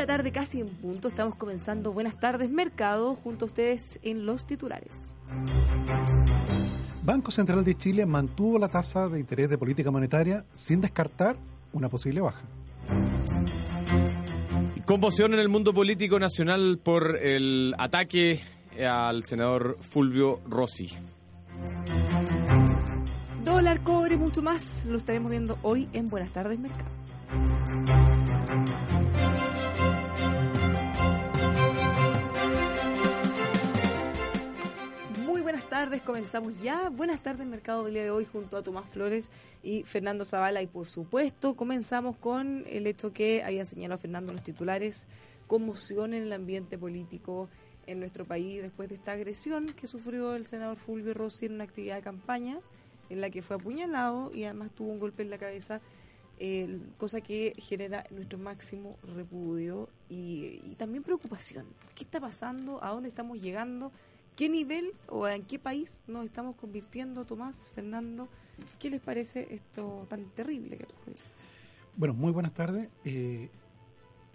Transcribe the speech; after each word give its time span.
la 0.00 0.06
tarde, 0.06 0.32
casi 0.32 0.60
en 0.60 0.68
punto. 0.68 1.08
Estamos 1.08 1.34
comenzando 1.34 1.92
Buenas 1.92 2.18
tardes, 2.18 2.50
Mercado, 2.50 3.14
junto 3.14 3.44
a 3.44 3.46
ustedes 3.46 4.00
en 4.02 4.24
los 4.24 4.46
titulares. 4.46 5.14
Banco 7.04 7.30
Central 7.30 7.66
de 7.66 7.76
Chile 7.76 8.06
mantuvo 8.06 8.58
la 8.58 8.68
tasa 8.68 9.10
de 9.10 9.20
interés 9.20 9.50
de 9.50 9.58
política 9.58 9.90
monetaria 9.90 10.46
sin 10.54 10.80
descartar 10.80 11.36
una 11.74 11.90
posible 11.90 12.22
baja. 12.22 12.40
Conmoción 14.86 15.34
en 15.34 15.40
el 15.40 15.50
mundo 15.50 15.74
político 15.74 16.18
nacional 16.18 16.80
por 16.82 17.18
el 17.18 17.74
ataque 17.78 18.40
al 18.82 19.24
senador 19.24 19.76
Fulvio 19.82 20.40
Rossi. 20.48 20.88
Dólar, 23.44 23.80
cobre, 23.82 24.16
mucho 24.16 24.40
más. 24.40 24.86
Lo 24.86 24.96
estaremos 24.96 25.30
viendo 25.30 25.58
hoy 25.62 25.90
en 25.92 26.06
Buenas 26.06 26.30
tardes, 26.30 26.58
Mercado. 26.58 26.90
Tardes, 35.84 36.02
comenzamos 36.02 36.60
ya. 36.60 36.90
Buenas 36.90 37.22
tardes, 37.22 37.46
Mercado 37.46 37.84
del 37.84 37.94
día 37.94 38.02
de 38.02 38.10
hoy, 38.10 38.26
junto 38.26 38.58
a 38.58 38.62
Tomás 38.62 38.86
Flores 38.90 39.30
y 39.62 39.82
Fernando 39.84 40.26
Zavala. 40.26 40.60
Y 40.60 40.66
por 40.66 40.86
supuesto, 40.86 41.56
comenzamos 41.56 42.18
con 42.18 42.64
el 42.66 42.86
hecho 42.86 43.14
que 43.14 43.42
había 43.42 43.64
señalado 43.64 43.98
Fernando 43.98 44.30
los 44.30 44.42
titulares: 44.42 45.08
conmoción 45.46 46.12
en 46.12 46.24
el 46.24 46.34
ambiente 46.34 46.76
político 46.76 47.48
en 47.86 47.98
nuestro 47.98 48.26
país 48.26 48.60
después 48.60 48.90
de 48.90 48.96
esta 48.96 49.12
agresión 49.12 49.72
que 49.72 49.86
sufrió 49.86 50.34
el 50.34 50.44
senador 50.44 50.76
Fulvio 50.76 51.14
Rossi 51.14 51.46
en 51.46 51.54
una 51.54 51.64
actividad 51.64 51.96
de 51.96 52.02
campaña 52.02 52.58
en 53.08 53.22
la 53.22 53.30
que 53.30 53.40
fue 53.40 53.56
apuñalado 53.56 54.30
y 54.34 54.44
además 54.44 54.72
tuvo 54.72 54.90
un 54.90 55.00
golpe 55.00 55.22
en 55.22 55.30
la 55.30 55.38
cabeza 55.38 55.80
eh, 56.38 56.78
cosa 56.98 57.22
que 57.22 57.54
genera 57.56 58.04
nuestro 58.10 58.38
máximo 58.38 58.98
repudio 59.14 59.88
y, 60.10 60.60
y, 60.62 60.74
también 60.76 61.02
preocupación. 61.04 61.64
¿Qué 61.94 62.04
está 62.04 62.20
pasando? 62.20 62.84
¿A 62.84 62.90
dónde 62.90 63.08
estamos 63.08 63.40
llegando? 63.40 63.92
¿Qué 64.40 64.48
nivel 64.48 64.94
o 65.08 65.28
en 65.28 65.44
qué 65.44 65.58
país 65.58 66.02
nos 66.06 66.24
estamos 66.24 66.56
convirtiendo, 66.56 67.26
Tomás, 67.26 67.68
Fernando? 67.74 68.26
¿Qué 68.78 68.88
les 68.88 68.98
parece 68.98 69.46
esto 69.54 70.06
tan 70.08 70.24
terrible? 70.30 70.78
que 70.78 70.86
Bueno, 71.94 72.14
muy 72.14 72.32
buenas 72.32 72.54
tardes. 72.54 72.88
Eh, 73.04 73.50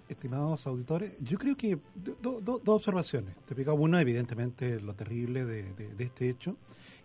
estimados 0.08 0.68
auditores, 0.68 1.14
yo 1.22 1.40
creo 1.40 1.58
que 1.58 1.80
dos 1.96 2.46
do, 2.46 2.62
do 2.64 2.74
observaciones. 2.76 3.34
Te 3.34 3.56
explico 3.56 3.74
uno, 3.74 3.98
evidentemente, 3.98 4.80
lo 4.80 4.94
terrible 4.94 5.44
de, 5.44 5.96
este 5.98 6.30
hecho. 6.30 6.56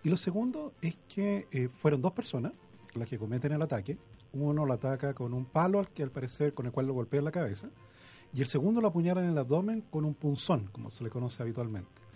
Y 0.05 0.11
lo 0.11 0.19
segundo 0.19 0.75
es 0.83 0.98
que 1.09 1.47
eh, 1.53 1.71
fueron 1.81 2.03
dos 2.03 2.12
personas 2.12 2.53
las 2.93 3.09
que 3.09 3.19
cometen 3.19 3.53
el 3.53 3.62
ataque. 3.62 3.97
Uno 4.34 4.67
lo 4.67 4.75
ataca 4.75 5.15
con 5.15 5.33
un 5.33 5.47
palo 5.47 5.78
al 5.78 5.89
que 5.89 6.03
al 6.03 6.11
parecer 6.11 6.53
con 6.53 6.67
el 6.67 6.73
cual 6.73 6.89
lo 6.89 6.93
golpea 6.93 7.21
en 7.21 7.25
la 7.25 7.33
cabeza. 7.33 7.71
Y 8.34 8.43
el 8.43 8.47
segundo 8.47 8.83
lo 8.83 8.89
apuñala 8.89 9.23
en 9.23 9.31
el 9.31 9.39
abdomen 9.39 9.84
con 9.91 10.05
un 10.05 10.12
punzón, 10.12 10.69
como 10.71 10.91
se 10.91 11.03
le 11.03 11.09
conoce 11.09 11.43
habitualmente. 11.43 12.09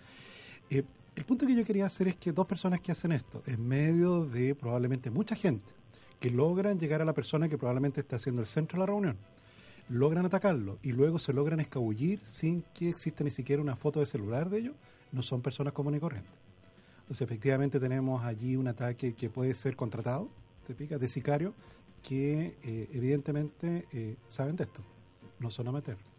Eh, 0.69 0.83
el 1.15 1.25
punto 1.25 1.45
que 1.47 1.55
yo 1.55 1.63
quería 1.63 1.85
hacer 1.85 2.07
es 2.07 2.15
que 2.15 2.31
dos 2.31 2.45
personas 2.45 2.81
que 2.81 2.91
hacen 2.91 3.11
esto, 3.11 3.41
en 3.45 3.65
medio 3.65 4.25
de 4.25 4.53
probablemente 4.55 5.09
mucha 5.09 5.35
gente, 5.35 5.73
que 6.19 6.29
logran 6.29 6.79
llegar 6.79 7.01
a 7.01 7.05
la 7.05 7.13
persona 7.13 7.47
que 7.47 7.57
probablemente 7.57 8.01
está 8.01 8.17
haciendo 8.17 8.41
el 8.41 8.47
centro 8.47 8.75
de 8.75 8.79
la 8.81 8.85
reunión, 8.87 9.17
logran 9.89 10.25
atacarlo 10.25 10.79
y 10.81 10.91
luego 10.91 11.19
se 11.19 11.33
logran 11.33 11.59
escabullir 11.59 12.19
sin 12.23 12.63
que 12.73 12.89
exista 12.89 13.23
ni 13.23 13.31
siquiera 13.31 13.61
una 13.61 13.75
foto 13.75 13.99
de 13.99 14.05
celular 14.05 14.49
de 14.49 14.59
ellos, 14.59 14.75
no 15.11 15.21
son 15.21 15.41
personas 15.41 15.73
comunes 15.73 15.99
y 15.99 16.01
corrientes. 16.01 16.33
Entonces, 17.01 17.21
efectivamente, 17.21 17.79
tenemos 17.79 18.23
allí 18.23 18.55
un 18.55 18.67
ataque 18.67 19.13
que 19.13 19.29
puede 19.29 19.53
ser 19.53 19.75
contratado, 19.75 20.27
te 20.65 20.73
pica, 20.73 20.97
de 20.97 21.07
sicario, 21.07 21.53
que 22.01 22.57
eh, 22.63 22.89
evidentemente 22.93 23.87
eh, 23.93 24.15
saben 24.27 24.55
de 24.55 24.63
esto, 24.63 24.81
no 25.39 25.51
son 25.51 25.67
amateurs. 25.67 26.14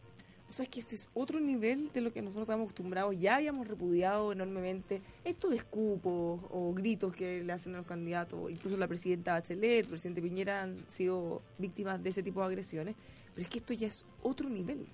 O 0.48 0.52
sea, 0.52 0.62
es 0.62 0.68
que 0.68 0.80
ese 0.80 0.94
es 0.94 1.10
otro 1.12 1.40
nivel 1.40 1.90
de 1.92 2.00
lo 2.00 2.12
que 2.12 2.22
nosotros 2.22 2.44
estamos 2.44 2.66
acostumbrados. 2.66 3.18
Ya 3.18 3.36
habíamos 3.36 3.66
repudiado 3.66 4.32
enormemente 4.32 5.02
estos 5.24 5.52
escupos 5.52 6.40
o 6.50 6.72
gritos 6.72 7.12
que 7.14 7.42
le 7.42 7.52
hacen 7.52 7.74
a 7.74 7.78
los 7.78 7.86
candidatos. 7.86 8.50
Incluso 8.50 8.76
la 8.76 8.86
presidenta 8.86 9.32
Bachelet, 9.32 9.84
el 9.84 9.90
presidente 9.90 10.22
Piñera 10.22 10.62
han 10.62 10.84
sido 10.88 11.42
víctimas 11.58 12.02
de 12.02 12.10
ese 12.10 12.22
tipo 12.22 12.40
de 12.40 12.46
agresiones. 12.46 12.94
Pero 13.34 13.42
es 13.42 13.48
que 13.48 13.58
esto 13.58 13.74
ya 13.74 13.88
es 13.88 14.04
otro 14.22 14.48
nivel. 14.48 14.86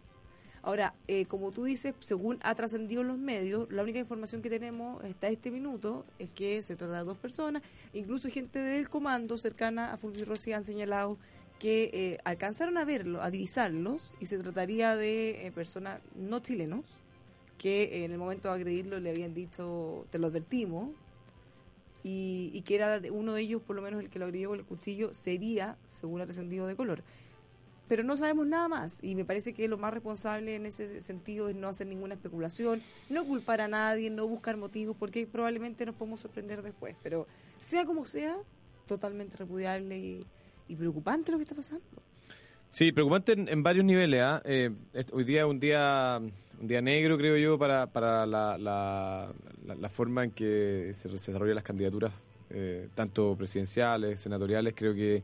Ahora, 0.65 0.94
eh, 1.09 1.26
como 1.26 1.50
tú 1.50 1.65
dices, 1.65 1.93
según 1.99 2.38
ha 2.43 2.55
trascendido 2.55 3.03
en 3.03 3.09
los 3.09 3.19
medios, 3.19 3.71
la 3.72 3.82
única 3.82 3.99
información 3.99 4.43
que 4.43 4.50
tenemos 4.50 5.03
hasta 5.05 5.28
este 5.28 5.50
minuto 5.50 6.06
es 6.21 6.31
que 6.31 6.62
se 6.62 6.76
trata 6.76 6.99
de 6.99 7.05
dos 7.05 7.19
personas. 7.19 7.62
Incluso 7.93 8.31
gente 8.31 8.60
del 8.60 8.88
comando 8.88 9.37
cercana 9.37 9.93
a 9.93 9.97
Fulvio 9.97 10.25
Rossi 10.25 10.53
han 10.53 10.62
señalado 10.62 11.19
que 11.62 11.91
eh, 11.93 12.19
alcanzaron 12.25 12.77
a 12.77 12.84
verlo, 12.84 13.23
a 13.23 13.31
divisarlos, 13.31 14.15
y 14.19 14.27
se 14.27 14.37
trataría 14.37 14.97
de 14.97 15.47
eh, 15.47 15.53
personas 15.53 16.00
no 16.17 16.41
chilenos, 16.41 16.84
que 17.56 17.84
eh, 17.84 18.05
en 18.05 18.11
el 18.11 18.19
momento 18.19 18.49
de 18.49 18.55
agredirlo 18.56 18.99
le 18.99 19.11
habían 19.11 19.33
dicho, 19.33 20.05
te 20.11 20.19
lo 20.19 20.27
advertimos, 20.27 20.91
y, 22.03 22.61
que 22.62 22.75
era 22.75 23.00
uno 23.12 23.33
de 23.33 23.43
ellos, 23.43 23.62
por 23.62 23.77
lo 23.77 23.83
menos 23.83 24.00
el 24.00 24.11
que 24.11 24.19
lo 24.19 24.25
agredió 24.25 24.49
con 24.49 24.59
el 24.59 24.65
cuchillo, 24.65 25.15
sería, 25.15 25.77
según 25.87 26.21
ha 26.21 26.25
trascendido, 26.25 26.67
de 26.67 26.75
color. 26.75 27.05
Pero 27.87 28.03
no 28.03 28.17
sabemos 28.17 28.49
nada 28.49 28.67
más, 28.67 28.99
y 29.00 29.15
me 29.15 29.25
parece 29.25 29.53
que 29.53 29.69
lo 29.69 29.79
más 29.79 29.94
responsable 29.94 30.56
en 30.56 30.67
ese 30.67 31.00
sentido 31.00 31.49
es 31.49 31.55
no 31.55 31.69
hacer 31.69 31.87
ninguna 31.87 32.15
especulación, 32.15 32.83
no 33.09 33.25
culpar 33.25 33.61
a 33.61 33.69
nadie, 33.69 34.11
no 34.11 34.27
buscar 34.27 34.56
motivos, 34.56 34.97
porque 34.99 35.29
probablemente 35.29 35.87
nos 35.87 35.94
podemos 35.94 36.19
sorprender 36.19 36.62
después. 36.62 36.97
Pero 37.05 37.29
sea 37.61 37.84
como 37.84 38.05
sea, 38.05 38.37
totalmente 38.89 39.37
repudiable 39.37 39.97
y 39.97 40.27
y 40.72 40.77
preocupante 40.77 41.31
lo 41.31 41.38
que 41.38 41.43
está 41.43 41.55
pasando. 41.55 41.84
Sí, 42.71 42.93
preocupante 42.93 43.33
en, 43.33 43.62
varios 43.62 43.84
niveles. 43.84 44.22
¿eh? 44.44 44.71
Eh, 44.94 45.05
hoy 45.12 45.25
día 45.25 45.43
es 45.43 45.47
un 45.47 45.60
día, 45.60 46.19
un 46.60 46.66
día 46.66 46.81
negro, 46.81 47.19
creo 47.19 47.37
yo, 47.37 47.59
para, 47.59 47.87
para 47.87 48.25
la, 48.25 48.56
la, 48.56 49.88
forma 49.91 50.25
en 50.25 50.31
que 50.31 50.91
se, 50.94 51.11
se 51.11 51.31
desarrollan 51.32 51.56
las 51.56 51.65
candidaturas, 51.65 52.12
eh, 52.49 52.88
tanto 52.94 53.37
presidenciales, 53.37 54.21
senatoriales. 54.21 54.72
Creo 54.75 54.94
que, 54.94 55.22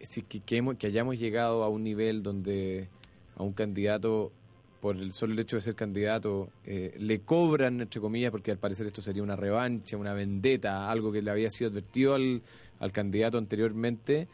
sí, 0.00 0.22
que, 0.22 0.40
que, 0.40 0.56
hemos, 0.56 0.76
que 0.76 0.88
hayamos 0.88 1.16
llegado 1.16 1.62
a 1.62 1.68
un 1.68 1.84
nivel 1.84 2.24
donde 2.24 2.88
a 3.36 3.44
un 3.44 3.52
candidato 3.52 4.32
por 4.80 4.96
el 4.96 5.12
solo 5.12 5.40
hecho 5.40 5.56
de 5.56 5.62
ser 5.62 5.74
candidato, 5.74 6.50
eh, 6.64 6.94
le 6.98 7.20
cobran, 7.20 7.80
entre 7.82 8.00
comillas, 8.00 8.30
porque 8.30 8.50
al 8.50 8.58
parecer 8.58 8.86
esto 8.86 9.02
sería 9.02 9.22
una 9.22 9.36
revancha, 9.36 9.96
una 9.96 10.14
vendetta, 10.14 10.90
algo 10.90 11.12
que 11.12 11.22
le 11.22 11.30
había 11.30 11.50
sido 11.50 11.70
advertido 11.70 12.14
al, 12.14 12.42
al 12.80 12.92
candidato 12.92 13.38
anteriormente, 13.38 14.26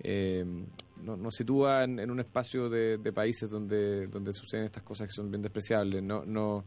eh, 0.00 0.44
nos 1.02 1.18
no 1.18 1.30
sitúa 1.30 1.84
en, 1.84 1.98
en, 1.98 2.10
un 2.10 2.20
espacio 2.20 2.68
de, 2.68 2.98
de, 2.98 3.12
países 3.12 3.50
donde, 3.50 4.06
donde 4.06 4.32
suceden 4.32 4.66
estas 4.66 4.82
cosas 4.82 5.08
que 5.08 5.12
son 5.12 5.30
bien 5.30 5.42
despreciables. 5.42 6.02
No, 6.02 6.24
no 6.24 6.64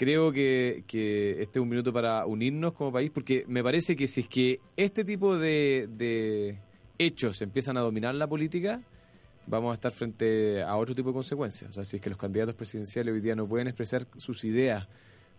Creo 0.00 0.32
que, 0.32 0.84
que 0.86 1.42
este 1.42 1.58
es 1.58 1.62
un 1.62 1.68
minuto 1.68 1.92
para 1.92 2.24
unirnos 2.24 2.72
como 2.72 2.90
país, 2.90 3.10
porque 3.12 3.44
me 3.46 3.62
parece 3.62 3.94
que 3.94 4.08
si 4.08 4.22
es 4.22 4.28
que 4.28 4.58
este 4.74 5.04
tipo 5.04 5.36
de, 5.36 5.90
de 5.90 6.58
hechos 6.96 7.42
empiezan 7.42 7.76
a 7.76 7.80
dominar 7.80 8.14
la 8.14 8.26
política, 8.26 8.80
vamos 9.46 9.72
a 9.72 9.74
estar 9.74 9.92
frente 9.92 10.62
a 10.62 10.74
otro 10.78 10.94
tipo 10.94 11.10
de 11.10 11.12
consecuencias. 11.12 11.68
O 11.68 11.72
sea, 11.74 11.84
si 11.84 11.96
es 11.96 12.02
que 12.02 12.08
los 12.08 12.18
candidatos 12.18 12.54
presidenciales 12.54 13.12
hoy 13.12 13.20
día 13.20 13.34
no 13.34 13.46
pueden 13.46 13.68
expresar 13.68 14.06
sus 14.16 14.42
ideas 14.44 14.88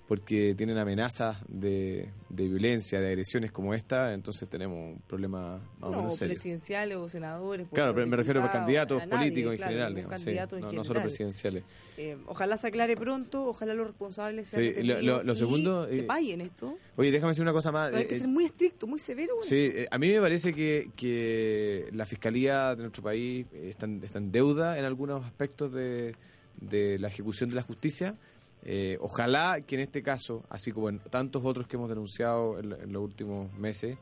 porque 0.08 0.56
tienen 0.56 0.78
amenazas 0.78 1.38
de, 1.48 2.10
de 2.28 2.48
violencia, 2.48 3.00
de 3.00 3.08
agresiones 3.08 3.52
como 3.52 3.74
esta, 3.74 4.14
entonces 4.14 4.50
tenemos 4.50 4.78
un 4.78 5.02
problema 5.08 5.60
más 5.80 5.80
no, 5.80 5.88
o 5.88 6.02
menos 6.02 6.18
serio. 6.18 6.34
presidenciales 6.34 6.98
o 6.98 7.08
senadores. 7.08 7.68
Claro, 7.72 7.94
pero 7.94 8.08
me 8.08 8.18
refiero 8.18 8.44
a 8.44 8.52
candidatos 8.52 9.02
a 9.02 9.08
políticos 9.08 9.20
nadie, 9.20 9.52
en 9.52 9.58
claro, 9.58 9.72
general, 9.72 9.96
digamos, 9.96 10.22
sí, 10.22 10.30
en 10.30 10.36
no, 10.36 10.48
general. 10.50 10.76
no, 10.76 10.84
solo 10.84 11.02
presidenciales. 11.02 11.64
Eh, 11.98 12.18
ojalá 12.28 12.58
se 12.58 12.68
aclare 12.68 12.96
pronto, 12.98 13.48
ojalá 13.48 13.74
los 13.74 13.88
responsables 13.88 14.50
sean 14.50 14.74
sí, 14.76 14.84
lo, 14.84 15.02
lo, 15.02 15.24
lo, 15.24 15.36
segundo, 15.36 15.88
y 15.90 15.98
que 15.98 16.04
paguen 16.04 16.42
esto. 16.42 16.78
Oye, 16.98 17.12
déjame 17.12 17.32
decir 17.32 17.44
una 17.44 17.54
cosa 17.54 17.72
más. 17.72 17.90
Pero 17.90 18.00
hay 18.02 18.08
que 18.08 18.16
eh, 18.16 18.20
ser 18.20 18.28
muy 18.28 18.46
estricto, 18.46 18.88
muy 18.88 19.00
severo. 19.00 19.36
Sí, 19.42 19.72
eh, 19.74 19.88
a 19.90 19.98
mí 19.98 20.10
me 20.10 20.20
parece 20.20 20.54
que, 20.54 20.90
que 20.96 21.88
la 21.94 22.06
fiscalía 22.06 22.76
de 22.76 22.82
nuestro 22.82 23.04
país 23.04 23.46
está 23.54 23.86
en, 23.86 24.04
está 24.04 24.18
en 24.18 24.32
deuda 24.32 24.78
en 24.78 24.84
algunos 24.86 25.24
aspectos 25.24 25.72
de, 25.72 26.16
de 26.60 27.00
la 27.00 27.08
ejecución 27.08 27.50
de 27.50 27.56
la 27.56 27.64
justicia. 27.64 28.18
Eh, 28.64 28.98
ojalá 29.02 29.60
que 29.66 29.76
en 29.76 29.82
este 29.82 30.04
caso, 30.04 30.44
así 30.50 30.72
como 30.72 30.90
en 30.90 31.00
tantos 31.00 31.44
otros 31.44 31.68
que 31.68 31.78
hemos 31.78 31.90
denunciado 31.90 32.60
en, 32.60 32.72
en 32.74 32.94
los 32.94 33.04
últimos 33.04 33.52
meses, 33.54 33.98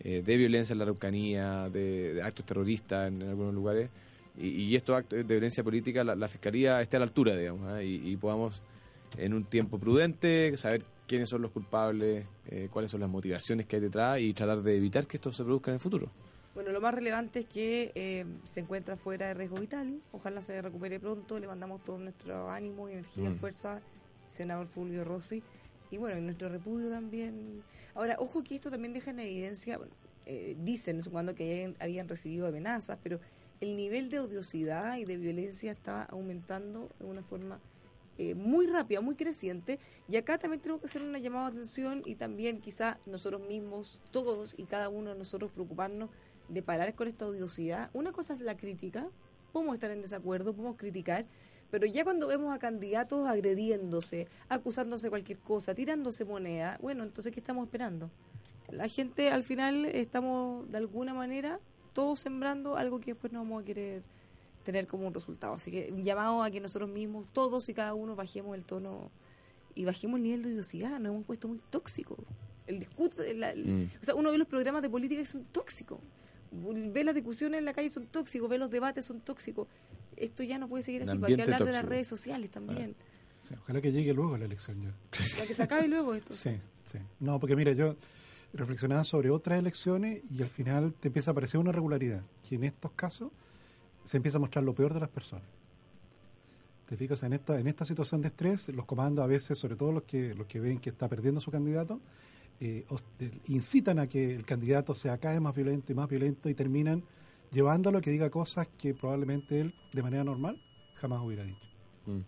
eh, 0.00 0.22
de 0.24 0.36
violencia 0.36 0.72
en 0.72 0.78
la 0.78 0.84
Araucanía, 0.84 1.68
de, 1.68 2.14
de 2.14 2.22
actos 2.22 2.46
terroristas 2.46 3.08
en, 3.08 3.22
en, 3.22 3.28
algunos 3.28 3.54
lugares, 3.54 3.90
y, 4.36 4.48
y, 4.48 4.76
estos 4.76 4.96
actos 4.96 5.18
de 5.18 5.24
violencia 5.24 5.62
política, 5.62 6.02
la, 6.02 6.14
la 6.14 6.28
Fiscalía 6.28 6.80
esté 6.80 6.96
a 6.96 7.00
la 7.00 7.06
altura, 7.06 7.36
digamos, 7.36 7.78
¿eh? 7.78 7.84
y, 7.84 8.10
y, 8.10 8.16
podamos 8.16 8.62
en 9.18 9.34
un 9.34 9.44
tiempo 9.44 9.78
prudente 9.78 10.56
saber 10.56 10.82
quiénes 11.06 11.28
son 11.28 11.42
los 11.42 11.50
culpables, 11.50 12.24
eh, 12.48 12.68
cuáles 12.72 12.90
son 12.90 13.00
las 13.00 13.10
motivaciones 13.10 13.66
que 13.66 13.76
hay 13.76 13.82
detrás 13.82 14.20
y 14.20 14.32
tratar 14.32 14.62
de 14.62 14.76
evitar 14.76 15.06
que 15.06 15.16
esto 15.16 15.32
se 15.32 15.44
produzca 15.44 15.70
en 15.70 15.74
el 15.74 15.80
futuro. 15.80 16.10
Bueno, 16.54 16.70
lo 16.70 16.80
más 16.80 16.94
relevante 16.94 17.40
es 17.40 17.46
que 17.46 17.92
eh, 17.94 18.24
se 18.44 18.60
encuentra 18.60 18.96
fuera 18.96 19.28
de 19.28 19.34
riesgo 19.34 19.56
vital. 19.56 20.00
Ojalá 20.12 20.40
se 20.40 20.60
recupere 20.62 20.98
pronto. 20.98 21.38
Le 21.38 21.46
mandamos 21.46 21.82
todo 21.84 21.98
nuestro 21.98 22.50
ánimo, 22.50 22.88
energía, 22.88 23.30
mm. 23.30 23.34
fuerza 23.34 23.80
senador 24.30 24.66
Fulvio 24.66 25.04
Rossi, 25.04 25.42
y 25.90 25.96
bueno, 25.98 26.18
en 26.18 26.26
nuestro 26.26 26.48
repudio 26.48 26.88
también. 26.88 27.62
Ahora, 27.94 28.16
ojo 28.18 28.42
que 28.44 28.54
esto 28.54 28.70
también 28.70 28.92
deja 28.92 29.10
en 29.10 29.20
evidencia, 29.20 29.78
eh, 30.26 30.56
dicen 30.60 31.02
cuando 31.10 31.34
que 31.34 31.74
habían, 31.80 32.08
recibido 32.08 32.46
amenazas, 32.46 32.98
pero 33.02 33.20
el 33.60 33.76
nivel 33.76 34.08
de 34.08 34.20
odiosidad 34.20 34.96
y 34.96 35.04
de 35.04 35.16
violencia 35.16 35.72
está 35.72 36.04
aumentando 36.04 36.88
de 36.98 37.06
una 37.06 37.22
forma 37.22 37.60
eh, 38.18 38.34
muy 38.34 38.66
rápida, 38.66 39.00
muy 39.00 39.16
creciente. 39.16 39.78
Y 40.08 40.16
acá 40.16 40.38
también 40.38 40.60
tenemos 40.60 40.80
que 40.80 40.86
hacer 40.86 41.02
una 41.02 41.18
llamada 41.18 41.50
de 41.50 41.56
atención 41.56 42.02
y 42.04 42.14
también 42.14 42.60
quizá 42.60 42.98
nosotros 43.06 43.46
mismos, 43.48 44.00
todos 44.12 44.54
y 44.56 44.64
cada 44.64 44.88
uno 44.88 45.10
de 45.10 45.18
nosotros 45.18 45.50
preocuparnos 45.50 46.10
de 46.48 46.62
parar 46.62 46.94
con 46.94 47.08
esta 47.08 47.26
odiosidad. 47.26 47.90
Una 47.92 48.12
cosa 48.12 48.34
es 48.34 48.40
la 48.40 48.56
crítica, 48.56 49.08
podemos 49.52 49.74
estar 49.74 49.90
en 49.90 50.00
desacuerdo, 50.00 50.52
podemos 50.52 50.76
criticar, 50.76 51.26
pero 51.70 51.86
ya 51.86 52.04
cuando 52.04 52.26
vemos 52.26 52.52
a 52.52 52.58
candidatos 52.58 53.26
agrediéndose, 53.28 54.28
acusándose 54.48 55.08
cualquier 55.10 55.38
cosa, 55.38 55.74
tirándose 55.74 56.24
moneda, 56.24 56.78
bueno, 56.80 57.02
entonces 57.04 57.32
¿qué 57.32 57.40
estamos 57.40 57.64
esperando? 57.66 58.10
La 58.70 58.88
gente 58.88 59.30
al 59.30 59.42
final 59.42 59.84
estamos 59.86 60.70
de 60.70 60.78
alguna 60.78 61.14
manera 61.14 61.58
todos 61.92 62.20
sembrando 62.20 62.76
algo 62.76 63.00
que 63.00 63.12
después 63.12 63.32
no 63.32 63.40
vamos 63.40 63.62
a 63.62 63.64
querer 63.64 64.02
tener 64.64 64.86
como 64.86 65.06
un 65.06 65.14
resultado. 65.14 65.54
Así 65.54 65.70
que 65.70 65.90
un 65.92 66.04
llamado 66.04 66.42
a 66.42 66.50
que 66.50 66.60
nosotros 66.60 66.90
mismos, 66.90 67.26
todos 67.32 67.68
y 67.68 67.74
cada 67.74 67.94
uno, 67.94 68.14
bajemos 68.14 68.54
el 68.56 68.64
tono 68.64 69.10
y 69.74 69.84
bajemos 69.84 70.18
el 70.18 70.22
nivel 70.24 70.42
de 70.42 70.52
odiosidad. 70.52 71.00
Nos 71.00 71.12
hemos 71.12 71.24
puesto 71.24 71.48
muy 71.48 71.60
tóxicos. 71.70 72.18
El 72.66 72.78
discurso, 72.78 73.22
Mm. 73.22 73.84
o 74.00 74.04
sea, 74.04 74.14
uno 74.14 74.30
ve 74.30 74.38
los 74.38 74.46
programas 74.46 74.82
de 74.82 74.90
política 74.90 75.20
que 75.20 75.26
son 75.26 75.44
tóxicos. 75.44 75.98
Ve 76.52 77.04
las 77.04 77.14
discusiones 77.14 77.58
en 77.58 77.64
la 77.64 77.72
calle 77.74 77.88
son 77.90 78.06
tóxicos, 78.06 78.48
ve 78.48 78.58
los 78.58 78.70
debates 78.70 79.04
son 79.04 79.20
tóxicos. 79.20 79.66
Esto 80.20 80.42
ya 80.42 80.58
no 80.58 80.68
puede 80.68 80.82
seguir 80.82 81.02
así. 81.02 81.18
Hay 81.22 81.36
que 81.36 81.42
hablar 81.42 81.64
de 81.64 81.72
las 81.72 81.84
redes 81.84 82.06
sociales 82.06 82.50
también. 82.50 82.94
Sí, 83.40 83.54
ojalá 83.58 83.80
que 83.80 83.90
llegue 83.90 84.12
luego 84.12 84.36
la 84.36 84.44
elección 84.44 84.82
ya. 84.82 84.94
Para 85.10 85.46
que 85.46 85.54
se 85.54 85.62
acabe 85.62 85.88
luego 85.88 86.14
esto. 86.14 86.34
Sí, 86.34 86.50
sí. 86.84 86.98
No, 87.20 87.40
porque 87.40 87.56
mira, 87.56 87.72
yo 87.72 87.96
reflexionaba 88.52 89.02
sobre 89.04 89.30
otras 89.30 89.58
elecciones 89.58 90.22
y 90.30 90.42
al 90.42 90.48
final 90.48 90.92
te 90.92 91.08
empieza 91.08 91.30
a 91.30 91.32
aparecer 91.32 91.58
una 91.58 91.72
regularidad, 91.72 92.22
que 92.46 92.56
en 92.56 92.64
estos 92.64 92.92
casos 92.92 93.30
se 94.04 94.18
empieza 94.18 94.36
a 94.36 94.40
mostrar 94.40 94.62
lo 94.64 94.74
peor 94.74 94.92
de 94.92 95.00
las 95.00 95.08
personas. 95.08 95.46
Te 96.86 96.96
fijas, 96.96 97.22
en 97.22 97.32
esta, 97.32 97.58
en 97.58 97.68
esta 97.68 97.84
situación 97.84 98.20
de 98.20 98.28
estrés, 98.28 98.68
los 98.70 98.84
comandos 98.84 99.24
a 99.24 99.26
veces, 99.26 99.58
sobre 99.58 99.76
todo 99.76 99.92
los 99.92 100.02
que, 100.02 100.34
los 100.34 100.46
que 100.46 100.58
ven 100.58 100.78
que 100.78 100.90
está 100.90 101.08
perdiendo 101.08 101.40
su 101.40 101.50
candidato, 101.50 102.00
eh, 102.58 102.84
incitan 103.46 104.00
a 104.00 104.06
que 104.08 104.34
el 104.34 104.44
candidato 104.44 104.94
sea 104.94 105.16
cada 105.16 105.34
vez 105.34 105.40
más 105.40 105.54
violento 105.54 105.92
y 105.92 105.94
más 105.94 106.08
violento 106.08 106.50
y 106.50 106.54
terminan 106.54 107.04
llevándolo 107.52 107.98
a 107.98 108.00
que 108.00 108.10
diga 108.10 108.30
cosas 108.30 108.68
que 108.78 108.94
probablemente 108.94 109.60
él, 109.60 109.74
de 109.92 110.02
manera 110.02 110.24
normal, 110.24 110.60
jamás 110.94 111.20
hubiera 111.22 111.44
dicho. 111.44 111.58
Mm. 112.06 112.20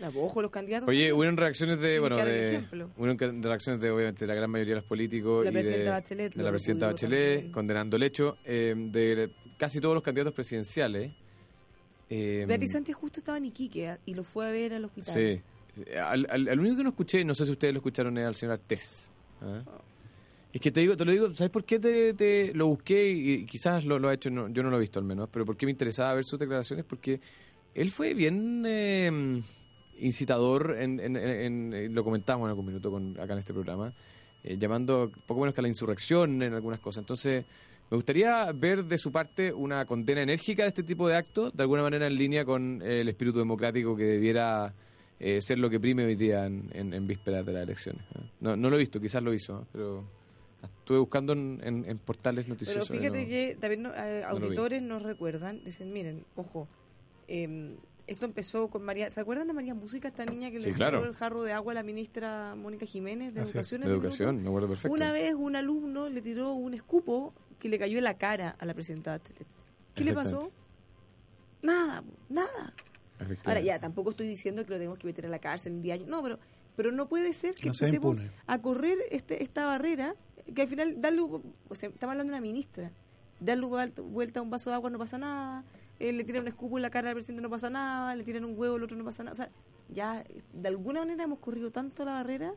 La 0.00 0.08
ojo 0.08 0.42
los 0.42 0.50
candidatos. 0.50 0.88
Oye, 0.88 1.12
hubieron 1.12 1.36
reacciones 1.36 1.78
de, 1.78 2.00
bueno, 2.00 2.16
de, 2.16 2.64
hubieron 2.98 3.42
reacciones 3.42 3.80
de, 3.80 3.90
obviamente, 3.92 4.26
la 4.26 4.34
gran 4.34 4.50
mayoría 4.50 4.74
de 4.74 4.80
los 4.80 4.88
políticos 4.88 5.44
La 5.44 5.50
y 5.52 5.54
de, 5.54 5.60
presidenta 5.60 5.90
Bachelet 5.92 6.34
de 6.34 6.42
la 6.42 6.50
presidenta 6.50 6.86
Bachelet, 6.86 7.34
también. 7.34 7.52
condenando 7.52 7.96
el 7.96 8.02
hecho, 8.02 8.36
eh, 8.44 8.74
de 8.76 9.30
casi 9.56 9.80
todos 9.80 9.94
los 9.94 10.02
candidatos 10.02 10.34
presidenciales. 10.34 11.12
eh, 12.10 12.44
Beatriz 12.48 12.72
Sánchez 12.72 12.96
justo 12.96 13.20
estaba 13.20 13.38
en 13.38 13.44
Iquique 13.44 13.88
¿eh? 13.88 13.98
y 14.06 14.14
lo 14.14 14.24
fue 14.24 14.48
a 14.48 14.50
ver 14.50 14.74
al 14.74 14.84
hospital. 14.84 15.14
Sí. 15.14 15.40
Al, 15.96 16.26
al- 16.28 16.48
al 16.48 16.58
único 16.60 16.76
que 16.76 16.82
no 16.84 16.90
escuché, 16.90 17.24
no 17.24 17.34
sé 17.34 17.46
si 17.46 17.52
ustedes 17.52 17.72
lo 17.74 17.78
escucharon, 17.78 18.18
es 18.18 18.26
al 18.26 18.34
señor 18.34 18.54
Artés. 18.54 19.12
¿ah? 19.42 19.62
Es 20.54 20.60
que 20.60 20.70
te 20.70 20.80
digo, 20.80 20.96
te 20.96 21.04
lo 21.04 21.10
digo, 21.10 21.34
¿sabes 21.34 21.50
por 21.50 21.64
qué 21.64 21.80
te, 21.80 22.54
lo 22.54 22.68
busqué? 22.68 23.10
Y 23.10 23.44
quizás 23.44 23.84
lo, 23.84 24.08
ha 24.08 24.14
hecho, 24.14 24.30
no- 24.30 24.48
yo 24.48 24.62
no 24.62 24.70
lo 24.70 24.76
he 24.76 24.80
visto 24.80 25.00
al 25.00 25.04
menos, 25.04 25.28
pero 25.30 25.44
por 25.44 25.56
qué 25.56 25.66
me 25.66 25.72
interesaba 25.72 26.14
ver 26.14 26.24
sus 26.24 26.38
declaraciones, 26.38 26.84
porque 26.84 27.20
él 27.74 27.90
fue 27.90 28.14
bien 28.14 28.62
eh, 28.64 29.42
incitador, 29.98 30.76
en, 30.78 31.00
en- 31.00 31.16
en- 31.16 31.74
en- 31.74 31.94
lo 31.94 32.04
comentamos 32.04 32.46
en 32.46 32.50
algún 32.50 32.66
minuto 32.66 32.90
con, 32.90 33.18
acá 33.18 33.32
en 33.32 33.40
este 33.40 33.52
programa, 33.52 33.92
eh, 34.44 34.56
llamando 34.56 35.10
poco 35.26 35.40
menos 35.40 35.54
que 35.54 35.60
a 35.60 35.62
la 35.62 35.68
insurrección 35.68 36.40
en 36.40 36.54
algunas 36.54 36.78
cosas. 36.78 37.02
Entonces, 37.02 37.44
me 37.90 37.96
gustaría 37.96 38.50
ver 38.52 38.84
de 38.84 38.96
su 38.96 39.10
parte 39.10 39.52
una 39.52 39.84
condena 39.84 40.22
enérgica 40.22 40.62
de 40.62 40.68
este 40.68 40.84
tipo 40.84 41.08
de 41.08 41.16
actos, 41.16 41.52
de 41.52 41.62
alguna 41.64 41.82
manera 41.82 42.06
en 42.06 42.14
línea 42.14 42.44
con 42.44 42.80
eh, 42.82 43.00
el 43.00 43.08
espíritu 43.08 43.38
democrático 43.40 43.96
que 43.96 44.04
debiera 44.04 44.72
eh, 45.18 45.40
ser 45.42 45.58
lo 45.58 45.68
que 45.68 45.80
prime 45.80 46.04
hoy 46.04 46.14
día 46.14 46.46
en, 46.46 46.70
en- 46.72 47.06
vísperas 47.08 47.44
de 47.44 47.52
las 47.54 47.62
elecciones. 47.64 48.02
¿eh? 48.14 48.22
No, 48.40 48.56
no 48.56 48.70
lo 48.70 48.76
he 48.76 48.78
visto, 48.78 49.00
quizás 49.00 49.20
lo 49.22 49.34
hizo, 49.34 49.62
¿eh? 49.62 49.66
pero 49.72 50.04
estuve 50.64 50.98
buscando 50.98 51.32
en, 51.32 51.60
en- 51.64 51.84
en 51.88 51.98
portales 51.98 52.44
Pero 52.44 52.54
noticiosos. 52.54 52.90
y 52.94 52.98
fíjate 52.98 53.22
no- 53.22 53.28
que 53.28 53.56
también 53.60 53.82
no- 53.82 53.94
eh, 53.94 54.20
no 54.22 54.28
auditores 54.28 54.82
nos 54.82 55.02
recuerdan, 55.02 55.62
dicen, 55.64 55.92
miren, 55.92 56.24
ojo, 56.36 56.68
eh, 57.28 57.76
esto 58.06 58.26
empezó 58.26 58.68
con 58.68 58.82
María, 58.82 59.10
¿se 59.10 59.20
acuerdan 59.20 59.46
de 59.46 59.54
María 59.54 59.74
Música, 59.74 60.08
esta 60.08 60.26
niña 60.26 60.50
que 60.50 60.60
Sí, 60.60 60.68
le 60.70 60.74
claro. 60.74 60.98
tiró 60.98 61.10
el 61.10 61.16
jarro 61.16 61.42
de 61.42 61.52
agua 61.52 61.72
a 61.72 61.74
la 61.74 61.82
ministra 61.82 62.54
Mónica 62.54 62.84
Jiménez 62.84 63.32
de 63.32 63.40
Así 63.40 63.50
Educación? 63.52 63.80
de 63.80 63.86
educación, 63.88 64.42
me 64.42 64.48
acuerdo 64.48 64.68
perfecto. 64.68 64.92
Una 64.94 65.10
vez 65.10 65.34
un 65.34 65.56
alumno 65.56 66.10
le 66.10 66.20
tiró 66.20 66.52
un 66.52 66.74
escupo 66.74 67.32
que 67.58 67.68
le 67.70 67.78
cayó 67.78 67.96
en 67.98 68.04
la 68.04 68.18
cara 68.18 68.54
a 68.58 68.66
la 68.66 68.74
presidenta. 68.74 69.20
¿Qué 69.94 70.04
le 70.04 70.12
pasó? 70.12 70.52
Nada, 71.62 72.04
nada. 72.28 72.74
Ahora 73.44 73.60
ya, 73.60 73.78
tampoco 73.78 74.10
estoy 74.10 74.28
diciendo 74.28 74.64
que 74.64 74.70
lo 74.72 74.76
tenemos 74.76 74.98
que 74.98 75.06
meter 75.06 75.24
a 75.24 75.28
la 75.30 75.38
cárcel 75.38 75.72
en 75.74 75.82
10 75.82 75.94
años. 76.00 76.08
No, 76.08 76.22
pero, 76.22 76.38
pero 76.76 76.92
no 76.92 77.08
puede 77.08 77.32
ser 77.34 77.54
que 77.54 77.68
No 77.68 77.74
sea 77.74 77.88
empecemos 77.88 78.18
impune. 78.18 78.36
a 78.46 78.60
correr 78.60 78.98
este, 79.10 79.42
esta 79.42 79.66
barrera, 79.66 80.14
que 80.54 80.62
al 80.62 80.68
final 80.68 81.00
darle, 81.00 81.20
o 81.22 81.74
sea, 81.74 81.88
estamos 81.88 82.12
hablando 82.12 82.32
de 82.32 82.38
una 82.38 82.40
ministra, 82.40 82.90
darle 83.40 83.66
vuelta, 83.66 84.02
vuelta 84.02 84.40
a 84.40 84.42
un 84.42 84.50
vaso 84.50 84.70
de 84.70 84.76
agua 84.76 84.90
no 84.90 84.98
pasa 84.98 85.18
nada, 85.18 85.64
eh, 86.00 86.12
le 86.12 86.24
tiran 86.24 86.42
un 86.42 86.48
escupo 86.48 86.76
en 86.78 86.82
la 86.82 86.90
cara 86.90 87.08
al 87.10 87.14
presidente 87.14 87.42
no 87.42 87.50
pasa 87.50 87.70
nada, 87.70 88.14
le 88.16 88.24
tiran 88.24 88.44
un 88.44 88.58
huevo 88.58 88.76
al 88.76 88.82
otro 88.82 88.96
no 88.96 89.04
pasa 89.04 89.22
nada. 89.22 89.32
O 89.32 89.36
sea, 89.36 89.50
ya 89.88 90.24
de 90.52 90.68
alguna 90.68 91.00
manera 91.00 91.24
hemos 91.24 91.38
corrido 91.38 91.70
tanto 91.70 92.04
la 92.04 92.12
barrera 92.14 92.52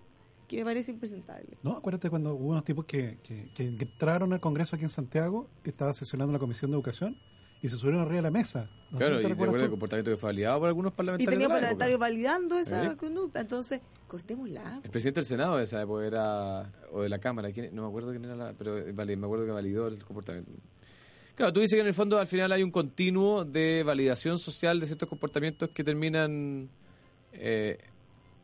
que 0.48 0.58
me 0.58 0.64
parece 0.66 0.92
impresentable. 0.92 1.58
No, 1.62 1.74
acuérdate 1.74 2.10
cuando 2.10 2.34
hubo 2.34 2.50
unos 2.52 2.64
tipos 2.64 2.86
que, 2.86 3.19
que, 3.22 3.52
que 3.54 3.64
entraron 3.66 4.31
al 4.34 4.40
Congreso 4.40 4.75
aquí 4.75 4.86
en 4.86 4.90
Santiago, 4.90 5.50
estaba 5.64 5.94
sesionando 5.94 6.31
la 6.34 6.40
Comisión 6.40 6.72
de 6.72 6.75
Educación 6.78 7.18
y 7.62 7.69
se 7.69 7.75
subieron 7.77 8.01
arriba 8.01 8.18
de 8.18 8.21
la 8.24 8.31
mesa. 8.31 8.69
No 8.92 8.98
Claro, 9.00 9.19
y 9.19 9.21
te 9.24 9.27
recuerdas 9.30 9.33
acuerdas 9.33 9.54
del 9.62 9.68
tú. 9.68 9.71
comportamiento 9.71 10.12
que 10.12 10.18
fue 10.18 10.27
validado 10.30 10.59
por 10.59 10.68
algunos 10.69 10.94
Y 10.94 10.95
parlamentarios. 10.95 11.31
tenía 11.33 11.48
de 11.48 11.54
la 11.54 11.59
parlamentarios 11.59 12.00
validando 12.00 12.57
esa 12.59 12.86
¿Eh? 12.86 12.95
conducta, 12.95 13.42
entonces 13.42 13.81
cortémosla. 14.07 14.80
El 14.83 14.89
presidente 14.89 15.19
del 15.19 15.25
Senado 15.25 15.57
de 15.57 15.63
esa 15.63 15.81
época 15.81 16.06
era, 16.06 16.71
o 16.92 17.01
de 17.01 17.09
la 17.09 17.19
Cámara, 17.19 17.51
¿quién- 17.51 17.75
no 17.75 17.81
me 17.83 17.88
acuerdo 17.89 18.12
quién 18.12 18.24
era, 18.25 18.36
la, 18.36 18.54
pero 18.54 18.77
eh, 18.77 18.92
vale, 18.94 19.18
me 19.18 19.25
acuerdo 19.25 19.45
que 19.45 19.51
validó 19.51 19.88
el 19.88 20.01
comportamiento. 20.06 20.51
Claro, 21.36 21.51
tú 21.54 21.59
dices 21.59 21.75
que 21.75 21.81
en 21.81 21.88
el 21.88 21.94
fondo 21.94 22.18
al 22.18 22.27
final 22.27 22.51
hay 22.51 22.63
un 22.63 22.71
continuo 22.71 23.44
de 23.45 23.83
validación 23.83 24.39
social 24.39 24.80
de 24.80 24.88
ciertos 24.88 25.07
comportamientos 25.09 25.69
que 25.69 25.83
terminan, 25.83 26.69
eh, 27.33 27.77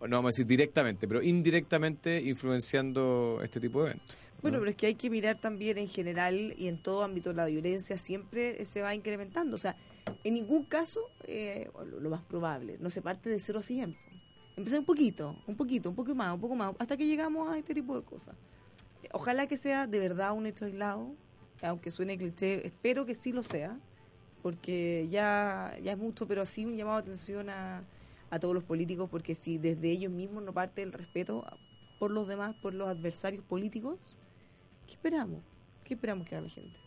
no 0.01 0.09
vamos 0.17 0.25
a 0.25 0.31
decir 0.31 0.45
directamente, 0.45 1.07
pero 1.07 1.23
indirectamente 1.23 2.21
influenciando 2.21 3.39
este 3.43 3.59
tipo 3.61 3.81
de 3.83 3.91
eventos. 3.91 4.17
Bueno, 4.43 4.57
¿no? 4.57 4.61
pero 4.61 4.71
es 4.71 4.77
que 4.77 4.87
hay 4.87 4.95
que 4.95 5.09
mirar 5.09 5.37
también 5.37 5.77
en 5.77 5.87
general 5.87 6.53
y 6.57 6.67
en 6.67 6.77
todo 6.77 7.03
ámbito 7.03 7.31
la 7.31 7.45
violencia 7.45 7.97
siempre 7.97 8.65
se 8.65 8.81
va 8.81 8.93
incrementando. 8.93 9.55
O 9.55 9.57
sea, 9.57 9.75
en 10.23 10.33
ningún 10.33 10.65
caso, 10.65 11.01
eh, 11.23 11.71
lo, 11.89 12.01
lo 12.01 12.09
más 12.09 12.21
probable, 12.23 12.77
no 12.79 12.89
se 12.89 13.01
parte 13.01 13.29
de 13.29 13.39
cero 13.39 13.59
a 13.59 13.63
100. 13.63 13.95
Empieza 14.57 14.77
un 14.77 14.85
poquito, 14.85 15.35
un 15.47 15.55
poquito, 15.55 15.89
un 15.89 15.95
poco 15.95 16.13
más, 16.13 16.33
un 16.33 16.41
poco 16.41 16.55
más, 16.55 16.75
hasta 16.77 16.97
que 16.97 17.07
llegamos 17.07 17.49
a 17.49 17.57
este 17.57 17.73
tipo 17.73 17.95
de 17.95 18.03
cosas. 18.03 18.35
Ojalá 19.13 19.47
que 19.47 19.57
sea 19.57 19.87
de 19.87 19.99
verdad 19.99 20.33
un 20.33 20.45
hecho 20.45 20.65
aislado, 20.65 21.15
aunque 21.61 21.89
suene 21.89 22.17
cliché, 22.17 22.67
espero 22.67 23.05
que 23.05 23.15
sí 23.15 23.31
lo 23.31 23.43
sea, 23.43 23.79
porque 24.41 25.07
ya, 25.09 25.73
ya 25.81 25.93
es 25.93 25.97
mucho, 25.97 26.27
pero 26.27 26.45
sí 26.45 26.65
un 26.65 26.75
llamado 26.75 26.97
de 26.97 27.03
atención 27.03 27.49
a, 27.49 27.83
a 28.29 28.39
todos 28.39 28.53
los 28.53 28.65
políticos, 28.65 29.09
porque 29.09 29.35
si 29.35 29.57
desde 29.57 29.89
ellos 29.89 30.11
mismos 30.11 30.43
no 30.43 30.53
parte 30.53 30.81
el 30.81 30.91
respeto 30.91 31.45
por 31.97 32.11
los 32.11 32.27
demás, 32.27 32.53
por 32.61 32.73
los 32.73 32.89
adversarios 32.89 33.43
políticos, 33.45 33.97
¿qué 34.87 34.93
esperamos? 34.93 35.41
¿Qué 35.83 35.93
esperamos 35.95 36.27
que 36.27 36.35
haga 36.35 36.45
la 36.47 36.49
gente? 36.53 36.79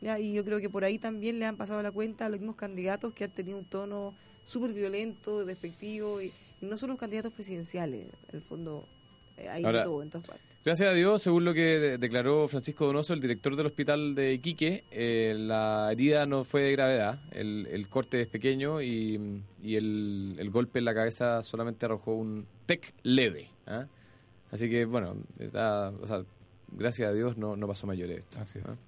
Ya, 0.00 0.18
y 0.18 0.32
yo 0.32 0.44
creo 0.44 0.60
que 0.60 0.68
por 0.68 0.84
ahí 0.84 0.98
también 0.98 1.38
le 1.38 1.46
han 1.46 1.56
pasado 1.56 1.82
la 1.82 1.92
cuenta 1.92 2.26
a 2.26 2.28
los 2.28 2.40
mismos 2.40 2.56
candidatos 2.56 3.12
que 3.14 3.24
han 3.24 3.30
tenido 3.30 3.58
un 3.58 3.64
tono 3.64 4.14
súper 4.44 4.72
violento, 4.72 5.44
despectivo, 5.44 6.20
y, 6.20 6.32
y 6.60 6.66
no 6.66 6.76
son 6.76 6.90
los 6.90 6.98
candidatos 6.98 7.32
presidenciales, 7.32 8.08
en 8.28 8.34
el 8.36 8.42
fondo 8.42 8.88
eh, 9.36 9.48
hay 9.48 9.64
Ahora, 9.64 9.78
de 9.78 9.84
todo 9.84 10.02
en 10.02 10.10
todas 10.10 10.26
partes. 10.26 10.46
Gracias 10.64 10.90
a 10.90 10.94
Dios, 10.94 11.22
según 11.22 11.44
lo 11.44 11.54
que 11.54 11.60
de- 11.78 11.98
declaró 11.98 12.48
Francisco 12.48 12.86
Donoso, 12.86 13.14
el 13.14 13.20
director 13.20 13.54
del 13.54 13.66
hospital 13.66 14.14
de 14.16 14.32
Iquique, 14.34 14.82
eh, 14.90 15.34
la 15.38 15.88
herida 15.92 16.26
no 16.26 16.42
fue 16.44 16.62
de 16.62 16.72
gravedad, 16.72 17.20
el, 17.30 17.68
el 17.70 17.88
corte 17.88 18.20
es 18.20 18.26
pequeño 18.28 18.82
y, 18.82 19.42
y 19.62 19.76
el, 19.76 20.34
el 20.38 20.50
golpe 20.50 20.80
en 20.80 20.84
la 20.84 20.94
cabeza 20.94 21.42
solamente 21.44 21.86
arrojó 21.86 22.14
un 22.16 22.46
tec 22.66 22.92
leve. 23.04 23.50
¿ah? 23.66 23.86
Así 24.50 24.68
que, 24.68 24.84
bueno, 24.84 25.16
está- 25.38 25.90
o 26.00 26.06
sea, 26.06 26.24
gracias 26.76 27.08
a 27.08 27.12
Dios 27.12 27.36
no, 27.36 27.56
no 27.56 27.66
pasó 27.68 27.86
mayores 27.86 28.20
esto. 28.20 28.40
Así 28.40 28.58
es. 28.58 28.78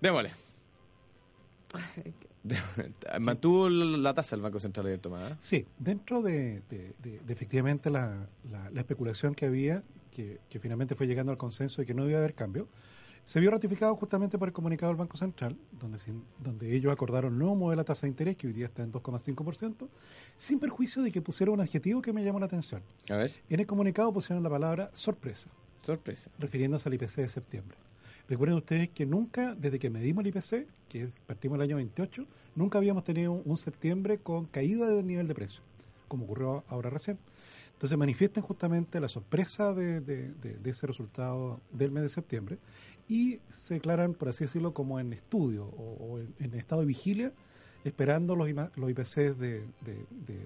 Démosle. 0.00 0.30
Mantuvo 3.20 3.68
la 3.68 4.14
tasa 4.14 4.34
el 4.34 4.42
Banco 4.42 4.58
Central 4.60 4.86
de 4.86 4.98
Tomás. 4.98 5.34
Sí, 5.40 5.66
dentro 5.78 6.22
de, 6.22 6.62
de- 6.70 6.94
de- 7.02 7.20
de 7.20 7.32
efectivamente 7.32 7.90
la, 7.90 8.26
la- 8.50 8.70
la 8.70 8.80
especulación 8.80 9.34
que 9.34 9.46
había, 9.46 9.82
que, 10.10 10.40
que 10.48 10.58
finalmente 10.58 10.94
fue 10.94 11.06
llegando 11.06 11.32
al 11.32 11.38
consenso 11.38 11.82
de 11.82 11.86
que 11.86 11.92
no 11.94 12.06
iba 12.08 12.16
a 12.16 12.20
haber 12.20 12.34
cambio, 12.34 12.66
se 13.24 13.38
vio 13.40 13.50
ratificado 13.50 13.94
justamente 13.96 14.38
por 14.38 14.48
el 14.48 14.54
comunicado 14.54 14.90
del 14.90 14.96
Banco 14.96 15.18
Central, 15.18 15.54
donde, 15.78 15.98
sin- 15.98 16.24
donde 16.42 16.74
ellos 16.74 16.90
acordaron 16.90 17.38
no 17.38 17.54
mover 17.54 17.76
la 17.76 17.84
tasa 17.84 18.06
de 18.06 18.08
interés, 18.08 18.36
que 18.36 18.46
hoy 18.46 18.54
día 18.54 18.64
está 18.66 18.82
en 18.82 18.90
2,5%, 18.90 19.86
sin 20.38 20.58
perjuicio 20.58 21.02
de 21.02 21.12
que 21.12 21.20
pusieron 21.20 21.56
un 21.56 21.60
adjetivo 21.60 22.00
que 22.00 22.14
me 22.14 22.24
llamó 22.24 22.40
la 22.40 22.46
atención. 22.46 22.82
A 23.10 23.16
ver. 23.16 23.30
En 23.50 23.60
el 23.60 23.66
comunicado 23.66 24.12
pusieron 24.14 24.42
la 24.42 24.48
palabra 24.50 24.90
sorpresa. 24.94 25.50
Sorpresa. 25.82 26.30
refiriéndose 26.38 26.88
al 26.88 26.94
IPC 26.94 27.16
de 27.16 27.28
septiembre. 27.28 27.76
Recuerden 28.28 28.58
ustedes 28.58 28.90
que 28.90 29.06
nunca, 29.06 29.54
desde 29.54 29.78
que 29.78 29.90
medimos 29.90 30.24
el 30.24 30.28
IPC, 30.28 30.68
que 30.88 31.08
partimos 31.26 31.56
el 31.56 31.62
año 31.62 31.76
28, 31.76 32.26
nunca 32.54 32.78
habíamos 32.78 33.02
tenido 33.02 33.32
un 33.32 33.56
septiembre 33.56 34.18
con 34.18 34.46
caída 34.46 34.88
del 34.88 35.06
nivel 35.06 35.26
de 35.26 35.34
precio, 35.34 35.62
como 36.06 36.26
ocurrió 36.26 36.62
ahora 36.68 36.90
recién. 36.90 37.18
Entonces 37.72 37.98
manifiestan 37.98 38.44
justamente 38.44 39.00
la 39.00 39.08
sorpresa 39.08 39.74
de, 39.74 40.32
ese 40.64 40.86
resultado 40.86 41.60
del 41.72 41.90
mes 41.90 42.04
de 42.04 42.08
septiembre 42.10 42.58
y 43.08 43.40
se 43.48 43.74
declaran, 43.74 44.14
por 44.14 44.28
así 44.28 44.44
decirlo, 44.44 44.74
como 44.74 45.00
en 45.00 45.12
estudio 45.12 45.64
o, 45.64 46.20
en, 46.20 46.54
estado 46.54 46.82
de 46.82 46.86
vigilia, 46.86 47.32
esperando 47.82 48.36
los, 48.36 48.48
los 48.76 48.90
IPCs 48.90 49.38
de 49.38 49.64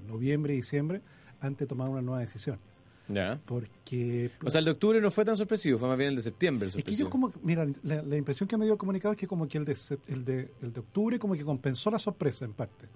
noviembre 0.07 0.55
y 0.55 0.57
diciembre 0.57 1.03
antes 1.41 1.59
de 1.59 1.67
tomar 1.67 1.91
una 1.91 2.01
nueva 2.01 2.21
decisión. 2.21 2.59
Ya. 3.09 3.39
Porque 3.45 4.31
O 4.43 4.49
sea, 4.51 4.61
el 4.61 4.65
de 4.65 4.71
octubre 4.71 5.01
no 5.01 5.11
fue 5.11 5.25
tan 5.25 5.37
sorpresivo, 5.37 5.79
fue 5.79 5.89
más 5.89 5.99
bien 5.99 6.11
el 6.11 6.17
de 6.17 6.23
septiembre 6.23 6.69
el 6.69 6.79
es 6.79 6.85
que 6.85 6.95
yo 6.95 7.11
como, 7.11 7.33
mira, 7.43 7.67
la, 7.83 8.03
la 8.03 8.17
impresión 8.17 8.49
que 8.49 8.57
me 8.57 8.65
dio 8.65 8.73
el 8.75 8.79
comunicado 8.79 9.13
es 9.13 9.19
que 9.19 9.27
como 9.27 9.47
que 9.47 9.59
el 9.59 9.65
de, 9.67 9.77
el 10.09 10.25
de, 10.25 10.51
el 10.63 10.73
de 10.73 10.81
octubre 10.81 11.19
como 11.19 11.35
que 11.35 11.45
compensó 11.45 11.91
la 11.91 11.99
sorpresa 11.99 12.45
en 12.47 12.55
parte 12.55 12.87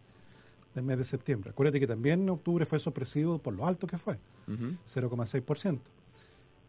del 0.75 0.85
mes 0.85 0.97
de 0.99 1.05
septiembre. 1.05 1.51
Acuérdate 1.51 1.79
que 1.81 1.87
también 1.87 2.23
en 2.23 2.31
octubre 2.31 2.65
fue 2.65 2.79
sorpresivo 2.81 3.39
por 3.39 3.53
lo 3.55 3.67
alto 3.67 3.87
que 3.87 3.99
fue, 3.99 4.19
Ujú. 4.47 4.77
0,6%. 4.87 5.79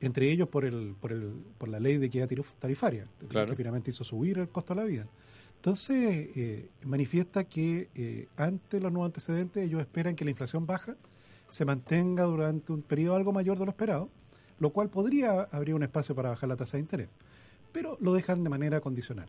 Entre 0.02 0.32
ellos 0.32 0.48
por 0.48 0.64
el, 0.66 0.96
por 1.00 1.12
el, 1.12 1.34
por 1.58 1.68
la 1.70 1.80
ley 1.80 1.98
de 1.98 2.06
equidad 2.08 2.30
tarif- 2.30 2.54
tarifaria, 2.60 3.06
Claro. 3.28 3.50
que 3.52 3.56
finalmente 3.58 3.92
hizo 3.92 4.04
subir 4.04 4.40
el 4.40 4.50
costo 4.50 4.74
de 4.74 4.82
la 4.82 4.86
vida. 4.86 5.08
Entonces, 5.58 6.30
eh, 6.36 6.70
manifiesta 6.86 7.44
que 7.44 7.90
eh, 7.96 8.28
ante 8.38 8.80
los 8.80 8.92
nuevos 8.94 9.08
antecedentes 9.08 9.62
ellos 9.66 9.82
esperan 9.82 10.16
que 10.16 10.24
la 10.24 10.32
inflación 10.32 10.66
baja 10.66 10.96
se 11.50 11.66
mantenga 11.66 12.24
durante 12.24 12.72
un 12.72 12.82
periodo 12.82 13.16
algo 13.16 13.32
mayor 13.34 13.58
de 13.60 13.66
lo 13.66 13.72
esperado, 13.72 14.10
lo 14.60 14.72
cual 14.72 14.90
podría 14.90 15.42
abrir 15.52 15.76
un 15.76 15.84
espacio 15.84 16.16
para 16.16 16.30
bajar 16.30 16.50
la 16.50 16.56
tasa 16.56 16.78
de 16.78 16.82
interés. 16.82 17.16
Pero 17.72 17.98
lo 18.02 18.14
dejan 18.14 18.44
de 18.44 18.50
manera 18.50 18.82
condicional. 18.82 19.28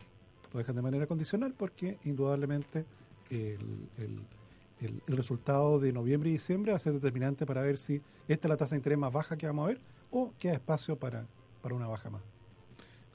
Lo 0.53 0.59
dejan 0.59 0.75
de 0.75 0.81
manera 0.81 1.07
condicional 1.07 1.53
porque 1.53 1.97
indudablemente 2.03 2.85
el, 3.29 3.87
el- 3.97 4.21
el- 4.81 5.01
el 5.07 5.17
resultado 5.17 5.79
de 5.79 5.93
noviembre 5.93 6.29
y 6.29 6.33
diciembre 6.33 6.71
va 6.71 6.75
a 6.77 6.79
ser 6.79 6.93
determinante 6.93 7.45
para 7.45 7.61
ver 7.61 7.77
si 7.77 8.01
esta 8.27 8.47
es 8.47 8.49
la 8.49 8.57
tasa 8.57 8.75
de 8.75 8.77
interés 8.79 8.97
más 8.97 9.13
baja 9.13 9.37
que 9.37 9.45
vamos 9.47 9.65
a 9.65 9.67
ver 9.69 9.81
o 10.09 10.33
queda 10.39 10.53
espacio 10.53 10.97
para, 10.97 11.25
para 11.61 11.75
una 11.75 11.87
baja 11.87 12.09
más. 12.09 12.21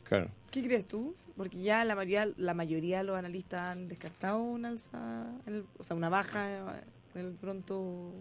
Claro. 0.04 0.30
¿Qué 0.50 0.62
crees 0.62 0.86
tú? 0.86 1.14
Porque 1.36 1.58
ya 1.60 1.84
la 1.84 1.94
mayoría, 1.94 2.32
la 2.36 2.54
mayoría 2.54 2.98
de 2.98 3.04
los 3.04 3.16
analistas 3.18 3.60
han 3.72 3.88
descartado 3.88 4.38
una 4.38 4.68
alza, 4.68 5.26
en 5.46 5.54
el- 5.54 5.66
o 5.78 5.82
sea, 5.82 5.96
una 5.96 6.08
baja 6.08 6.78
en 7.14 7.20
el 7.26 7.32
pronto 7.34 8.12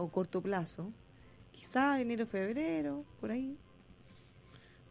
o 0.00 0.10
corto 0.10 0.40
plazo. 0.40 0.92
Quizás 1.52 2.00
enero, 2.00 2.26
febrero, 2.26 3.04
por 3.20 3.30
ahí. 3.30 3.56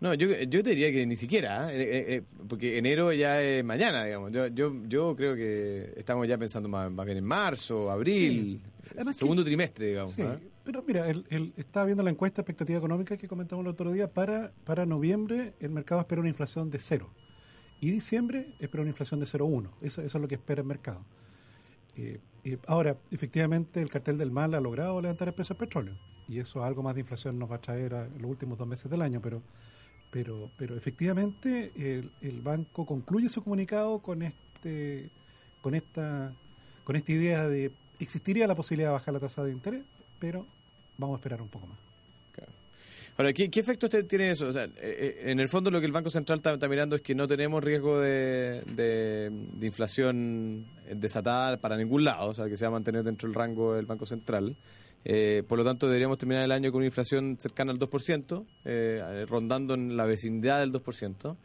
No, 0.01 0.13
yo, 0.13 0.29
yo 0.43 0.63
te 0.63 0.69
diría 0.69 0.91
que 0.93 1.05
ni 1.05 1.17
siquiera, 1.17 1.73
¿eh? 1.73 1.81
Eh, 1.81 2.15
eh, 2.15 2.23
porque 2.47 2.77
enero 2.77 3.11
ya 3.11 3.41
es 3.41 3.63
mañana, 3.65 4.05
digamos. 4.05 4.31
Yo, 4.31 4.47
yo, 4.47 4.73
yo 4.87 5.13
creo 5.15 5.35
que 5.35 5.93
estamos 5.97 6.25
ya 6.27 6.37
pensando 6.37 6.69
más, 6.69 6.89
más 6.89 7.05
bien 7.05 7.17
en 7.17 7.25
marzo, 7.25 7.91
abril, 7.91 8.61
segundo 9.13 9.43
trimestre, 9.43 9.87
digamos. 9.87 10.13
Sí, 10.13 10.21
¿ah? 10.21 10.39
pero 10.63 10.83
mira, 10.87 11.09
el, 11.09 11.25
el- 11.29 11.53
estaba 11.57 11.85
viendo 11.85 12.01
la 12.03 12.11
encuesta 12.11 12.37
de 12.37 12.43
expectativa 12.43 12.77
económica 12.79 13.17
que 13.17 13.27
comentamos 13.27 13.65
el 13.65 13.69
otro 13.71 13.91
día. 13.91 14.09
Para, 14.13 14.53
para 14.63 14.85
noviembre 14.85 15.53
el 15.59 15.71
mercado 15.71 15.99
espera 15.99 16.21
una 16.21 16.29
inflación 16.29 16.69
de 16.69 16.79
cero. 16.79 17.09
Y 17.81 17.91
diciembre 17.91 18.55
espera 18.59 18.81
una 18.83 18.91
inflación 18.91 19.19
de 19.19 19.25
0,1. 19.25 19.69
Eso, 19.81 20.01
eso 20.01 20.17
es 20.17 20.21
lo 20.21 20.27
que 20.29 20.35
espera 20.35 20.61
el 20.61 20.67
mercado. 20.67 21.03
Eh, 21.97 22.19
eh, 22.43 22.57
ahora, 22.67 22.97
efectivamente, 23.11 23.81
el 23.81 23.89
cartel 23.89 24.17
del 24.17 24.31
mal 24.31 24.53
ha 24.53 24.59
logrado 24.59 25.01
levantar 25.01 25.27
el 25.27 25.33
precio 25.33 25.53
del 25.53 25.59
petróleo. 25.67 25.93
Y 26.27 26.39
eso 26.39 26.63
algo 26.63 26.83
más 26.83 26.93
de 26.95 27.01
inflación 27.01 27.39
nos 27.39 27.49
va 27.51 27.55
a 27.55 27.61
traer 27.61 27.93
a- 27.95 28.07
los 28.07 28.29
últimos 28.29 28.57
dos 28.57 28.67
meses 28.67 28.89
del 28.91 29.01
año. 29.01 29.21
Pero, 29.21 29.41
pero, 30.11 30.49
pero 30.57 30.75
efectivamente, 30.77 31.71
el, 31.75 32.11
el 32.21 32.41
banco 32.41 32.85
concluye 32.85 33.29
su 33.29 33.43
comunicado 33.43 33.99
con 33.99 34.21
este 34.21 35.09
con 35.61 35.75
esta 35.75 36.33
con 36.83 36.95
esta 36.95 37.11
idea 37.11 37.47
de 37.47 37.71
existiría 37.99 38.47
la 38.47 38.55
posibilidad 38.55 38.89
de 38.89 38.93
bajar 38.93 39.13
la 39.13 39.19
tasa 39.19 39.43
de 39.43 39.51
interés, 39.51 39.83
pero 40.19 40.45
vamos 40.97 41.15
a 41.15 41.17
esperar 41.19 41.41
un 41.41 41.49
poco 41.49 41.67
más. 41.67 41.88
Ahora, 43.19 43.33
¿qué, 43.33 43.49
qué 43.51 43.59
efecto 43.59 43.87
usted 43.87 44.05
tiene 44.07 44.31
eso? 44.31 44.47
O 44.47 44.51
sea, 44.53 44.63
eh, 44.63 44.71
eh, 44.77 45.21
en 45.25 45.41
el 45.41 45.49
fondo 45.49 45.69
lo 45.69 45.81
que 45.81 45.85
el 45.85 45.91
Banco 45.91 46.09
Central 46.09 46.37
está, 46.39 46.53
está 46.53 46.69
mirando 46.69 46.95
es 46.95 47.01
que 47.01 47.13
no 47.13 47.27
tenemos 47.27 47.61
riesgo 47.61 47.99
de, 47.99 48.61
de- 48.73 49.29
de 49.29 49.67
inflación 49.67 50.65
desatada 50.95 51.57
para 51.57 51.75
ningún 51.75 52.05
lado, 52.05 52.29
o 52.29 52.33
sea, 52.33 52.47
que 52.47 52.55
se 52.55 52.63
va 52.63 52.69
a 52.69 52.71
mantener 52.71 53.03
dentro 53.03 53.27
del 53.27 53.35
rango 53.35 53.73
del 53.73 53.85
Banco 53.85 54.05
Central. 54.05 54.55
Eh, 55.03 55.43
por 55.49 55.57
lo 55.57 55.65
tanto, 55.65 55.87
deberíamos 55.87 56.17
terminar 56.17 56.45
el 56.45 56.51
año 56.53 56.71
con 56.71 56.77
una 56.77 56.85
inflación 56.85 57.35
cercana 57.37 57.73
al 57.73 57.77
2%, 57.79 58.45
eh, 58.63 59.25
rondando 59.27 59.73
en 59.73 59.97
la 59.97 60.05
vecindad 60.05 60.59
del 60.61 60.71
2%. 60.71 61.35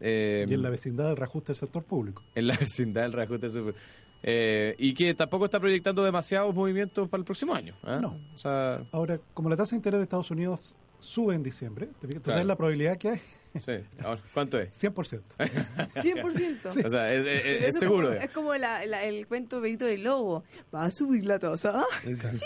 Eh, 0.00 0.46
y 0.48 0.54
en 0.54 0.62
la 0.62 0.70
vecindad 0.70 1.08
del 1.08 1.16
reajuste 1.16 1.48
del 1.52 1.56
sector 1.56 1.82
público. 1.82 2.22
en 2.36 2.46
la 2.46 2.56
vecindad 2.56 3.02
del 3.02 3.12
reajuste 3.14 3.50
super- 3.50 3.74
eh, 4.22 4.76
y 4.78 4.94
que 4.94 5.12
tampoco 5.14 5.46
está 5.46 5.58
proyectando 5.58 6.04
demasiados 6.04 6.54
movimientos 6.54 7.08
para 7.08 7.20
el 7.20 7.24
próximo 7.24 7.52
año. 7.52 7.74
No. 7.84 8.16
O 8.34 8.38
sea, 8.38 8.80
Ahora, 8.92 9.18
como 9.34 9.50
la 9.50 9.56
tasa 9.56 9.70
de 9.72 9.78
interés 9.78 9.98
de 9.98 10.04
Estados 10.04 10.30
Unidos 10.30 10.74
sube 10.98 11.34
en 11.34 11.42
diciembre, 11.42 11.88
¿te 12.00 12.06
fijas? 12.06 12.22
¿Tú 12.22 12.24
Claro. 12.26 12.36
sabes 12.38 12.46
la 12.46 12.56
probabilidad 12.56 12.96
que 12.98 13.08
hay? 13.10 13.20
sí. 13.64 13.72
Ahora, 14.04 14.20
¿cuánto 14.34 14.58
es? 14.58 14.70
100%. 14.82 15.22
100%. 15.94 16.66
O 16.86 16.90
sea, 16.90 17.12
es, 17.14 17.26
es- 17.26 17.44
es- 17.44 17.64
es 17.64 17.78
seguro. 17.78 18.12
Es 18.12 18.16
como, 18.16 18.24
es 18.24 18.30
como 18.30 18.54
la- 18.56 18.84
la- 18.86 19.04
el 19.04 19.26
cuento 19.26 19.60
Benito 19.60 19.84
del 19.86 20.02
Lobo. 20.04 20.44
¿Va 20.74 20.84
a 20.84 20.90
subir 20.90 21.24
la 21.24 21.38
tasa? 21.38 21.84
Entonces, 22.04 22.42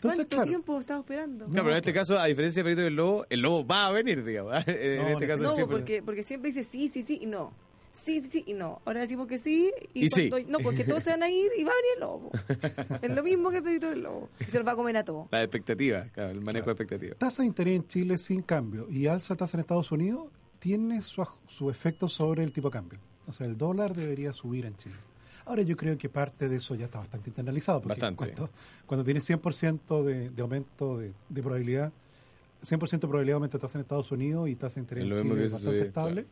¿Cuánto 0.00 0.26
claro, 0.26 0.46
tiempo 0.46 0.78
estaba 0.78 1.00
esperando? 1.00 1.46
Claro, 1.46 1.62
pero 1.62 1.70
en 1.70 1.76
este 1.78 1.94
caso, 1.94 2.18
a 2.18 2.26
diferencia 2.26 2.60
de 2.62 2.64
Perito 2.64 2.82
del 2.82 2.94
Lobo, 2.94 3.24
el 3.30 3.40
lobo 3.40 3.66
va 3.66 3.86
a 3.86 3.92
venir, 3.92 4.22
digamos. 4.22 4.52
en 4.66 4.98
No, 5.02 5.08
este 5.08 5.26
caso, 5.26 5.42
No, 5.44 5.56
el 5.56 5.64
100%. 5.64 5.68
porque, 5.70 6.02
porque 6.02 6.22
siempre 6.22 6.50
dice 6.50 6.62
sí, 6.64 6.88
sí, 6.88 7.02
sí 7.02 7.20
y 7.22 7.26
no. 7.26 7.54
Sí, 7.94 8.20
sí, 8.20 8.28
sí 8.28 8.44
y 8.48 8.54
no. 8.54 8.82
Ahora 8.84 9.00
decimos 9.00 9.26
que 9.28 9.38
sí 9.38 9.72
y, 9.94 10.06
Y 10.06 10.08
sí. 10.10 10.28
cuando- 10.28 10.50
No, 10.50 10.58
porque 10.58 10.82
todos 10.84 11.02
se 11.02 11.10
van 11.10 11.22
a 11.22 11.30
ir 11.30 11.50
y 11.56 11.62
va 11.64 11.70
a 11.70 11.74
venir 11.74 11.90
el 11.94 12.00
lobo. 12.00 12.30
es 13.02 13.10
lo 13.10 13.22
mismo 13.22 13.50
que 13.50 13.58
el 13.58 13.62
perito 13.62 13.88
del 13.88 14.02
lobo. 14.02 14.28
Y 14.40 14.44
se 14.44 14.58
lo 14.58 14.64
va 14.64 14.72
a 14.72 14.76
comer 14.76 14.96
a 14.96 15.04
todos. 15.04 15.28
La 15.30 15.42
expectativa, 15.42 16.02
claro, 16.12 16.30
el 16.32 16.42
manejo 16.42 16.66
de 16.66 16.72
expectativa. 16.72 17.14
tasa 17.14 17.42
de 17.42 17.46
interés 17.46 17.76
en 17.76 17.86
Chile 17.86 18.18
sin 18.18 18.42
cambio 18.42 18.88
y 18.90 19.06
alza 19.06 19.36
tasa 19.36 19.56
en 19.56 19.60
Estados 19.60 19.92
Unidos 19.92 20.26
tiene 20.58 21.00
su, 21.02 21.24
su 21.46 21.70
efecto 21.70 22.08
sobre 22.08 22.42
el 22.42 22.52
tipo 22.52 22.68
de 22.68 22.72
cambio. 22.72 22.98
O 23.26 23.32
sea, 23.32 23.46
el 23.46 23.56
dólar 23.56 23.94
debería 23.94 24.32
subir 24.32 24.66
en 24.66 24.76
Chile. 24.76 24.96
Ahora 25.46 25.62
yo 25.62 25.76
creo 25.76 25.96
que 25.96 26.08
parte 26.08 26.48
de 26.48 26.56
eso 26.56 26.74
ya 26.74 26.86
está 26.86 26.98
bastante 26.98 27.28
internalizado, 27.30 27.80
porque 27.82 28.00
Bastante. 28.00 28.32
cuando, 28.34 28.50
cuando 28.86 29.04
tienes 29.04 29.28
100% 29.28 30.02
de, 30.02 30.30
de 30.30 30.42
aumento 30.42 30.98
de, 30.98 31.12
de 31.28 31.42
probabilidad, 31.42 31.92
100% 32.62 32.90
de 32.90 32.98
probabilidad 32.98 33.26
de 33.26 33.32
aumento 33.34 33.58
de 33.58 33.62
tasa 33.62 33.78
en 33.78 33.82
Estados 33.82 34.10
Unidos 34.10 34.48
y 34.48 34.56
tasa 34.56 34.76
de 34.76 34.80
interés 34.80 35.04
Es 35.04 35.10
en 35.10 35.16
Chile 35.28 35.34
que 35.46 35.48
bastante 35.52 35.80
estable, 35.82 36.26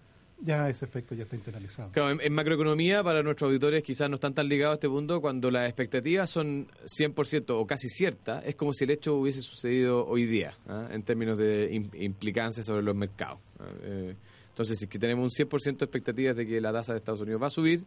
ya 0.45 0.69
ese 0.69 0.85
efecto 0.85 1.15
ya 1.15 1.23
está 1.23 1.37
internalizado. 1.37 1.93
Claro, 1.93 2.11
en, 2.11 2.21
en 2.21 2.33
macroeconomía, 2.35 3.03
para 3.05 3.23
nuestros 3.23 3.49
auditores 3.49 3.83
quizás 3.83 4.09
no 4.11 4.17
están 4.17 4.35
tan 4.35 4.49
ligados 4.49 4.73
a 4.73 4.75
este 4.75 4.89
punto, 4.89 5.21
cuando 5.21 5.51
las 5.51 5.65
expectativas 5.69 6.29
son 6.31 6.67
100% 6.87 7.45
o 7.51 7.67
casi 7.67 7.89
ciertas, 7.89 8.45
es 8.45 8.55
como 8.57 8.73
si 8.73 8.85
el 8.85 8.91
hecho 8.91 9.15
hubiese 9.15 9.41
sucedido 9.41 10.05
hoy 10.07 10.27
día, 10.27 10.57
¿ah? 10.67 10.89
en 10.91 11.03
términos 11.05 11.37
de 11.39 11.71
im- 11.73 11.91
implicancia 12.03 12.63
sobre 12.65 12.83
los 12.83 12.95
mercados. 12.97 13.39
¿ah? 13.61 13.65
Eh, 13.85 14.15
entonces, 14.49 14.79
si 14.79 14.85
es 14.85 14.91
que 14.91 14.99
tenemos 14.99 15.23
un 15.39 15.47
100% 15.49 15.79
de 15.79 15.85
expectativas 15.85 16.37
de 16.37 16.47
que 16.47 16.61
la 16.61 16.73
tasa 16.73 16.93
de 16.93 16.99
Estados 16.99 17.21
Unidos 17.21 17.41
va 17.41 17.47
a 17.47 17.51
subir, 17.51 17.85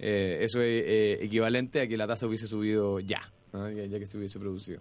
eh, 0.00 0.38
eso 0.40 0.60
es 0.62 0.84
eh, 0.86 1.18
equivalente 1.22 1.80
a 1.82 1.86
que 1.86 1.96
la 1.96 2.06
tasa 2.06 2.26
hubiese 2.26 2.46
subido 2.46 2.98
ya, 3.00 3.20
¿ah? 3.52 3.70
ya, 3.70 3.84
ya 3.84 3.98
que 3.98 4.06
se 4.06 4.16
hubiese 4.18 4.38
producido. 4.38 4.80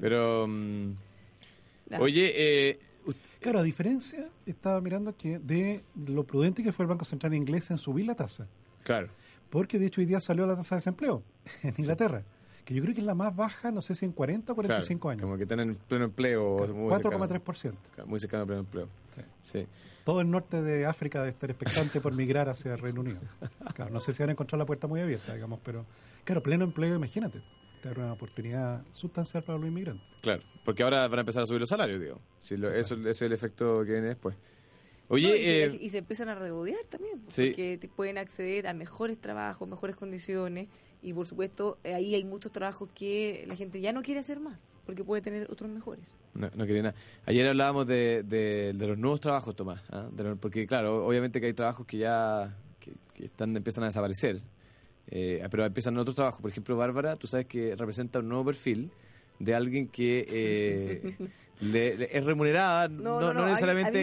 Pero, 0.00 0.46
Ya. 1.90 2.00
oye, 2.00 2.32
eh, 2.34 2.78
Claro, 3.42 3.58
a 3.58 3.62
diferencia, 3.62 4.28
estaba 4.46 4.80
mirando 4.80 5.16
que 5.16 5.38
de 5.38 5.82
lo 6.06 6.24
prudente 6.24 6.62
que 6.62 6.72
fue 6.72 6.84
el 6.84 6.88
Banco 6.88 7.04
Central 7.04 7.34
inglés 7.34 7.70
en 7.70 7.78
subir 7.78 8.06
la 8.06 8.14
tasa. 8.14 8.46
claro. 8.84 9.08
Porque 9.50 9.78
de 9.78 9.84
hecho 9.84 10.00
hoy 10.00 10.06
día 10.06 10.18
salió 10.18 10.46
la 10.46 10.56
tasa 10.56 10.76
de 10.76 10.78
desempleo 10.78 11.22
en 11.62 11.74
Inglaterra, 11.76 12.22
que 12.64 12.72
yo 12.72 12.80
creo 12.82 12.94
que 12.94 13.00
es 13.02 13.06
la 13.06 13.14
más 13.14 13.36
baja, 13.36 13.70
no 13.70 13.82
sé 13.82 13.94
si 13.94 14.06
en 14.06 14.12
40 14.12 14.50
o 14.50 14.54
45 14.54 15.00
claro, 15.00 15.10
años. 15.10 15.22
Como 15.22 15.36
que 15.36 15.44
tienen 15.44 15.74
pleno 15.74 16.06
empleo. 16.06 16.56
o 16.56 16.66
muy 16.68 16.94
cercano. 16.94 17.26
4,3%. 17.26 18.06
Muy 18.06 18.18
cercano 18.18 18.42
al 18.42 18.46
pleno 18.46 18.60
empleo. 18.60 18.88
Sí. 19.14 19.22
Sí. 19.42 19.66
Todo 20.04 20.22
el 20.22 20.30
norte 20.30 20.62
de 20.62 20.86
África 20.86 21.18
debe 21.18 21.32
estar 21.32 21.50
expectante 21.50 22.00
por 22.00 22.14
migrar 22.14 22.48
hacia 22.48 22.72
el 22.72 22.78
Reino 22.78 23.02
Unido. 23.02 23.20
Claro, 23.74 23.90
no 23.90 24.00
sé 24.00 24.14
si 24.14 24.22
van 24.22 24.30
a 24.30 24.32
encontrar 24.32 24.58
la 24.58 24.64
puerta 24.64 24.86
muy 24.86 25.00
abierta, 25.00 25.34
digamos, 25.34 25.60
pero 25.62 25.84
claro, 26.24 26.42
pleno 26.42 26.64
empleo, 26.64 26.94
imagínate. 26.94 27.42
Te 27.82 27.88
abre 27.88 28.00
una 28.02 28.12
oportunidad 28.12 28.82
sustancial 28.90 29.42
para 29.42 29.58
los 29.58 29.66
inmigrantes. 29.68 30.08
Claro, 30.22 30.42
porque 30.64 30.82
ahora 30.84 31.06
van 31.08 31.18
a 31.18 31.22
empezar 31.22 31.42
a 31.42 31.46
subir 31.46 31.60
los 31.60 31.68
salarios, 31.68 32.00
digo. 32.00 32.20
Si 32.38 32.56
lo- 32.56 32.70
eso, 32.70 32.94
ese 32.94 33.10
es 33.10 33.22
el 33.22 33.32
efecto 33.32 33.84
que 33.84 33.92
viene 33.92 34.06
después. 34.06 34.36
Oye, 35.08 35.28
No, 35.28 35.34
y, 35.34 35.38
se, 35.42 35.64
eh, 35.64 35.78
y 35.82 35.90
se 35.90 35.98
empiezan 35.98 36.28
a 36.30 36.34
regodear 36.36 36.84
también, 36.88 37.20
Sí. 37.28 37.48
porque 37.48 37.76
te 37.78 37.88
pueden 37.88 38.16
acceder 38.18 38.66
a 38.68 38.72
mejores 38.72 39.18
trabajos, 39.20 39.68
mejores 39.68 39.96
condiciones, 39.96 40.68
y 41.02 41.12
por 41.12 41.26
supuesto 41.26 41.76
ahí 41.84 42.14
hay 42.14 42.24
muchos 42.24 42.52
trabajos 42.52 42.88
que 42.94 43.44
la 43.48 43.56
gente 43.56 43.80
ya 43.80 43.92
no 43.92 44.00
quiere 44.02 44.20
hacer 44.20 44.38
más, 44.38 44.74
porque 44.86 45.02
puede 45.02 45.20
tener 45.20 45.50
otros 45.50 45.68
mejores. 45.68 46.16
no, 46.34 46.48
no 46.54 46.64
quería 46.66 46.82
nada. 46.84 46.94
Ayer 47.26 47.46
hablábamos 47.48 47.86
de, 47.88 48.22
de, 48.22 48.72
de 48.74 48.86
los 48.86 48.96
nuevos 48.96 49.20
trabajos, 49.20 49.54
Tomás. 49.56 49.82
¿ah? 49.90 50.08
De 50.12 50.36
porque, 50.36 50.66
claro, 50.68 51.04
obviamente 51.04 51.40
que 51.40 51.46
hay 51.48 51.52
trabajos 51.52 51.84
que 51.84 51.98
ya 51.98 52.56
que, 52.78 52.92
que 53.12 53.24
están 53.26 53.54
empiezan 53.56 53.82
a 53.82 53.88
desaparecer. 53.88 54.38
Eh, 55.14 55.46
pero 55.50 55.66
empiezan 55.66 55.98
otros 55.98 56.16
trabajos. 56.16 56.40
Por 56.40 56.50
ejemplo, 56.50 56.74
Bárbara, 56.74 57.16
tú 57.16 57.26
sabes 57.26 57.44
que 57.46 57.76
representa 57.76 58.20
un 58.20 58.28
nuevo 58.28 58.46
perfil 58.46 58.90
de 59.38 59.54
alguien 59.54 59.88
que 59.88 60.24
eh, 60.26 61.16
le- 61.60 61.96
le- 61.98 62.16
es 62.16 62.24
remunerada, 62.24 62.88
no, 62.88 63.20
No, 63.34 63.44
necesariamente 63.46 64.00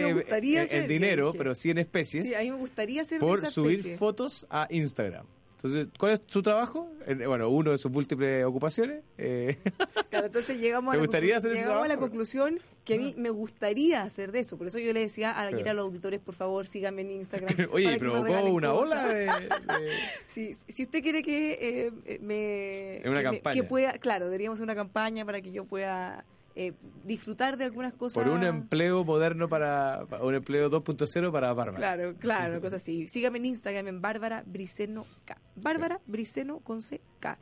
en- 0.82 0.88
dinero, 0.88 1.34
pero 1.36 1.54
sí 1.56 1.70
en 1.70 1.78
especies, 1.78 2.28
Sí, 2.28 2.34
a 2.34 2.40
mí 2.40 2.50
me 2.50 2.56
gustaría 2.58 3.04
ser 3.04 3.18
de 3.20 3.26
por 3.26 3.44
subir 3.46 3.82
fotos 3.96 4.46
a 4.50 4.68
Instagram. 4.70 5.26
Entonces, 5.62 5.88
¿cuál 5.98 6.12
es 6.12 6.20
su 6.26 6.40
trabajo? 6.42 6.90
Eh, 7.06 7.26
Bueno, 7.26 7.50
uno 7.50 7.72
de 7.72 7.76
sus 7.78 7.90
múltiples 7.92 8.44
ocupaciones. 8.46 9.02
eh, 9.18 9.58
Claro, 10.10 10.26
entonces 10.26 10.58
llegamos, 10.58 10.92
¿Te 10.92 10.96
a 10.96 11.00
la, 11.00 11.06
gustaría 11.06 11.36
hacer 11.36 11.52
llegamos 11.52 11.84
a 11.84 11.88
la 11.88 11.98
conclusión 11.98 12.58
que 12.84 12.94
a 12.94 12.96
mí 12.96 13.14
me 13.18 13.28
gustaría 13.28 14.02
hacer 14.02 14.32
de 14.32 14.40
eso. 14.40 14.56
Por 14.56 14.66
eso 14.68 14.78
yo 14.78 14.92
le 14.94 15.00
decía 15.00 15.30
a, 15.32 15.48
a 15.48 15.50
los 15.74 15.84
auditores, 15.84 16.18
por 16.18 16.34
favor, 16.34 16.66
síganme 16.66 17.02
en 17.02 17.10
Instagram. 17.10 17.68
Oye, 17.72 17.98
provocó 17.98 18.42
una 18.44 18.72
ola 18.72 19.06
de... 19.06 19.14
de- 19.26 19.28
Sí, 20.28 20.56
si 20.66 20.82
usted 20.84 21.02
quiere 21.02 21.22
que 21.22 21.52
eh, 21.52 21.92
eh, 22.06 22.18
me... 22.22 22.96
Es 22.96 23.06
una 23.06 23.18
que 23.22 23.28
me- 23.30 23.36
campaña. 23.36 23.54
que 23.60 23.62
pueda, 23.68 23.92
claro, 23.98 24.24
deberíamos 24.26 24.56
hacer 24.56 24.64
una 24.64 24.74
campaña 24.74 25.26
para 25.26 25.42
que 25.42 25.52
yo 25.52 25.66
pueda 25.66 26.24
eh, 26.54 26.72
disfrutar 27.04 27.56
de 27.56 27.64
algunas 27.64 27.92
cosas. 27.92 28.22
por 28.22 28.32
un 28.32 28.42
empleo 28.44 29.04
moderno 29.04 29.48
para... 29.48 30.06
un 30.20 30.34
empleo 30.34 30.70
2.0 30.70 31.32
para 31.32 31.52
Bárbara. 31.52 31.78
Claro, 31.78 32.14
claro, 32.18 32.60
cosas 32.60 32.82
así. 32.82 33.08
Sígame 33.08 33.38
en 33.38 33.46
Instagram 33.46 33.88
en 33.88 34.00
Bárbara 34.00 34.42
Briceno 34.46 35.06
K. 35.24 35.38
Bárbara 35.56 36.00
Briceno 36.06 36.60
con 36.60 36.82
C 36.82 37.00
K. 37.20 37.38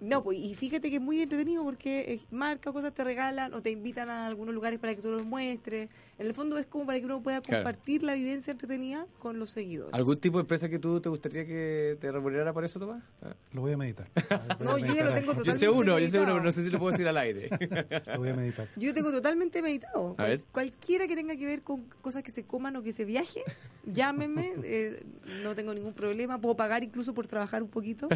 No, 0.00 0.22
pues, 0.22 0.38
y 0.38 0.54
fíjate 0.54 0.90
que 0.90 0.96
es 0.96 1.02
muy 1.02 1.20
entretenido 1.20 1.64
porque 1.64 2.00
eh, 2.14 2.20
marca 2.30 2.72
cosas, 2.72 2.94
te 2.94 3.02
regalan 3.02 3.52
o 3.52 3.62
te 3.62 3.70
invitan 3.70 4.08
a 4.08 4.26
algunos 4.28 4.54
lugares 4.54 4.78
para 4.78 4.94
que 4.94 5.02
tú 5.02 5.10
los 5.10 5.24
muestres. 5.24 5.88
En 6.18 6.26
el 6.26 6.34
fondo 6.34 6.56
es 6.58 6.66
como 6.66 6.86
para 6.86 6.98
que 7.00 7.04
uno 7.04 7.20
pueda 7.22 7.40
Claro. 7.40 7.64
compartir 7.64 8.02
la 8.04 8.14
vivencia 8.14 8.52
entretenida 8.52 9.06
con 9.18 9.38
los 9.38 9.50
seguidores. 9.50 9.92
¿Algún 9.94 10.18
tipo 10.18 10.38
de 10.38 10.42
empresa 10.42 10.68
que 10.68 10.78
tú 10.78 11.00
te 11.00 11.08
gustaría 11.08 11.44
que 11.46 11.96
te 12.00 12.12
remunerara 12.12 12.52
por 12.52 12.64
eso, 12.64 12.78
Tomás? 12.78 13.02
Ah. 13.22 13.34
Lo 13.52 13.62
voy 13.62 13.72
a 13.72 13.76
meditar. 13.76 14.08
No, 14.60 14.76
yo 14.78 14.94
ya 14.94 15.04
lo 15.04 15.14
tengo 15.14 15.32
Yo 15.32 15.38
Totalmente 15.44 15.58
sé 15.58 15.68
uno, 15.68 15.98
yo 15.98 16.08
sé 16.08 16.18
uno, 16.18 16.26
meditado. 16.26 16.26
pero 16.26 16.40
no 16.44 16.52
sé 16.52 16.64
si 16.64 16.70
lo 16.70 16.78
puedo 16.78 16.92
decir 16.92 17.08
al 17.08 17.16
aire. 17.18 17.48
Lo 18.06 18.18
voy 18.18 18.28
a 18.30 18.34
meditar. 18.34 18.68
Yo 18.76 18.92
tengo 18.94 19.10
totalmente 19.10 19.62
meditado. 19.62 20.14
A 20.18 20.24
ver. 20.24 20.42
Cualquiera 20.52 21.06
que 21.08 21.16
tenga 21.16 21.36
que 21.36 21.46
ver 21.46 21.62
con 21.62 21.84
cosas 22.02 22.22
que 22.22 22.30
se 22.30 22.44
coman 22.44 22.76
o 22.76 22.82
que 22.82 22.92
se 22.92 23.04
viaje, 23.04 23.42
llámeme. 23.84 24.52
eh, 24.64 25.02
no 25.42 25.54
tengo 25.54 25.74
ningún 25.74 25.94
problema. 25.94 26.38
Puedo 26.40 26.56
pagar 26.56 26.82
incluso 26.84 27.14
por 27.14 27.26
trabajar 27.26 27.62
un 27.62 27.68
poquito. 27.68 28.08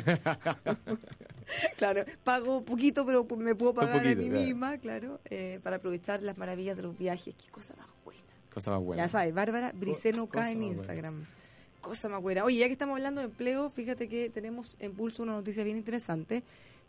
claro, 1.77 2.05
pago 2.25 2.63
poquito, 2.65 3.05
pero 3.07 3.27
me 3.37 3.55
puedo 3.55 3.75
pagar 3.75 4.03
poquito, 4.03 4.21
a 4.21 4.23
mí 4.23 4.29
claro. 4.31 4.45
misma, 4.45 4.79
claro, 4.79 5.21
eh, 5.27 5.61
para 5.63 5.77
aprovechar 5.77 6.23
las 6.23 6.39
maravillas 6.39 6.77
de 6.77 6.83
los 6.83 6.97
viajes. 6.97 7.35
Qué 7.35 7.51
cosa 7.51 7.75
más 7.77 7.89
buena. 8.05 8.21
Cosa 8.53 8.71
más 8.71 8.83
buena. 8.83 9.03
Ya 9.05 9.09
sabes, 9.09 9.33
Bárbara 9.35 9.73
Briceno 9.75 10.29
K 10.29 10.51
en 10.51 10.59
buena. 10.59 10.73
Instagram. 10.75 11.27
Cosa 11.81 12.09
más 12.09 12.23
buena. 12.23 12.45
Oye, 12.45 12.59
ya 12.59 12.67
que 12.67 12.73
estamos 12.73 12.97
hablando 12.97 13.21
de 13.21 13.27
empleo, 13.27 13.69
fíjate 13.71 14.09
que 14.09 14.31
tenemos 14.31 14.77
en 14.79 14.95
Pulso 14.95 15.23
una 15.23 15.33
noticia 15.33 15.65
bien 15.65 15.77
interesante 15.77 16.43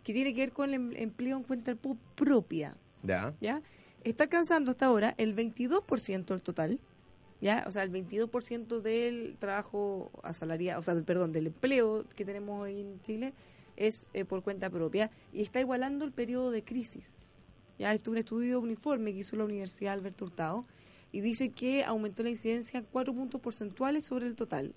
que 0.03 0.13
tiene 0.13 0.33
que 0.33 0.41
ver 0.41 0.51
con 0.51 0.69
el 0.69 0.75
em- 0.75 0.93
empleo 0.95 1.37
en 1.37 1.43
cuenta 1.43 1.75
propia. 2.15 2.75
Ya. 3.01 3.33
¿ya? 3.41 3.61
Está 4.03 4.25
alcanzando 4.25 4.71
hasta 4.71 4.85
ahora 4.85 5.15
el 5.17 5.35
22% 5.35 6.25
del 6.25 6.41
total, 6.41 6.79
¿ya? 7.41 7.63
O 7.67 7.71
sea, 7.71 7.83
el 7.83 7.91
22% 7.91 8.81
del 8.81 9.37
trabajo 9.39 10.11
asalariado, 10.23 10.79
o 10.79 10.83
sea, 10.83 10.93
perdón, 11.01 11.31
del 11.31 11.47
empleo 11.47 12.05
que 12.15 12.25
tenemos 12.25 12.61
hoy 12.61 12.81
en 12.81 13.01
Chile 13.01 13.33
es 13.77 14.07
eh, 14.13 14.25
por 14.25 14.43
cuenta 14.43 14.69
propia 14.69 15.11
y 15.31 15.41
está 15.41 15.59
igualando 15.59 16.05
el 16.05 16.11
periodo 16.11 16.51
de 16.51 16.63
crisis. 16.63 17.33
Ya, 17.79 17.93
esto 17.93 18.11
es 18.11 18.13
un 18.13 18.17
estudio 18.17 18.59
uniforme 18.59 19.13
que 19.13 19.19
hizo 19.19 19.35
la 19.35 19.45
Universidad 19.45 19.93
Alberto 19.93 20.25
Hurtado 20.25 20.65
y 21.11 21.21
dice 21.21 21.49
que 21.49 21.83
aumentó 21.83 22.23
la 22.23 22.29
incidencia 22.29 22.79
en 22.79 22.85
4 22.91 23.13
puntos 23.13 23.41
porcentuales 23.41 24.05
sobre 24.05 24.27
el 24.27 24.35
total. 24.35 24.73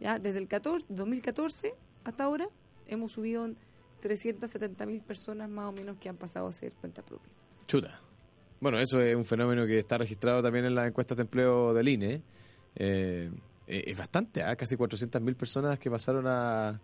Ya, 0.00 0.18
desde 0.18 0.38
el 0.38 0.48
14, 0.48 0.86
2014 0.88 1.74
hasta 2.04 2.24
ahora 2.24 2.48
hemos 2.86 3.12
subido 3.12 3.44
en 3.44 3.56
370 4.00 4.86
mil 4.86 5.00
personas 5.00 5.48
más 5.48 5.70
o 5.70 5.72
menos 5.72 5.96
que 5.98 6.08
han 6.08 6.16
pasado 6.16 6.46
a 6.46 6.52
ser 6.52 6.72
cuenta 6.74 7.02
propia. 7.02 7.32
Chuta. 7.66 8.00
Bueno, 8.60 8.78
eso 8.78 9.00
es 9.00 9.14
un 9.14 9.24
fenómeno 9.24 9.66
que 9.66 9.78
está 9.78 9.98
registrado 9.98 10.42
también 10.42 10.64
en 10.64 10.74
las 10.74 10.88
encuestas 10.88 11.16
de 11.16 11.22
empleo 11.22 11.74
del 11.74 11.88
INE. 11.88 12.22
Eh, 12.74 13.30
eh, 13.66 13.84
es 13.86 13.98
bastante, 13.98 14.42
¿ah? 14.42 14.56
casi 14.56 14.76
400.000 14.76 15.34
personas 15.34 15.78
que 15.78 15.90
pasaron 15.90 16.26
a... 16.26 16.80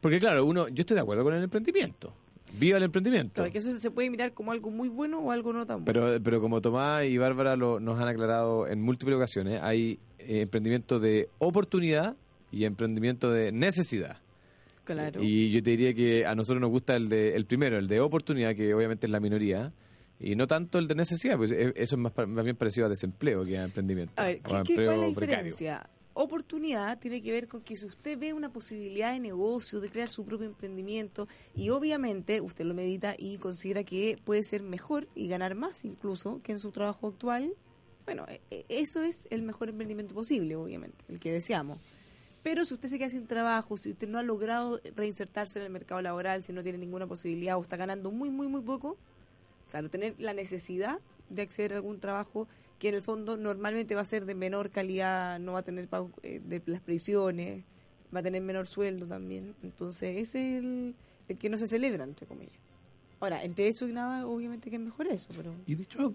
Porque 0.00 0.18
claro, 0.18 0.44
uno, 0.46 0.68
yo 0.68 0.80
estoy 0.80 0.94
de 0.94 1.00
acuerdo 1.00 1.24
con 1.24 1.34
el 1.34 1.42
emprendimiento. 1.42 2.12
Viva 2.58 2.78
el 2.78 2.84
emprendimiento. 2.84 3.34
Claro, 3.34 3.50
que 3.52 3.58
eso 3.58 3.76
se 3.78 3.90
puede 3.90 4.08
mirar 4.08 4.32
como 4.32 4.52
algo 4.52 4.70
muy 4.70 4.88
bueno 4.88 5.18
o 5.20 5.30
algo 5.32 5.52
no 5.52 5.66
tan 5.66 5.84
bueno. 5.84 6.00
Pero, 6.08 6.22
pero 6.22 6.40
como 6.40 6.60
Tomás 6.62 7.04
y 7.04 7.18
Bárbara 7.18 7.56
lo- 7.56 7.80
nos 7.80 7.98
han 8.00 8.08
aclarado 8.08 8.66
en 8.66 8.80
múltiples 8.80 9.16
ocasiones, 9.16 9.60
hay 9.62 9.98
eh, 10.20 10.42
emprendimiento 10.42 10.98
de 11.00 11.28
oportunidad 11.38 12.16
y 12.52 12.64
emprendimiento 12.64 13.30
de 13.30 13.52
necesidad. 13.52 14.18
claro. 14.84 15.22
Y 15.22 15.50
yo 15.50 15.62
te 15.62 15.70
diría 15.70 15.92
que 15.92 16.24
a 16.24 16.34
nosotros 16.34 16.60
nos 16.60 16.70
gusta 16.70 16.96
el 16.96 17.08
de 17.08 17.34
el 17.36 17.44
primero, 17.46 17.76
el 17.78 17.88
de 17.88 18.00
oportunidad, 18.00 18.54
que 18.54 18.72
obviamente 18.72 19.06
es 19.06 19.10
la 19.10 19.20
minoría, 19.20 19.72
y 20.20 20.34
no 20.36 20.46
tanto 20.46 20.78
el 20.78 20.86
de 20.88 20.94
necesidad, 20.94 21.36
pues 21.36 21.50
eh, 21.52 21.72
eso 21.76 21.96
es 21.96 22.00
más, 22.00 22.12
más 22.28 22.44
bien 22.44 22.56
parecido 22.56 22.86
a 22.86 22.88
desempleo 22.88 23.44
que 23.44 23.58
a 23.58 23.64
emprendimiento. 23.64 24.14
a 24.22 24.26
ver, 24.26 24.36
¿qué, 24.36 24.42
cuál 24.44 24.62
es 24.62 24.66
la 24.66 25.06
empleo 25.06 25.14
precario. 25.14 25.54
Oportunidad 26.18 26.98
tiene 26.98 27.20
que 27.20 27.30
ver 27.30 27.46
con 27.46 27.60
que 27.60 27.76
si 27.76 27.84
usted 27.84 28.18
ve 28.18 28.32
una 28.32 28.48
posibilidad 28.48 29.12
de 29.12 29.20
negocio, 29.20 29.80
de 29.80 29.90
crear 29.90 30.08
su 30.08 30.24
propio 30.24 30.46
emprendimiento, 30.46 31.28
y 31.54 31.68
obviamente 31.68 32.40
usted 32.40 32.64
lo 32.64 32.72
medita 32.72 33.14
y 33.18 33.36
considera 33.36 33.84
que 33.84 34.18
puede 34.24 34.42
ser 34.42 34.62
mejor 34.62 35.06
y 35.14 35.28
ganar 35.28 35.54
más 35.54 35.84
incluso 35.84 36.40
que 36.42 36.52
en 36.52 36.58
su 36.58 36.70
trabajo 36.70 37.08
actual, 37.08 37.52
bueno, 38.06 38.24
e- 38.28 38.40
e- 38.50 38.64
eso 38.70 39.02
es 39.02 39.28
el 39.28 39.42
mejor 39.42 39.68
emprendimiento 39.68 40.14
posible, 40.14 40.56
obviamente, 40.56 40.96
el 41.10 41.20
que 41.20 41.30
deseamos. 41.32 41.78
Pero 42.42 42.64
si 42.64 42.72
usted 42.72 42.88
se 42.88 42.98
queda 42.98 43.10
sin 43.10 43.26
trabajo, 43.26 43.76
si 43.76 43.90
usted 43.90 44.08
no 44.08 44.18
ha 44.18 44.22
logrado 44.22 44.80
reinsertarse 44.94 45.58
en 45.58 45.66
el 45.66 45.70
mercado 45.70 46.00
laboral, 46.00 46.42
si 46.42 46.54
no 46.54 46.62
tiene 46.62 46.78
ninguna 46.78 47.06
posibilidad 47.06 47.58
o 47.58 47.60
está 47.60 47.76
ganando 47.76 48.10
muy, 48.10 48.30
muy, 48.30 48.48
muy 48.48 48.62
poco, 48.62 48.96
claro, 49.70 49.90
tener 49.90 50.14
la 50.18 50.32
necesidad 50.32 50.98
de 51.28 51.42
acceder 51.42 51.74
a 51.74 51.76
algún 51.76 52.00
trabajo 52.00 52.48
que 52.78 52.88
en 52.88 52.94
el 52.94 53.02
fondo 53.02 53.36
normalmente 53.36 53.94
va 53.94 54.02
a 54.02 54.04
ser 54.04 54.26
de 54.26 54.34
menor 54.34 54.70
calidad, 54.70 55.38
no 55.38 55.54
va 55.54 55.60
a 55.60 55.62
tener 55.62 55.88
pago 55.88 56.10
eh, 56.22 56.40
de 56.44 56.62
las 56.66 56.80
previsiones, 56.80 57.64
va 58.14 58.20
a 58.20 58.22
tener 58.22 58.42
menor 58.42 58.66
sueldo 58.66 59.06
también. 59.06 59.54
Entonces, 59.62 60.16
ese 60.16 60.58
es 60.58 60.64
el, 60.64 60.94
el 61.28 61.38
que 61.38 61.48
no 61.48 61.58
se 61.58 61.66
celebra, 61.66 62.04
entre 62.04 62.26
comillas. 62.26 62.66
Ahora, 63.18 63.42
entre 63.42 63.66
eso 63.66 63.88
y 63.88 63.92
nada, 63.92 64.26
obviamente 64.26 64.68
que 64.68 64.76
es 64.76 64.82
mejor 64.82 65.06
eso, 65.06 65.28
pero... 65.34 65.54
Y 65.66 65.74
dicho, 65.74 66.12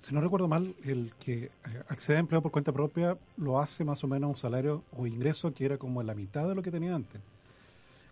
si 0.00 0.14
no 0.14 0.20
recuerdo 0.20 0.46
mal, 0.46 0.74
el 0.84 1.12
que 1.18 1.44
eh, 1.44 1.50
accede 1.88 2.18
a 2.18 2.20
empleo 2.20 2.40
por 2.42 2.52
cuenta 2.52 2.72
propia 2.72 3.18
lo 3.36 3.58
hace 3.58 3.84
más 3.84 4.04
o 4.04 4.06
menos 4.06 4.30
un 4.30 4.36
salario 4.36 4.84
o 4.96 5.04
ingreso 5.06 5.52
que 5.52 5.64
era 5.64 5.78
como 5.78 6.00
la 6.04 6.14
mitad 6.14 6.48
de 6.48 6.54
lo 6.54 6.62
que 6.62 6.70
tenía 6.70 6.94
antes. 6.94 7.20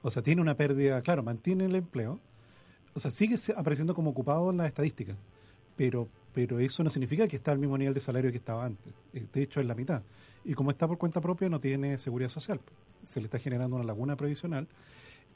O 0.03 0.11
sea, 0.11 0.23
tiene 0.23 0.43
una 0.43 0.57
pérdida, 0.57 1.01
claro, 1.03 1.23
mantiene 1.23 1.67
el 1.67 1.77
empleo, 1.77 2.19
o 2.95 3.01
sea, 3.01 3.13
sigue 3.13 3.37
apareciendo 3.57 3.95
como 3.95 4.11
ocupado 4.11 4.51
en 4.51 4.57
las 4.57 4.67
estadísticas, 4.67 5.17
pero, 5.77 6.09
pero 6.33 6.59
eso 6.59 6.83
no 6.83 6.91
significa 6.91 7.29
que 7.29 7.37
está 7.37 7.53
al 7.53 7.59
mismo 7.59 7.77
nivel 7.77 7.95
de 7.95 8.01
salario 8.01 8.31
que 8.31 8.39
estaba 8.39 8.65
antes. 8.65 8.93
Eh, 9.13 9.27
De 9.33 9.43
hecho, 9.43 9.61
es 9.61 9.67
la 9.67 9.75
mitad. 9.75 10.03
Y 10.45 10.55
como 10.55 10.71
está 10.71 10.89
por 10.89 10.99
cuenta 10.99 11.21
propia, 11.21 11.49
no 11.49 11.61
tiene 11.61 11.99
seguridad 11.99 12.31
social. 12.31 12.61
Se 13.05 13.21
le 13.21 13.27
está 13.27 13.39
generando 13.39 13.77
una 13.77 13.85
laguna 13.85 14.17
previsional. 14.17 14.67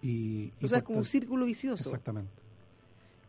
Y, 0.02 0.52
y 0.60 0.64
O 0.64 0.68
sea, 0.68 0.78
es 0.78 0.84
como 0.84 0.98
un 0.98 1.04
círculo 1.04 1.46
vicioso. 1.46 1.88
Exactamente. 1.88 2.32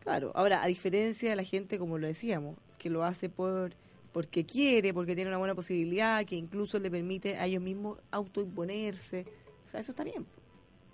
Claro, 0.00 0.32
ahora, 0.34 0.62
a 0.62 0.66
diferencia 0.66 1.30
de 1.30 1.36
la 1.36 1.44
gente, 1.44 1.78
como 1.78 1.98
lo 1.98 2.06
decíamos, 2.06 2.56
que 2.78 2.90
lo 2.90 3.04
hace 3.04 3.28
por 3.28 3.74
porque 4.12 4.44
quiere, 4.44 4.94
porque 4.94 5.14
tiene 5.14 5.28
una 5.28 5.38
buena 5.38 5.54
posibilidad, 5.54 6.24
que 6.24 6.34
incluso 6.34 6.78
le 6.78 6.90
permite 6.90 7.36
a 7.36 7.46
ellos 7.46 7.62
mismos 7.62 7.98
autoimponerse. 8.10 9.26
O 9.66 9.70
sea, 9.70 9.80
eso 9.80 9.92
está 9.92 10.02
bien. 10.02 10.26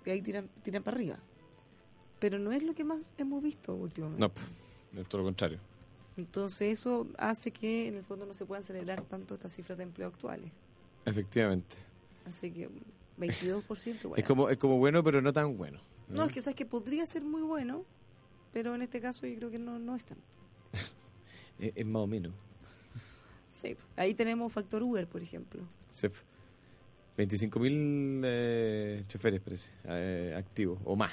De 0.03 0.11
ahí 0.11 0.21
tiran, 0.21 0.47
tiran 0.63 0.83
para 0.83 0.97
arriba. 0.97 1.17
Pero 2.19 2.39
no 2.39 2.51
es 2.51 2.63
lo 2.63 2.73
que 2.75 2.83
más 2.83 3.13
hemos 3.17 3.41
visto 3.41 3.73
últimamente. 3.73 4.19
No, 4.91 5.01
es 5.01 5.07
todo 5.07 5.19
lo 5.19 5.25
contrario. 5.25 5.59
Entonces 6.17 6.79
eso 6.79 7.07
hace 7.17 7.51
que 7.51 7.87
en 7.87 7.95
el 7.95 8.03
fondo 8.03 8.25
no 8.25 8.33
se 8.33 8.45
puedan 8.45 8.63
celebrar 8.63 9.01
tanto 9.01 9.35
estas 9.35 9.53
cifras 9.53 9.77
de 9.77 9.83
empleo 9.83 10.07
actuales. 10.07 10.51
Efectivamente. 11.05 11.75
Así 12.25 12.51
que 12.51 12.69
22% 13.19 13.63
bueno. 14.03 14.15
Es 14.17 14.25
como 14.25 14.49
es 14.49 14.57
como 14.57 14.77
bueno, 14.77 15.03
pero 15.03 15.21
no 15.21 15.33
tan 15.33 15.57
bueno. 15.57 15.79
No, 16.07 16.23
es 16.25 16.31
que 16.31 16.41
sabes 16.41 16.55
que 16.55 16.65
podría 16.65 17.05
ser 17.05 17.23
muy 17.23 17.41
bueno, 17.41 17.83
pero 18.53 18.75
en 18.75 18.81
este 18.83 19.01
caso 19.01 19.25
yo 19.25 19.35
creo 19.37 19.51
que 19.51 19.59
no, 19.59 19.79
no 19.79 19.95
es 19.95 20.03
tanto. 20.05 20.23
Es, 21.59 21.71
es 21.73 21.85
más 21.85 22.01
o 22.01 22.07
menos. 22.07 22.33
Sí. 23.49 23.77
Ahí 23.95 24.13
tenemos 24.13 24.51
factor 24.51 24.83
Uber, 24.83 25.07
por 25.07 25.21
ejemplo. 25.21 25.63
Sí. 25.89 26.09
25.000 27.17 28.21
eh, 28.25 29.03
choferes, 29.07 29.39
parece, 29.41 29.71
eh, 29.85 30.33
activos, 30.37 30.79
o 30.83 30.95
más. 30.95 31.11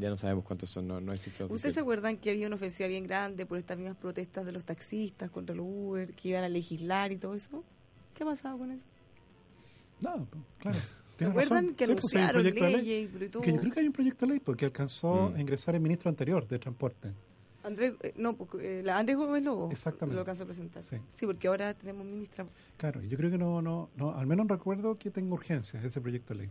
Ya 0.00 0.08
no 0.08 0.16
sabemos 0.16 0.44
cuántos 0.44 0.70
son, 0.70 0.88
no, 0.88 1.00
no 1.00 1.12
hay 1.12 1.18
cifra 1.18 1.44
¿Ustedes 1.46 1.60
se 1.62 1.68
oficial. 1.68 1.82
acuerdan 1.82 2.16
que 2.16 2.30
había 2.30 2.46
una 2.46 2.56
ofensiva 2.56 2.88
bien 2.88 3.04
grande 3.06 3.44
por 3.46 3.58
estas 3.58 3.76
mismas 3.76 3.96
protestas 3.96 4.46
de 4.46 4.52
los 4.52 4.64
taxistas 4.64 5.30
contra 5.30 5.54
los 5.54 5.66
Uber, 5.68 6.14
que 6.14 6.28
iban 6.30 6.42
a 6.44 6.48
legislar 6.48 7.12
y 7.12 7.16
todo 7.18 7.34
eso? 7.34 7.62
¿Qué 8.16 8.22
ha 8.22 8.26
pasado 8.26 8.58
con 8.58 8.70
eso? 8.72 8.84
No, 10.00 10.26
claro. 10.58 10.78
¿Se 11.18 11.26
acuerdan 11.26 11.66
razón. 11.66 11.74
que 11.76 11.86
Sí, 11.86 11.94
pues, 11.94 12.14
hay 12.14 12.20
un 12.22 12.26
anunciaron 12.28 12.42
proyecto 12.42 12.64
de 12.64 12.70
ley. 12.70 12.80
leyes 13.06 13.22
y 13.22 13.28
todo? 13.28 13.42
Que 13.42 13.52
yo 13.52 13.60
creo 13.60 13.72
que 13.72 13.80
hay 13.80 13.86
un 13.86 13.92
proyecto 13.92 14.26
de 14.26 14.30
ley 14.32 14.40
porque 14.40 14.64
alcanzó 14.64 15.30
Mm. 15.30 15.34
a 15.36 15.40
ingresar 15.40 15.74
el 15.76 15.80
ministro 15.80 16.08
anterior 16.08 16.46
de 16.48 16.58
Transporte. 16.58 17.12
Andrés, 17.64 17.94
eh, 18.02 18.12
no, 18.16 18.36
porque, 18.36 18.80
eh, 18.80 18.82
la 18.82 18.98
Andrés 18.98 19.16
Gómez 19.16 19.42
Lobo 19.42 19.70
Exactamente. 19.72 20.14
lo 20.14 20.20
alcanzó 20.20 20.42
a 20.44 20.46
presentar. 20.46 20.82
Sí. 20.82 20.96
porque 21.26 21.48
ahora 21.48 21.74
tenemos 21.74 22.04
ministra. 22.06 22.46
Claro, 22.76 23.02
y 23.02 23.08
yo 23.08 23.16
creo 23.16 23.30
que 23.30 23.38
no, 23.38 23.60
no, 23.62 23.90
no, 23.96 24.14
al 24.14 24.26
menos 24.26 24.46
no 24.46 24.54
recuerdo 24.54 24.96
que 24.98 25.10
tenga 25.10 25.32
urgencia 25.34 25.80
ese 25.82 26.00
proyecto 26.00 26.34
de 26.34 26.40
ley. 26.40 26.50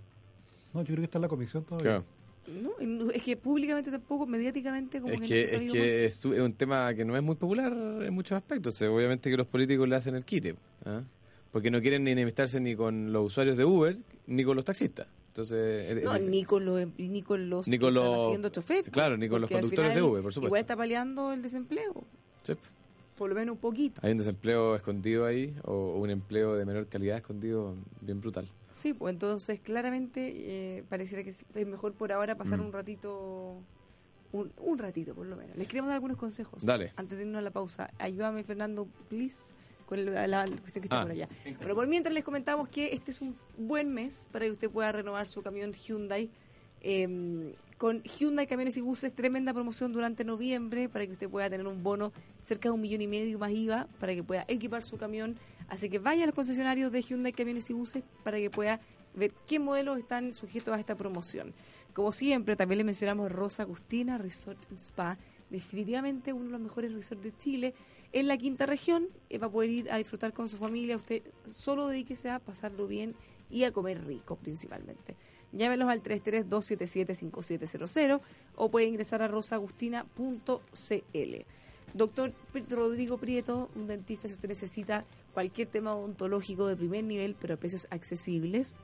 No, 0.74 0.82
yo 0.82 0.88
creo 0.88 0.98
que 0.98 1.04
está 1.04 1.20
en 1.20 1.22
la 1.24 1.28
comisión 1.28 1.64
todavía. 1.64 2.04
Claro. 2.04 2.06
No, 2.82 3.10
es 3.12 3.24
que 3.24 3.38
públicamente 3.38 3.90
tampoco, 3.90 4.26
mediáticamente 4.26 5.00
como 5.00 5.14
Es 5.14 5.22
que, 5.22 5.28
que, 5.28 5.42
no 5.44 5.48
se 5.48 5.66
es, 5.66 5.72
que 5.72 6.06
es, 6.06 6.18
su- 6.18 6.34
es 6.34 6.42
un 6.42 6.54
tema 6.54 6.94
que 6.94 7.06
no 7.06 7.16
es 7.16 7.24
muy 7.24 7.36
popular 7.36 7.72
en 7.72 8.14
muchos 8.14 8.36
aspectos. 8.36 8.74
O 8.74 8.78
sea, 8.78 8.92
obviamente 8.92 9.30
que 9.30 9.38
los 9.38 9.48
políticos 9.48 9.88
le 9.88 9.96
hacen 9.96 10.16
el 10.16 10.26
quite. 10.26 10.56
¿ah? 10.86 11.04
Porque 11.52 11.72
no 11.72 11.80
quieren 11.80 12.04
ni 12.04 12.12
enemistarse 12.12 12.60
ni 12.60 12.76
con 12.76 13.14
los 13.14 13.28
usuarios 13.28 13.56
de 13.56 13.64
Uber 13.64 13.96
ni 14.28 14.44
con 14.44 14.56
los 14.58 14.66
taxistas. 14.66 15.08
Entonces, 15.34 15.98
es- 15.98 16.04
No, 16.04 16.14
es- 16.14 16.22
ni 16.22 16.44
con 16.46 16.64
los, 16.64 16.88
ni 16.98 17.24
con 17.24 17.50
los 17.50 17.68
Ni 17.68 17.78
que 17.80 17.86
con 17.86 17.98
están 17.98 18.12
los- 18.14 18.24
haciendo 18.24 18.50
chofer. 18.50 18.92
claro, 18.92 19.18
ni 19.18 19.28
con 19.28 19.42
los 19.42 19.50
conductores 19.50 19.96
de 19.96 20.02
Uber, 20.04 20.22
por 20.22 20.32
supuesto. 20.32 20.48
Igual 20.48 20.62
está 20.62 20.78
paliando 20.78 21.34
el 21.34 21.42
desempleo, 21.42 22.04
sí. 22.44 22.54
por 23.18 23.30
lo 23.30 23.36
menos 23.36 23.54
un 23.56 23.60
poquito. 23.60 24.00
hay 24.04 24.12
un 24.12 24.20
desempleo 24.20 24.76
escondido 24.76 25.26
ahí 25.26 25.56
o 25.64 25.98
un 25.98 26.12
empleo 26.12 26.54
de 26.56 26.66
menor 26.66 26.86
calidad 26.88 27.18
escondido 27.18 27.74
bien 28.02 28.22
brutal. 28.22 28.48
Sí, 28.72 28.94
pues 28.94 29.12
entonces 29.14 29.60
claramente 29.60 30.34
eh, 30.78 30.84
pareciera 30.88 31.24
que 31.24 31.32
es 31.32 31.46
es 31.56 31.68
mejor 31.68 31.94
por 31.94 32.12
ahora 32.12 32.36
pasar 32.38 32.60
Mm. 32.60 32.66
un 32.66 32.72
ratito, 32.74 33.56
un, 34.34 34.52
un 34.58 34.78
ratito 34.78 35.16
por 35.16 35.26
lo 35.26 35.36
menos. 35.36 35.56
Les 35.58 35.68
queremos 35.68 35.88
dar 35.88 35.96
algunos 35.96 36.18
consejos. 36.18 36.64
Dale. 36.64 36.92
Antes 36.96 37.18
de 37.18 37.24
irnos 37.24 37.40
a 37.40 37.42
la 37.42 37.52
pausa. 37.52 37.90
Ayúdame, 37.98 38.44
Fernando, 38.44 38.88
please, 39.10 39.52
con 39.94 40.00
el- 40.08 40.14
la, 40.14 40.28
la 40.28 40.46
cuestión 40.48 40.82
que 40.82 40.88
está 40.88 41.00
Ah. 41.00 41.04
por 41.04 41.12
allá. 41.12 41.30
Bueno, 41.60 41.76
por 41.76 41.88
mientras 41.88 42.14
les 42.14 42.24
comentamos 42.24 42.68
que 42.70 42.94
este 42.94 43.12
es 43.12 43.22
un 43.22 43.36
buen 43.58 43.94
mes 43.94 44.28
para 44.32 44.46
que 44.46 44.52
usted 44.52 44.70
pueda 44.70 44.92
renovar 44.92 45.28
su 45.28 45.42
camión 45.42 45.72
Hyundai. 45.74 46.30
eh, 46.86 47.56
con 47.78 48.02
Hyundai 48.04 48.46
Camiones 48.48 48.76
y 48.78 48.82
Buses, 48.82 49.14
tremenda 49.14 49.54
promoción 49.54 49.94
durante 49.94 50.24
noviembre 50.26 50.90
para 50.90 51.06
que 51.06 51.14
usted 51.14 51.30
pueda 51.30 51.50
tener 51.50 51.66
un 51.66 51.82
bono 51.82 52.12
cerca 52.46 52.68
de 52.70 52.72
un 52.74 52.82
millón 52.82 53.02
y 53.02 53.08
medio 53.08 53.40
más 53.40 53.52
IVA 53.52 53.88
para 54.00 54.14
que 54.14 54.22
pueda 54.24 54.44
equipar 54.50 54.84
su 54.84 54.98
camión. 54.98 55.38
Así 55.70 55.90
que 55.90 56.00
vaya 56.00 56.24
a 56.24 56.26
los 56.28 56.36
concesionarios 56.36 56.92
de 56.92 57.02
Hyundai 57.02 57.32
Camiones 57.34 57.70
y 57.70 57.74
Buses 57.74 58.04
para 58.24 58.38
que 58.38 58.50
pueda 58.50 58.80
ver 59.16 59.32
qué 59.48 59.60
modelos 59.60 59.98
están 59.98 60.34
sujetos 60.34 60.74
a 60.76 60.80
esta 60.80 60.96
promoción. 60.96 61.54
Como 61.94 62.12
siempre, 62.12 62.56
también 62.58 62.80
le 62.80 62.84
mencionamos 62.84 63.32
Rosa 63.32 63.64
Agustina 63.64 64.18
Resort 64.18 64.60
and 64.70 64.80
Spa, 64.80 65.18
definitivamente 65.50 66.34
uno 66.34 66.46
de 66.46 66.52
los 66.52 66.62
mejores 66.62 66.94
resorts 66.94 67.24
de 67.24 67.38
Chile 67.38 67.74
en 68.14 68.28
la 68.28 68.38
quinta 68.38 68.66
región. 68.66 69.10
eh, 69.30 69.38
va 69.40 69.48
a 69.48 69.52
poder 69.52 69.70
ir 69.70 69.92
a 69.92 69.98
disfrutar 69.98 70.32
con 70.32 70.48
su 70.48 70.56
familia. 70.58 70.96
Usted 70.96 71.22
solo 71.48 71.88
dedíquese 71.88 72.30
a 72.30 72.40
pasarlo 72.40 72.88
bien 72.88 73.14
y 73.50 73.66
a 73.66 73.74
comer 73.74 74.06
rico 74.06 74.38
principalmente. 74.38 75.18
Llámelos 75.52 75.90
al 75.90 76.02
332-775700 76.02 78.22
o 78.56 78.72
puede 78.72 78.88
ingresar 78.88 79.22
a 79.22 79.28
rosaagustina.cl. 79.28 81.36
Doctor 81.94 82.34
Rodrigo 82.70 83.18
Prieto, 83.20 83.70
un 83.76 83.86
dentista, 83.86 84.28
si 84.28 84.34
usted 84.34 84.50
necesita 84.50 85.06
cualquier 85.34 85.68
tema 85.68 85.96
odontológico 85.96 86.66
de 86.66 86.76
primer 86.76 87.04
nivel, 87.04 87.36
pero 87.40 87.54
a 87.54 87.58
precios 87.58 87.86
accesibles, 87.92 88.76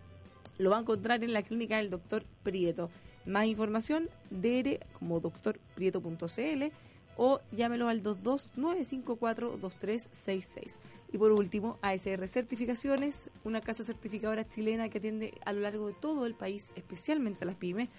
lo 0.60 0.70
va 0.70 0.78
a 0.78 0.82
encontrar 0.82 1.24
en 1.24 1.34
la 1.34 1.42
clínica 1.42 1.78
del 1.78 1.89
doctor 1.89 2.24
Prieto. 2.44 2.92
Más 3.26 3.48
información, 3.48 4.08
dr 4.30 4.86
como 5.00 5.20
doctorprieto.cl 5.20 6.72
o 7.21 7.41
llámelo 7.51 7.89
al 7.89 8.01
22-954-2366. 8.01 10.77
Y 11.12 11.17
por 11.17 11.34
último, 11.34 11.77
ASR 11.82 12.25
Certificaciones, 12.29 13.29
una 13.43 13.60
casa 13.60 13.84
certificadora 13.84 14.47
chilena 14.47 14.88
que 14.88 14.99
atiende 14.99 15.34
a 15.43 15.51
lo 15.51 15.60
largo 15.60 15.88
de 15.88 15.93
todo 15.93 16.25
el 16.25 16.34
país, 16.34 16.71
especialmente 16.77 17.43
a 17.43 17.47
las 17.47 17.55
pymes, 17.55 17.89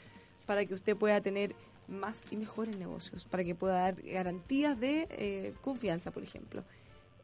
para 0.46 0.64
que 0.64 0.72
usted 0.72 0.96
pueda 0.96 1.20
tener 1.20 1.54
más 1.86 2.28
y 2.30 2.36
mejores 2.36 2.78
negocios, 2.78 3.26
para 3.26 3.44
que 3.44 3.54
pueda 3.54 3.74
dar 3.74 4.00
garantías 4.00 4.80
de 4.80 5.06
eh, 5.10 5.52
confianza, 5.60 6.12
por 6.12 6.22
ejemplo. 6.22 6.64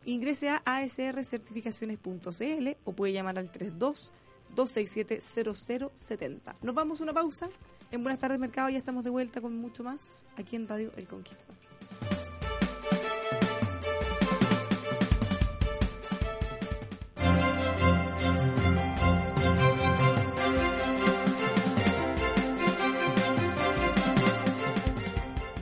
Ingrese 0.05 0.51
a 0.51 0.61
asrcertificaciones.cl 0.67 2.77
o 2.85 2.93
puede 2.93 3.15
llamar 3.15 3.39
al 3.39 3.51
32 3.51 4.13
267 4.55 5.23
0070. 5.97 6.57
Nos 6.61 6.75
vamos 6.75 7.01
a 7.01 7.05
una 7.05 7.15
pausa. 7.15 7.49
En 7.91 8.03
Buenas 8.03 8.19
tardes 8.19 8.39
Mercado 8.39 8.69
ya 8.69 8.77
estamos 8.77 9.03
de 9.03 9.09
vuelta 9.09 9.41
con 9.41 9.57
mucho 9.57 9.83
más 9.83 10.27
aquí 10.37 10.57
en 10.57 10.69
Radio 10.69 10.93
El 10.97 11.07
Conquistador. 11.07 11.66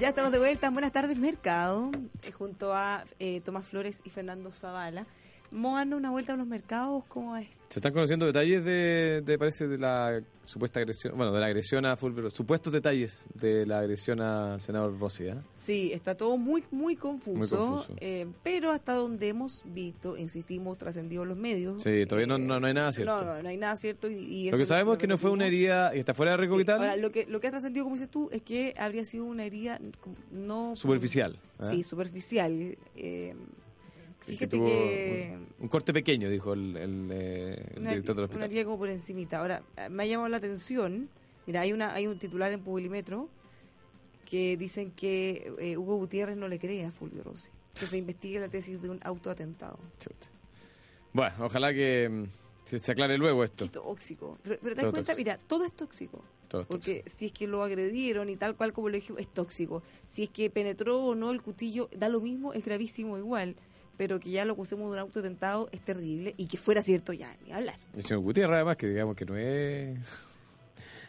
Ya 0.05 0.11
estamos 0.11 0.33
de 0.33 0.38
vuelta 0.38 0.67
en 0.67 0.75
Buenas 0.75 0.93
tardes 0.93 1.19
Mercado, 1.19 1.90
eh, 2.25 2.31
junto 2.31 2.75
a 2.75 3.05
eh, 3.21 3.40
Tomás 3.40 3.64
Flores 3.64 4.03
y 4.05 4.11
Fernando 4.11 4.53
Zavala. 4.53 5.07
Vamos 5.55 5.75
a 5.75 5.79
darnos 5.79 5.99
una 6.01 6.11
vuelta 6.11 6.33
a 6.33 6.37
los 6.37 6.49
mercados, 6.49 7.05
¿cómo 7.07 7.37
es? 7.37 7.47
Se 7.69 7.79
están 7.79 7.93
conociendo 7.93 8.27
detalles 8.27 8.64
de, 8.64 9.23
de, 9.25 9.38
parece, 9.38 9.69
de 9.69 9.79
la 9.79 10.21
supuesta 10.45 10.81
agresión, 10.81 11.17
bueno, 11.17 11.33
de 11.33 11.38
la 11.38 11.47
agresión 11.47 11.87
a 11.87 11.97
Fulvio, 11.97 12.29
supuestos 12.29 12.73
detalles 12.73 13.29
de 13.35 13.64
la 13.64 13.79
agresión 13.79 14.21
al 14.21 14.61
senador 14.61 14.99
Rossi, 14.99 15.27
¿eh? 15.29 15.37
Sí, 15.55 15.93
está 15.93 16.17
todo 16.17 16.37
muy, 16.38 16.64
muy 16.73 16.97
confuso, 16.97 17.38
Muy 17.38 17.49
confuso. 17.49 17.95
eh, 18.01 18.27
pero 18.43 18.73
hasta 18.73 18.95
donde 18.95 19.29
hemos 19.29 19.62
visto, 19.67 20.17
insistimos, 20.17 20.77
trascendido 20.77 21.25
los 21.25 21.37
medios. 21.38 21.85
Sí, 21.85 22.05
todavía 22.05 22.27
no- 22.27 22.37
eh, 22.37 22.40
no- 22.40 22.59
no 22.59 22.67
hay 22.67 22.75
nada 22.75 22.93
cierto. 22.93 23.17
No, 23.17 23.25
no, 23.37 23.43
no 23.43 23.49
hay 23.49 23.57
nada 23.57 23.77
cierto. 23.77 24.11
Y, 24.11 24.14
y 24.17 24.45
Lo 24.47 24.49
eso 24.51 24.59
que 24.59 24.67
sabemos 24.67 24.95
es 24.97 24.99
que 24.99 25.07
no 25.07 25.19
fue 25.19 25.31
una 25.31 25.47
herida, 25.47 25.95
y 25.95 26.01
está 26.01 26.14
fuera 26.14 26.33
de 26.33 26.38
riesgo 26.38 26.59
Sí, 26.59 26.64
Ahora, 26.69 26.97
lo 26.97 27.12
que, 27.12 27.27
lo 27.27 27.40
que 27.40 27.47
ha 27.47 27.51
trascendido, 27.53 27.85
como 27.85 27.95
dices 27.95 28.11
tú, 28.11 28.29
es 28.33 28.43
que 28.43 28.75
habría 28.77 29.05
sido 29.05 29.25
una 29.25 29.45
herida 29.45 29.79
no... 30.33 30.75
superficial. 30.75 31.38
¿eh? 31.61 31.67
Sí, 31.71 31.85
superficial. 31.85 32.77
eh, 32.97 33.35
Que 34.27 34.33
fíjate 34.33 34.57
tuvo 34.57 34.67
que... 34.67 35.35
Un, 35.37 35.65
un 35.65 35.69
corte 35.69 35.93
pequeño, 35.93 36.31
dijo 36.31 36.53
el, 36.55 36.77
el, 36.77 37.09
eh, 37.13 37.67
el 37.75 37.81
una, 37.83 37.91
director 37.91 38.17
del 38.17 38.25
una 38.25 38.33
hospital. 38.33 38.51
herida 38.51 38.65
como 38.65 38.79
por 38.79 38.89
encimita. 38.89 39.41
Ahora, 39.41 39.63
eh, 39.77 39.89
me 39.91 40.03
ha 40.03 40.07
llamado 40.07 40.29
la 40.31 40.39
atención, 40.39 41.09
mira, 41.47 41.61
hay 41.61 41.73
una 41.73 41.93
hay 41.95 42.07
un 42.07 42.19
titular 42.19 42.51
en 42.53 42.61
Publimetro 42.61 43.29
que 44.29 44.57
dicen 44.57 44.91
que 44.93 45.53
eh, 45.59 45.77
Hugo 45.77 45.97
Gutiérrez 45.97 46.37
no 46.37 46.49
le 46.49 46.59
cree 46.59 46.87
a 46.87 46.91
Fulvio 46.91 47.23
Rossi, 47.23 47.51
que 47.79 47.87
se 47.87 47.99
investigue 47.99 48.41
la 48.41 48.49
tesis 48.49 48.81
de 48.81 48.89
un 48.91 48.99
autoatentado. 49.03 49.79
Chuta. 49.99 50.27
Bueno, 51.13 51.35
ojalá 51.41 51.73
que 51.75 52.09
mm, 52.09 52.25
se, 52.65 52.79
se 52.79 52.93
aclare 52.93 53.19
luego 53.19 53.45
esto. 53.45 53.71
Tóxico. 53.71 54.39
Pero, 54.43 54.59
pero 54.63 54.75
te 54.75 54.83
das 54.83 54.91
cuenta, 54.91 55.13
tóxico. 55.13 55.19
mira, 55.19 55.39
todo 55.47 55.65
es 55.67 55.73
tóxico. 55.73 56.25
Todo. 56.49 56.65
Porque 56.67 57.03
si 57.07 57.27
es 57.27 57.33
que 57.33 57.47
lo 57.47 57.63
agredieron 57.63 58.31
y 58.31 58.37
tal 58.37 58.57
cual 58.57 58.73
como 58.73 58.89
lo 58.89 58.95
dije, 58.97 59.13
es 59.19 59.29
tóxico. 59.29 59.83
Si 60.07 60.25
es 60.25 60.31
que 60.31 60.49
penetró 60.51 61.01
o 61.03 61.15
no 61.15 61.31
el 61.31 61.43
cuchillo, 61.43 61.89
da 61.97 62.09
lo 62.09 62.21
mismo, 62.21 62.55
es 62.55 62.65
gravísimo 62.65 63.19
igual. 63.19 63.57
Pero 63.97 64.19
que 64.19 64.31
ya 64.31 64.45
lo 64.45 64.55
acusemos 64.55 64.87
de 64.87 64.93
un 64.93 64.99
autoatentado 64.99 65.69
es 65.73 65.81
terrible 65.81 66.35
y 66.37 66.47
que 66.47 66.57
fuera 66.59 66.83
cierto 66.83 67.13
ya, 67.13 67.35
ni 67.47 67.53
hablar. 67.53 67.77
El 67.95 68.03
señor 68.03 68.21
Gutiérrez, 68.23 68.55
además, 68.57 68.77
que 68.77 68.89
digamos 68.89 69.15
que 69.15 69.25
no 69.25 69.37
es. 69.37 69.99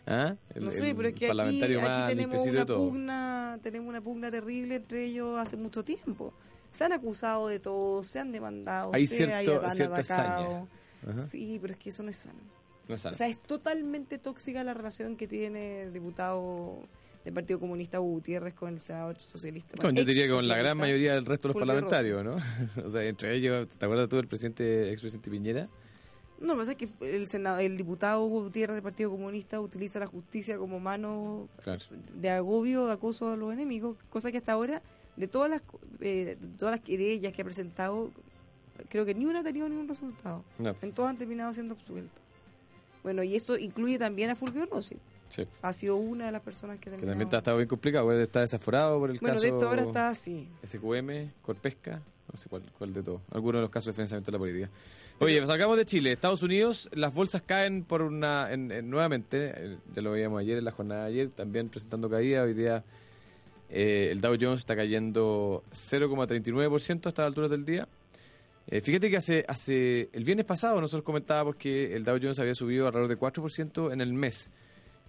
¿Ah? 0.07 0.35
El, 0.53 0.65
no 0.65 0.71
sé, 0.71 0.93
pero 0.95 1.07
es 1.09 1.15
que 1.15 1.25
aquí, 1.31 1.63
aquí 1.63 2.07
tenemos 2.07 2.45
una 2.45 2.65
pugna, 2.65 3.59
tenemos 3.63 3.89
una 3.89 4.01
pugna 4.01 4.29
terrible 4.29 4.75
entre 4.75 5.05
ellos 5.05 5.39
hace 5.39 5.57
mucho 5.57 5.83
tiempo. 5.83 6.31
Se 6.69 6.83
han 6.83 6.91
acusado 6.93 7.47
de 7.47 7.59
todo, 7.59 8.03
se 8.03 8.19
han 8.19 8.31
demandado, 8.31 8.91
Hay 8.93 9.07
se 9.07 9.25
cierto- 9.25 9.63
han 9.65 9.71
cierta 9.71 9.95
atacado. 10.01 10.67
Ajá. 11.09 11.21
Sí, 11.23 11.57
pero 11.59 11.73
es 11.73 11.79
que 11.79 11.89
eso 11.89 12.03
no 12.03 12.09
es 12.11 12.17
sano. 12.17 12.39
No 12.87 12.93
es 12.95 13.01
sano. 13.01 13.13
O 13.13 13.17
sea, 13.17 13.27
es 13.27 13.39
totalmente 13.39 14.19
tóxica 14.19 14.63
la 14.63 14.75
relación 14.75 15.15
que 15.15 15.27
tiene 15.27 15.83
el 15.83 15.93
diputado 15.93 16.77
del 17.25 17.33
Partido 17.33 17.59
Comunista 17.59 17.99
Hugo 17.99 18.11
Gutiérrez 18.13 18.53
con 18.53 18.73
el 18.73 18.79
senador 18.79 19.19
socialista. 19.19 19.75
Con- 19.77 19.95
yo 19.95 20.05
diría 20.05 20.27
que 20.27 20.31
con 20.31 20.47
la 20.47 20.55
gran 20.57 20.77
mayoría 20.77 21.15
del 21.15 21.25
resto 21.25 21.47
de 21.49 21.53
los 21.55 21.59
parlamentarios, 21.59 22.23
¿no? 22.23 22.35
o 22.85 22.89
sea, 22.89 23.03
entre 23.03 23.35
ellos, 23.35 23.67
¿te 23.67 23.85
acuerdas 23.85 24.07
tú 24.07 24.15
del 24.15 24.27
presidente, 24.27 24.91
expresidente 24.91 25.29
Piñera? 25.31 25.67
No, 26.39 26.47
lo 26.47 26.53
que 26.53 26.59
pasa 26.59 26.71
es 26.73 26.77
que 26.99 27.15
el, 27.15 27.27
senado, 27.27 27.59
el 27.59 27.77
diputado 27.77 28.23
Hugo 28.25 28.43
Gutiérrez 28.43 28.75
del 28.75 28.83
Partido 28.83 29.09
Comunista 29.09 29.59
utiliza 29.59 29.99
la 29.99 30.07
justicia 30.07 30.57
como 30.57 30.79
mano 30.79 31.47
Claro. 31.63 31.81
de 32.13 32.29
agobio, 32.29 32.87
de 32.87 32.93
acoso 32.93 33.31
a 33.31 33.37
los 33.37 33.51
enemigos, 33.53 33.97
cosa 34.09 34.31
que 34.31 34.37
hasta 34.37 34.51
ahora, 34.51 34.81
de 35.15 35.27
todas 35.27 35.49
las 35.49 35.63
eh, 36.01 36.37
de 36.39 36.47
todas 36.57 36.75
las 36.75 36.81
querellas 36.81 37.31
que 37.33 37.41
ha 37.41 37.45
presentado, 37.45 38.11
creo 38.89 39.05
que 39.05 39.15
ni 39.15 39.25
una 39.25 39.39
ha 39.39 39.43
tenido 39.43 39.67
ningún 39.69 39.87
resultado. 39.87 40.43
No, 40.59 40.75
En 40.81 40.91
todas 40.91 41.09
han 41.11 41.17
terminado 41.17 41.53
siendo 41.53 41.73
absueltos. 41.73 42.21
Bueno, 43.01 43.23
y 43.23 43.35
eso 43.35 43.57
incluye 43.57 43.97
también 43.97 44.29
a 44.29 44.35
Fulvio 44.35 44.65
Rossi. 44.65 44.97
Sí. 45.29 45.45
Ha 45.61 45.73
sido 45.73 45.95
una 45.97 46.25
de 46.27 46.31
las 46.31 46.41
personas 46.41 46.79
que 46.79 46.89
ha 46.89 46.93
Que 46.93 46.99
también 47.05 47.21
está, 47.23 47.37
está 47.39 47.53
bien 47.55 47.67
complicado, 47.67 48.11
está 48.13 48.41
desaforado 48.41 48.99
por 48.99 49.09
el 49.11 49.17
bueno, 49.19 49.35
caso 49.35 49.41
de 49.45 49.55
hecho 49.55 49.67
ahora 49.67 49.83
está 49.83 50.09
así. 50.09 50.47
SQM, 50.65 51.31
Corpesca, 51.41 52.01
no 52.31 52.37
sé 52.37 52.49
cuál, 52.49 52.63
cuál 52.77 52.93
de 52.93 53.03
todo. 53.03 53.21
Algunos 53.31 53.59
de 53.59 53.61
los 53.63 53.69
casos 53.69 53.87
de 53.87 53.93
financiamiento 53.93 54.31
de 54.31 54.37
la 54.37 54.39
política. 54.39 54.69
Oye, 55.19 55.45
salgamos 55.47 55.77
de 55.77 55.85
Chile. 55.85 56.11
Estados 56.11 56.43
Unidos, 56.43 56.89
las 56.93 57.13
bolsas 57.13 57.41
caen 57.41 57.83
por 57.85 58.01
una 58.01 58.51
en- 58.51 58.69
en- 58.71 58.89
nuevamente, 58.89 59.53
eh, 59.55 59.77
ya 59.95 60.01
lo 60.01 60.11
veíamos 60.11 60.41
ayer 60.41 60.57
en 60.57 60.65
la 60.65 60.71
jornada 60.71 61.03
de 61.05 61.11
ayer, 61.11 61.29
también 61.29 61.69
presentando 61.69 62.09
caída. 62.09 62.43
Hoy 62.43 62.53
día 62.53 62.83
eh, 63.69 64.09
el 64.11 64.19
Dow 64.21 64.35
Jones 64.39 64.59
está 64.59 64.75
cayendo 64.75 65.63
0,39% 65.71 67.07
a 67.07 67.09
estas 67.09 67.25
alturas 67.25 67.49
del 67.49 67.65
día. 67.65 67.87
Eh, 68.67 68.81
fíjate 68.81 69.09
que 69.09 69.17
hace, 69.17 69.45
hace 69.47 70.09
el 70.11 70.23
viernes 70.23 70.45
pasado 70.45 70.81
nosotros 70.81 71.03
comentábamos 71.05 71.55
que 71.55 71.95
el 71.95 72.03
Dow 72.03 72.17
Jones 72.21 72.39
había 72.39 72.55
subido 72.55 72.87
alrededor 72.87 73.09
de 73.09 73.17
4% 73.17 73.91
en 73.93 74.01
el 74.01 74.13
mes. 74.13 74.49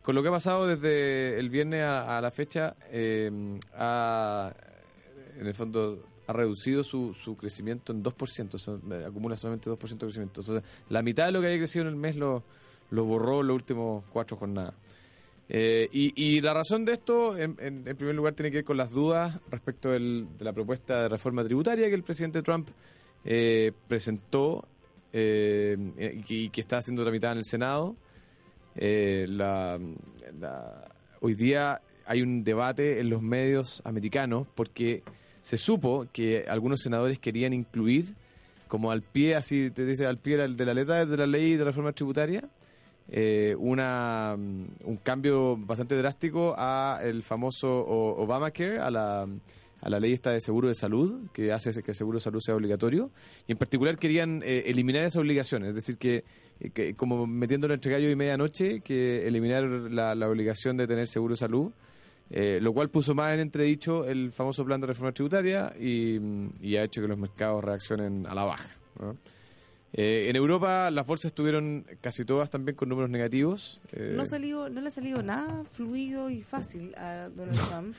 Con 0.07 0.15
lo 0.15 0.23
que 0.23 0.29
ha 0.29 0.31
pasado 0.31 0.69
desde 0.69 1.37
el 1.37 1.51
viernes 1.51 1.83
a, 1.83 2.21
la 2.21 2.31
fecha, 2.31 2.77
eh, 2.93 3.29
ha, 3.75 4.55
en 5.37 5.49
el 5.49 5.53
fondo 5.53 6.01
ha 6.29 6.33
reducido 6.33 6.85
su, 6.85 7.37
crecimiento 7.37 7.91
en 7.93 8.05
2%, 8.05 8.55
o 8.55 8.59
sea, 8.59 8.75
eh, 8.93 9.05
acumula 9.05 9.37
solamente 9.37 9.69
2% 9.69 9.89
de 9.89 9.97
crecimiento. 9.97 10.43
O 10.43 10.45
sea, 10.45 10.63
la 10.91 11.03
mitad 11.03 11.27
de 11.27 11.33
lo 11.33 11.41
que 11.41 11.49
había 11.49 11.59
crecido 11.59 11.87
en 11.87 11.89
el 11.89 11.97
mes 11.97 12.15
lo, 12.15 12.45
borró 12.93 13.41
en 13.41 13.49
los 13.49 13.57
últimos 13.57 14.05
cuatro 14.13 14.37
jornadas. 14.37 14.75
Eh, 15.49 15.89
y, 15.91 16.13
y 16.15 16.41
la 16.41 16.55
razón 16.55 16.85
de 16.85 16.93
esto, 16.93 17.37
en 17.37 17.57
primer 17.97 18.15
lugar, 18.15 18.35
tiene 18.35 18.53
que 18.53 18.59
ver 18.59 18.65
con 18.65 18.77
las 18.77 18.93
dudas 18.93 19.41
respecto 19.51 19.91
del- 19.91 20.29
de 20.39 20.45
la 20.45 20.53
propuesta 20.53 21.03
de 21.03 21.09
reforma 21.09 21.43
tributaria 21.43 21.89
que 21.89 21.95
el 21.97 22.05
presidente 22.05 22.43
Trump 22.43 22.69
eh, 23.25 23.73
presentó 23.89 24.69
eh, 25.13 25.77
y, 26.15 26.23
que, 26.23 26.35
y 26.35 26.51
que 26.51 26.61
está 26.61 26.81
siendo 26.81 27.03
tramitada 27.03 27.33
en 27.33 27.39
el 27.39 27.45
Senado. 27.45 27.97
Eh, 28.77 29.27
la- 29.29 29.79
hoy 31.21 31.35
día 31.35 31.81
hay 32.07 32.23
un 32.23 32.45
debate 32.45 33.01
en 33.01 33.11
los 33.11 33.23
medios 33.23 33.83
americanos 33.85 34.47
porque 34.55 35.03
se 35.43 35.57
supo 35.57 36.07
que 36.13 36.45
algunos 36.49 36.81
senadores 36.81 37.19
querían 37.19 37.53
incluir 37.53 38.15
como 38.69 38.91
al 38.91 39.03
pie, 39.03 39.37
así 39.37 39.71
te 39.71 39.85
dice, 39.87 40.07
al 40.07 40.19
pie 40.19 40.37
de 40.37 40.65
la 40.67 40.75
letra 40.75 41.07
de 41.07 41.17
la 41.17 41.27
ley 41.27 41.57
de 41.57 41.65
reforma 41.65 41.93
tributaria, 41.93 42.43
eh, 43.09 43.55
una, 43.59 44.35
mm, 44.37 44.65
un 44.85 44.97
cambio 44.97 45.57
bastante 45.57 45.95
drástico 45.97 46.55
a 46.59 46.99
el 47.03 47.23
famoso 47.23 47.69
Obamacare, 47.87 48.79
a 48.81 48.91
la, 48.91 49.27
a 49.87 49.91
la 49.91 50.01
ley 50.01 50.13
esta 50.13 50.31
de 50.33 50.41
seguro 50.41 50.67
de 50.69 50.75
salud, 50.75 51.29
que 51.33 51.53
hace 51.53 51.71
que 51.83 51.93
el 51.93 51.95
seguro 51.95 52.17
de 52.17 52.21
salud 52.23 52.41
sea 52.41 52.57
obligatorio. 52.57 53.11
Y 53.47 53.53
en 53.53 53.59
particular 53.59 53.97
querían 53.99 54.43
eh, 54.45 54.65
eliminar 54.67 55.05
esa 55.05 55.21
obligación, 55.21 55.65
es 55.65 55.75
decir, 55.75 55.97
que, 55.97 56.25
eh, 56.61 56.71
que 56.71 56.95
como 56.95 57.27
metiéndolo 57.27 57.73
entre 57.75 57.93
gallo 57.93 58.11
y 58.11 58.17
medianoche, 58.17 58.81
que 58.81 59.27
eliminar 59.29 59.63
la, 59.65 60.15
la 60.15 60.29
obligación 60.29 60.77
de 60.77 60.87
tener 60.87 61.07
seguro 61.07 61.35
de 61.35 61.39
salud. 61.39 61.71
eh, 62.31 62.59
lo 62.61 62.73
cual 62.73 62.91
puso 62.91 63.15
más 63.15 63.33
en 63.35 63.39
entredicho 63.41 64.05
el 64.05 64.33
famoso 64.33 64.65
plan 64.65 64.81
de 64.81 64.89
reforma 64.89 65.13
tributaria 65.13 65.73
y, 65.79 66.19
y 66.61 66.75
ha 66.77 66.83
hecho 66.83 67.01
que 67.01 67.07
los 67.07 67.17
mercados 67.19 67.63
reaccionen 67.63 68.27
a 68.27 68.35
la 68.35 68.43
baja. 68.43 68.69
¿no? 69.01 69.17
Eh, 69.93 70.27
en 70.29 70.35
Europa 70.35 70.91
las 70.91 71.07
bolsas 71.07 71.27
estuvieron 71.31 71.87
casi 72.01 72.25
todas 72.25 72.51
también 72.51 72.75
con 72.77 72.89
números 72.89 73.11
negativos. 73.11 73.81
eh, 73.93 74.13
No, 74.17 74.23
ha 74.23 74.27
salido, 74.27 74.69
no 74.69 74.81
le 74.81 74.89
ha 74.89 74.91
salido 74.91 75.23
nada 75.23 75.63
fluido 75.71 76.29
y 76.29 76.41
fácil 76.43 76.93
a 76.97 77.29
Donald 77.29 77.59
Trump. 77.71 77.95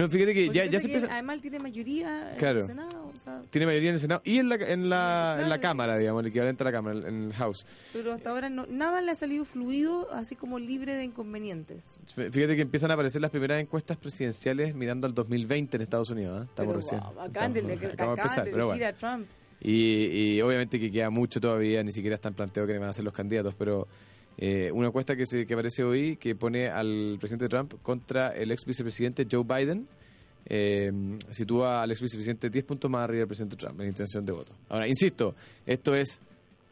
No, 0.00 0.08
fíjate 0.10 0.34
que 0.34 0.46
Porque 0.46 0.58
ya, 0.58 0.64
ya 0.66 0.80
se 0.80 0.88
que 0.88 0.94
empieza... 0.94 1.12
Además, 1.14 1.36
él 1.36 1.42
tiene 1.42 1.58
mayoría 1.58 2.32
en 2.36 2.46
el 2.56 2.62
Senado. 2.62 3.10
o 3.14 3.18
sea, 3.18 3.42
Tiene 3.50 3.66
mayoría 3.66 3.88
en 3.90 3.94
el 3.94 4.00
Senado 4.00 4.22
y 4.24 4.38
en 4.38 4.48
la, 4.48 4.54
en 4.56 4.88
la, 4.88 5.38
en 5.40 5.48
la 5.48 5.58
Claro. 5.58 5.62
Cámara, 5.62 5.98
digamos, 5.98 6.20
el 6.22 6.28
equivalente 6.28 6.62
a 6.62 6.66
la 6.66 6.72
Cámara, 6.72 7.08
en 7.08 7.24
el 7.26 7.32
House. 7.34 7.66
pero 7.92 8.12
hasta 8.12 8.30
ahora 8.30 8.48
no, 8.48 8.66
nada 8.66 9.00
le 9.00 9.10
ha 9.10 9.14
salido 9.14 9.44
fluido, 9.44 10.12
así 10.12 10.36
como 10.36 10.58
libre 10.58 10.94
de 10.94 11.04
inconvenientes. 11.04 12.04
Fíjate 12.14 12.56
que 12.56 12.62
empiezan 12.62 12.90
a 12.90 12.94
aparecer 12.94 13.20
las 13.22 13.30
primeras 13.30 13.60
encuestas 13.60 13.96
presidenciales 13.96 14.74
mirando 14.74 15.06
al 15.06 15.14
2020 15.14 15.76
en 15.76 15.82
Estados 15.82 16.10
Unidos. 16.10 16.42
¿eh? 16.42 16.46
Estamos 16.48 16.76
recién. 16.76 17.00
wow, 17.00 17.20
acaban 17.20 17.52
de, 17.52 17.62
bueno. 17.62 18.86
a 18.86 18.92
Trump. 18.92 19.26
Y, 19.60 20.36
y 20.36 20.40
obviamente 20.42 20.80
que 20.80 20.90
queda 20.90 21.10
mucho 21.10 21.40
todavía, 21.40 21.82
ni 21.82 21.92
siquiera 21.92 22.14
están 22.14 22.32
planteados 22.32 22.66
quiénes 22.66 22.80
van 22.80 22.90
a 22.90 22.94
ser 22.94 23.04
los 23.04 23.12
candidatos, 23.12 23.54
pero 23.58 23.86
eh, 24.42 24.72
una 24.72 24.86
encuesta 24.86 25.14
que, 25.14 25.26
se, 25.26 25.44
que 25.44 25.52
aparece 25.52 25.84
hoy 25.84 26.16
que 26.16 26.34
pone 26.34 26.68
al 26.68 27.18
presidente 27.20 27.46
Trump 27.46 27.74
contra 27.82 28.28
el 28.28 28.50
ex 28.50 28.64
vicepresidente 28.64 29.26
Joe 29.30 29.44
Biden, 29.44 29.86
eh, 30.46 30.90
sitúa 31.30 31.82
al 31.82 31.90
ex 31.90 32.00
vicepresidente 32.00 32.48
10 32.48 32.64
puntos 32.64 32.90
más 32.90 33.02
arriba 33.02 33.18
del 33.18 33.28
presidente 33.28 33.56
Trump 33.56 33.78
en 33.82 33.88
intención 33.88 34.24
de 34.24 34.32
voto. 34.32 34.52
Ahora, 34.70 34.88
insisto, 34.88 35.34
esto 35.66 35.94
es 35.94 36.22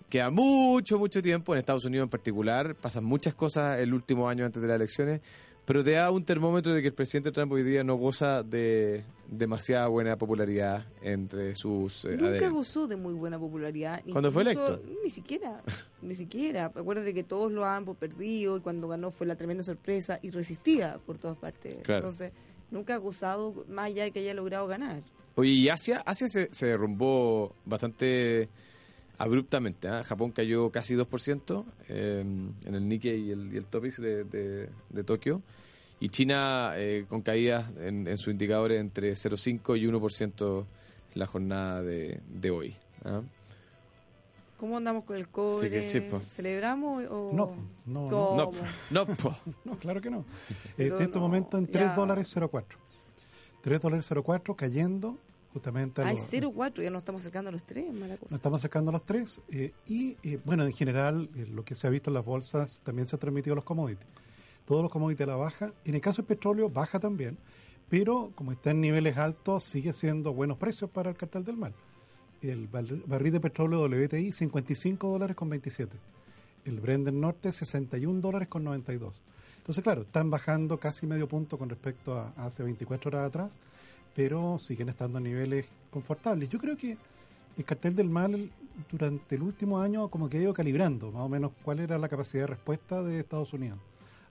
queda 0.09 0.31
mucho, 0.31 0.99
mucho 0.99 1.21
tiempo, 1.21 1.53
en 1.53 1.59
Estados 1.59 1.85
Unidos 1.85 2.07
en 2.07 2.11
particular, 2.11 2.75
pasan 2.75 3.05
muchas 3.05 3.35
cosas 3.35 3.79
el 3.79 3.93
último 3.93 4.31
año 4.31 4.47
antes 4.47 4.63
de 4.63 4.67
las 4.69 4.77
elecciones, 4.77 5.21
pero 5.69 5.85
te 5.85 5.91
da 5.91 6.11
un 6.11 6.25
termómetro 6.25 6.73
de 6.73 6.81
que 6.81 6.89
el 6.89 6.95
presidente 6.95 7.31
Trump 7.31 7.53
hoy 7.53 7.63
día 7.63 7.85
no 7.85 7.97
goza 7.97 8.43
de 8.43 9.05
demasiada 9.27 9.87
buena 9.89 10.17
popularidad 10.17 10.87
entre 11.03 11.55
sus 11.57 12.07
eh, 12.07 12.17
Nunca 12.19 12.49
gozó 12.49 12.87
de 12.87 12.97
muy 12.97 13.13
buena 13.13 13.39
popularidad. 13.39 14.03
¿Cuándo 14.11 14.33
fue 14.33 14.45
electo? 14.45 14.81
Ni 15.05 15.11
siquiera, 15.11 15.63
ni 16.01 16.15
siquiera. 16.15 16.73
Acuérdate 16.75 17.13
que 17.13 17.23
todos 17.23 17.53
lo 17.53 17.67
han 17.67 17.85
perdido 17.85 18.57
y 18.57 18.61
cuando 18.63 18.89
ganó 18.89 19.11
fue 19.11 19.27
la 19.27 19.37
tremenda 19.37 19.63
sorpresa 19.63 20.19
y 20.23 20.31
resistía 20.31 20.99
por 21.05 21.19
todas 21.19 21.37
partes. 21.37 21.77
Claro. 21.83 21.99
Entonces, 21.99 22.33
nunca 22.71 22.95
ha 22.95 22.99
gozado 22.99 23.67
más 23.69 23.89
allá 23.89 24.05
de 24.05 24.11
que 24.11 24.21
haya 24.21 24.33
logrado 24.33 24.67
ganar. 24.69 25.03
Oye, 25.35 25.51
y 25.51 25.69
Asia, 25.69 25.99
Asia 25.99 26.29
se, 26.29 26.49
se 26.51 26.69
derrumbó 26.69 27.55
bastante 27.67 28.49
abruptamente. 29.19 29.89
¿ah? 29.89 30.03
Japón 30.05 30.31
cayó 30.33 30.71
casi 30.71 30.95
2% 30.95 31.65
eh, 31.89 32.21
en 32.21 32.75
el 32.75 32.89
Nikkei 32.89 33.21
y 33.21 33.31
el, 33.33 33.53
y 33.53 33.57
el 33.57 33.67
Topix 33.67 34.01
de, 34.01 34.25
de- 34.25 34.69
de 34.89 35.05
Tokio. 35.05 35.43
Y 36.01 36.11
China 36.11 36.73
eh, 36.77 37.07
con 37.09 37.23
caídas 37.23 37.67
en, 37.81 38.07
en 38.07 38.17
sus 38.17 38.29
indicadores 38.33 38.81
entre 38.81 39.13
0,5 39.13 39.79
y 39.79 39.87
1% 39.87 40.61
en 41.15 41.19
la 41.19 41.27
jornada 41.27 41.83
de, 41.83 42.21
de 42.29 42.51
hoy. 42.51 42.77
¿ah? 43.05 43.21
¿Cómo 44.59 44.77
andamos 44.77 45.05
con 45.05 45.17
el 45.17 45.29
cobre? 45.29 45.71
que 45.71 45.83
sí. 45.83 46.03
¿Celebramos 46.31 47.05
o...? 47.11 47.31
No, 47.33 47.55
no, 47.87 48.03
no. 48.05 48.09
¿Cómo? 48.11 48.53
No, 48.91 49.05
no, 49.05 49.15
po. 49.17 49.37
No, 49.65 49.77
claro 49.77 50.01
que 50.01 50.11
no. 50.11 50.25
En 50.77 50.93
este 50.95 51.09
no, 51.15 51.21
momento 51.21 51.59
en 51.59 51.67
ya. 51.67 51.73
3 51.73 51.97
dólares 51.97 52.35
04. 52.51 52.79
3 53.63 53.81
dólares 53.81 54.09
04 54.25 54.55
cayendo 54.57 55.17
justamente 55.59 56.03
a 56.03 56.07
Hay 56.07 56.17
los- 56.17 56.25
0,4, 56.33 56.83
ya 56.83 56.91
nos 56.91 57.01
estamos 57.03 57.21
acercando 57.23 57.49
a 57.51 57.53
los 57.53 57.63
tres, 57.65 57.93
mala 57.95 58.17
cosa. 58.17 58.31
Nos 58.31 58.39
estamos 58.39 58.61
sacando 58.63 58.93
los 58.93 59.05
tres. 59.05 59.41
eh, 59.51 59.73
y 59.87 60.17
eh, 60.23 60.39
bueno, 60.45 60.65
en 60.65 60.73
general, 60.73 61.29
eh, 61.37 61.47
lo 61.51 61.65
que 61.65 61.75
se 61.75 61.87
ha 61.87 61.91
visto 61.91 62.11
en 62.11 62.15
las 62.15 62.25
bolsas 62.25 62.81
también 62.85 63.07
se 63.07 63.17
ha 63.17 63.19
transmitido 63.19 63.53
a 63.55 63.57
los 63.57 63.65
commodities. 63.65 64.07
Todos 64.67 64.83
los 64.83 64.91
commodities 64.93 65.27
a 65.27 65.31
la 65.31 65.37
baja. 65.37 65.73
En 65.85 65.95
el 65.95 66.01
caso 66.01 66.23
del 66.23 66.27
petróleo, 66.27 66.69
baja 66.71 66.99
también. 67.01 67.39
Pero 67.89 68.33
como 68.35 68.53
está 68.53 68.71
en 68.73 68.81
niveles 68.83 69.17
altos, 69.17 69.65
sigue 69.65 69.93
siendo 69.95 70.35
buenos 70.35 70.59
precios 70.59 70.91
para 70.91 71.09
el 71.11 71.17
cartel 71.17 71.43
del 71.45 71.57
mal. 71.57 71.73
El 72.43 72.69
bar- 72.69 72.85
barril 73.07 73.33
de 73.33 73.41
petróleo 73.41 73.81
WTI, 73.89 74.31
55 74.33 75.09
dólares 75.09 75.35
con 75.35 75.49
27. 75.49 75.97
El 76.67 76.81
Brent 76.81 77.07
del 77.07 77.19
Norte, 77.19 77.51
61 77.51 78.21
dólares 78.21 78.47
con 78.49 78.63
92. 78.63 79.21
Entonces, 79.57 79.83
claro, 79.83 80.03
están 80.03 80.29
bajando 80.31 80.79
casi 80.79 81.07
medio 81.07 81.27
punto 81.29 81.57
con 81.59 81.69
respecto 81.71 82.19
a, 82.19 82.33
a 82.37 82.47
hace 82.47 82.63
24 82.63 83.09
horas 83.09 83.27
atrás, 83.29 83.59
pero 84.19 84.59
siguen 84.59 84.89
estando 84.89 85.19
a 85.19 85.21
niveles 85.21 85.69
confortables. 85.93 86.49
Yo 86.49 86.59
creo 86.59 86.77
que 86.77 86.99
el 87.57 87.65
cartel 87.65 87.95
del 87.95 88.09
mal 88.11 88.51
durante 88.91 89.37
el 89.37 89.43
último 89.43 89.81
año 89.81 90.09
como 90.09 90.29
que 90.29 90.39
ha 90.39 90.41
ido 90.41 90.53
calibrando 90.53 91.13
más 91.13 91.23
o 91.23 91.29
menos 91.29 91.53
cuál 91.63 91.79
era 91.79 91.97
la 91.99 92.09
capacidad 92.09 92.43
de 92.43 92.47
respuesta 92.49 93.01
de 93.05 93.21
Estados 93.21 93.53
Unidos. 93.53 93.79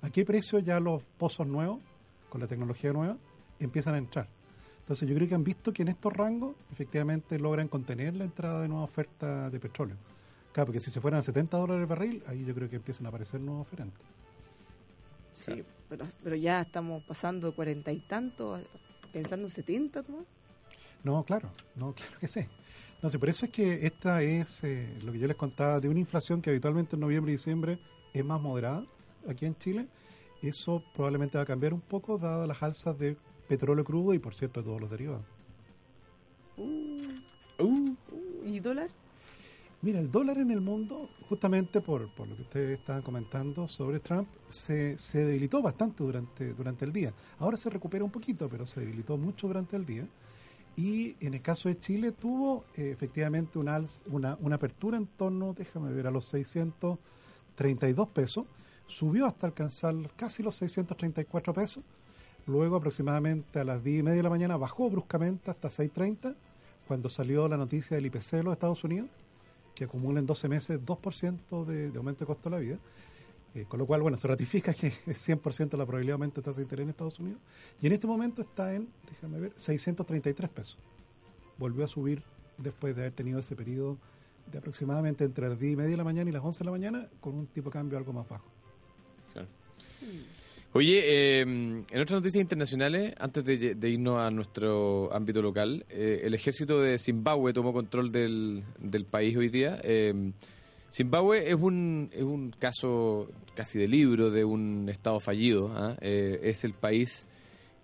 ¿A 0.01 0.09
qué 0.09 0.25
precio 0.25 0.59
ya 0.59 0.81
los 0.81 1.03
pozos 1.17 1.47
nuevos, 1.47 1.79
con 2.27 2.41
la 2.41 2.47
tecnología 2.47 2.91
nueva, 2.91 3.15
empiezan 3.61 3.95
a 3.95 3.99
entrar? 3.99 4.27
Entonces 4.79 5.07
yo 5.07 5.15
creo 5.15 5.25
que 5.25 5.35
han 5.35 5.45
visto 5.45 5.71
que 5.71 5.83
en 5.83 5.87
estos 5.87 6.11
rangos 6.11 6.57
efectivamente 6.69 7.39
logran 7.39 7.69
contener 7.69 8.13
la 8.17 8.25
entrada 8.25 8.63
de 8.63 8.67
nueva 8.67 8.83
oferta 8.83 9.49
de 9.49 9.57
petróleo. 9.57 9.95
Claro, 10.51 10.65
porque 10.65 10.81
si 10.81 10.91
se 10.91 10.99
fueran 10.99 11.19
a 11.19 11.21
70 11.21 11.55
dólares 11.55 11.83
el 11.83 11.87
barril, 11.87 12.23
ahí 12.27 12.43
yo 12.43 12.53
creo 12.53 12.69
que 12.69 12.75
empiezan 12.75 13.05
a 13.05 13.09
aparecer 13.09 13.39
nuevos 13.39 13.65
oferentes. 13.65 14.05
Sí, 15.31 15.63
pero, 15.87 16.05
pero 16.21 16.35
ya 16.35 16.59
estamos 16.59 17.03
pasando 17.03 17.55
cuarenta 17.55 17.93
y 17.93 17.99
tantos, 17.99 18.59
pensando 19.11 19.45
en 19.45 19.49
70, 19.49 20.03
Tomás. 20.03 20.25
No, 21.03 21.23
claro, 21.23 21.51
no, 21.75 21.93
claro 21.93 22.13
que 22.19 22.27
sí. 22.27 22.41
No 23.01 23.09
sé, 23.09 23.19
por 23.19 23.29
eso 23.29 23.45
es 23.45 23.51
que 23.51 23.85
esta 23.85 24.21
es 24.21 24.63
eh, 24.63 24.97
lo 25.03 25.11
que 25.11 25.19
yo 25.19 25.27
les 25.27 25.37
contaba 25.37 25.79
de 25.79 25.89
una 25.89 25.99
inflación 25.99 26.41
que 26.41 26.49
habitualmente 26.49 26.95
en 26.95 27.01
noviembre 27.01 27.31
y 27.31 27.35
diciembre 27.35 27.79
es 28.13 28.25
más 28.25 28.41
moderada 28.41 28.85
aquí 29.27 29.45
en 29.45 29.55
Chile. 29.57 29.87
Eso 30.41 30.83
probablemente 30.93 31.37
va 31.37 31.43
a 31.43 31.45
cambiar 31.47 31.73
un 31.73 31.81
poco 31.81 32.17
dadas 32.17 32.47
las 32.47 32.61
alzas 32.63 32.97
de 32.97 33.17
petróleo 33.47 33.83
crudo 33.83 34.13
y 34.13 34.19
por 34.19 34.35
cierto 34.35 34.61
de 34.61 34.65
todos 34.65 34.81
los 34.81 34.89
derivados. 34.89 35.25
Uh, 36.57 36.97
Uh, 37.59 37.95
uh, 38.11 38.45
¿Y 38.45 38.59
dólar? 38.59 38.89
Mira, 39.79 39.99
el 39.99 40.09
dólar 40.09 40.39
en 40.39 40.49
el 40.49 40.59
mundo, 40.59 41.07
justamente 41.29 41.81
por, 41.81 42.01
lo 42.01 42.35
que 42.35 42.41
ustedes 42.41 42.79
estaban 42.79 43.03
comentando 43.03 43.67
sobre 43.67 43.99
Trump, 43.99 44.27
se, 44.47 44.95
debilitó 45.13 45.61
bastante 45.61 46.03
durante, 46.03 46.51
durante 46.53 46.83
el 46.83 46.91
día. 46.91 47.13
Ahora 47.37 47.57
se 47.57 47.69
recupera 47.69 48.03
un 48.03 48.09
poquito, 48.09 48.49
pero 48.49 48.65
se 48.65 48.79
debilitó 48.79 49.17
mucho 49.17 49.45
durante 49.45 49.75
el 49.75 49.85
día. 49.85 50.07
Y 50.75 51.15
en 51.23 51.35
el 51.35 51.43
caso 51.43 51.69
de 51.69 51.77
Chile 51.77 52.11
tuvo 52.11 52.65
eh, 52.75 52.89
efectivamente 52.89 53.59
una, 53.59 53.79
una, 54.07 54.35
una 54.41 54.55
apertura 54.55 54.97
en 54.97 55.05
torno, 55.05 55.53
déjame 55.53 55.91
ver, 55.93 56.07
a 56.07 56.11
los 56.11 56.25
632 56.25 58.07
pesos. 58.09 58.45
Subió 58.87 59.27
hasta 59.27 59.45
alcanzar 59.45 59.93
casi 60.15 60.41
los 60.41 60.55
634 60.55 61.53
pesos. 61.53 61.83
Luego 62.47 62.77
aproximadamente 62.77 63.59
a 63.59 63.63
las 63.63 63.83
10 63.83 63.99
y 63.99 64.03
media 64.03 64.17
de 64.17 64.23
la 64.23 64.29
mañana 64.31 64.57
bajó 64.57 64.89
bruscamente 64.89 65.51
hasta 65.51 65.69
630 65.69 66.35
cuando 66.87 67.09
salió 67.09 67.47
la 67.47 67.57
noticia 67.57 67.95
del 67.95 68.07
IPC 68.07 68.37
de 68.37 68.43
los 68.43 68.53
Estados 68.53 68.83
Unidos 68.83 69.09
que 69.77 69.85
acumula 69.85 70.19
en 70.19 70.25
12 70.25 70.49
meses 70.49 70.81
2% 70.81 71.65
de, 71.65 71.91
de 71.91 71.97
aumento 71.97 72.21
de 72.21 72.25
costo 72.25 72.49
de 72.49 72.55
la 72.55 72.59
vida. 72.59 72.79
Eh, 73.53 73.65
con 73.67 73.79
lo 73.79 73.85
cual, 73.85 74.01
bueno, 74.01 74.17
se 74.17 74.27
ratifica 74.27 74.73
que 74.73 74.87
es 75.05 75.29
100% 75.29 75.77
la 75.77 75.85
probabilidad 75.85 76.11
de 76.11 76.13
aumento 76.13 76.41
de 76.41 76.45
tasa 76.45 76.57
de 76.57 76.63
interés 76.63 76.83
en 76.83 76.89
Estados 76.89 77.19
Unidos. 77.19 77.39
Y 77.81 77.87
en 77.87 77.93
este 77.93 78.07
momento 78.07 78.41
está 78.41 78.73
en, 78.73 78.89
déjame 79.07 79.39
ver, 79.39 79.53
633 79.55 80.49
pesos. 80.49 80.77
Volvió 81.57 81.85
a 81.85 81.87
subir 81.87 82.23
después 82.57 82.95
de 82.95 83.03
haber 83.03 83.13
tenido 83.13 83.39
ese 83.39 83.55
periodo 83.55 83.97
de 84.51 84.57
aproximadamente 84.57 85.23
entre 85.23 85.47
las 85.47 85.59
10 85.59 85.73
y 85.73 85.75
media 85.75 85.91
de 85.91 85.97
la 85.97 86.03
mañana 86.03 86.29
y 86.29 86.33
las 86.33 86.43
11 86.43 86.59
de 86.59 86.65
la 86.65 86.71
mañana 86.71 87.09
con 87.19 87.35
un 87.35 87.47
tipo 87.47 87.69
de 87.69 87.73
cambio 87.73 87.97
algo 87.97 88.13
más 88.13 88.27
bajo. 88.27 88.45
Claro. 89.33 89.47
Oye, 90.77 91.01
eh, 91.05 91.41
en 91.41 91.85
otras 92.01 92.11
noticias 92.11 92.39
internacionales, 92.41 93.15
antes 93.19 93.43
de, 93.43 93.73
de 93.73 93.89
irnos 93.89 94.19
a 94.19 94.29
nuestro 94.29 95.11
ámbito 95.11 95.41
local, 95.41 95.85
eh, 95.89 96.21
el 96.23 96.35
ejército 96.35 96.79
de 96.81 96.99
Zimbabue 96.99 97.51
tomó 97.51 97.73
control 97.73 98.11
del, 98.11 98.63
del 98.79 99.05
país 99.05 99.35
hoy 99.35 99.49
día. 99.49 99.79
eh, 99.83 100.13
Zimbabue 100.93 101.49
es 101.49 101.55
un, 101.55 102.09
es 102.13 102.21
un 102.21 102.51
caso 102.51 103.27
casi 103.55 103.79
de 103.79 103.87
libro 103.87 104.29
de 104.29 104.45
un 104.45 104.87
Estado 104.89 105.19
fallido. 105.19 105.71
¿ah? 105.75 105.97
Eh, 105.99 106.41
es 106.43 106.63
el 106.63 106.73
país 106.73 107.25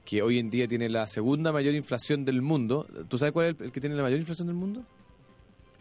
que 0.05 0.21
hoy 0.21 0.37
en 0.37 0.51
día 0.51 0.67
tiene 0.67 0.87
la 0.87 1.07
segunda 1.07 1.51
mayor 1.51 1.73
inflación 1.73 2.25
del 2.25 2.41
mundo. 2.43 2.85
¿Tú 3.09 3.17
sabes 3.17 3.33
cuál 3.33 3.47
es 3.47 3.55
el, 3.59 3.65
el 3.65 3.71
que 3.71 3.81
tiene 3.81 3.95
la 3.95 4.03
mayor 4.03 4.19
inflación 4.19 4.47
del 4.47 4.55
mundo? 4.55 4.83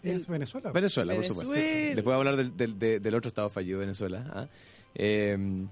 Es 0.03 0.27
Venezuela. 0.27 0.73
Venezuela, 0.73 1.15
por 1.15 1.25
supuesto. 1.25 1.53
Venezuela. 1.53 1.95
Después 1.95 2.05
vamos 2.17 2.27
a 2.27 2.31
hablar 2.31 2.37
del, 2.37 2.57
del- 2.57 2.79
de- 2.79 3.01
del 3.01 3.15
otro 3.15 3.29
estado 3.29 3.51
fallido, 3.51 3.79
Venezuela. 3.81 4.49
Eh, 4.95 5.67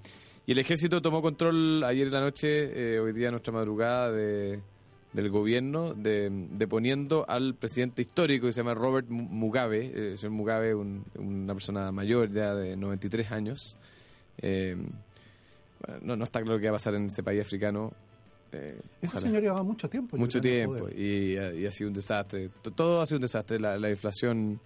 y 0.47 0.53
el 0.53 0.59
ejército 0.59 1.01
tomó 1.03 1.23
control 1.23 1.85
ayer 1.85 2.07
en 2.09 2.13
la 2.13 2.21
noche, 2.21 2.95
eh, 2.95 2.99
hoy 3.01 3.13
día 3.13 3.31
nuestra 3.31 3.53
madrugada, 3.53 4.11
de, 4.13 4.61
del 5.13 5.31
gobierno, 5.31 5.95
de, 5.95 6.29
deponiendo 6.53 7.25
al 7.29 7.55
presidente 7.55 8.03
histórico 8.03 8.47
que 8.47 8.53
se 8.53 8.61
llama 8.61 8.75
Robert 8.75 9.09
Mu- 9.09 9.29
Mugabe. 9.29 9.87
Eh, 9.87 10.11
el 10.13 10.19
señor 10.19 10.33
Mugabe, 10.33 10.75
un- 10.75 11.05
una 11.19 11.53
persona 11.55 11.93
mayor 11.93 12.33
ya 12.33 12.55
de 12.55 12.77
93 12.77 13.31
años. 13.33 13.77
Eh, 14.39 14.77
bueno, 15.87 16.01
no, 16.03 16.17
no 16.17 16.25
está 16.25 16.43
claro 16.43 16.59
qué 16.59 16.67
va 16.67 16.71
a 16.71 16.75
pasar 16.75 16.95
en 16.95 17.07
ese 17.07 17.23
país 17.23 17.41
africano. 17.41 17.93
Eh, 18.53 18.81
Ese 19.01 19.21
señor 19.21 19.43
llevaba 19.43 19.63
mucho 19.63 19.89
tiempo. 19.89 20.17
Mucho 20.17 20.41
tiempo 20.41 20.89
y, 20.89 21.37
ha- 21.37 21.53
y 21.55 21.67
ha 21.67 21.71
sido 21.73 21.89
un 21.89 21.95
desastre. 21.95 22.51
Todo 22.75 23.01
ha 23.01 23.07
sido 23.07 23.19
un 23.19 23.23
desastre. 23.23 23.61
La, 23.61 23.79
la 23.79 23.91
inflación. 23.91 24.61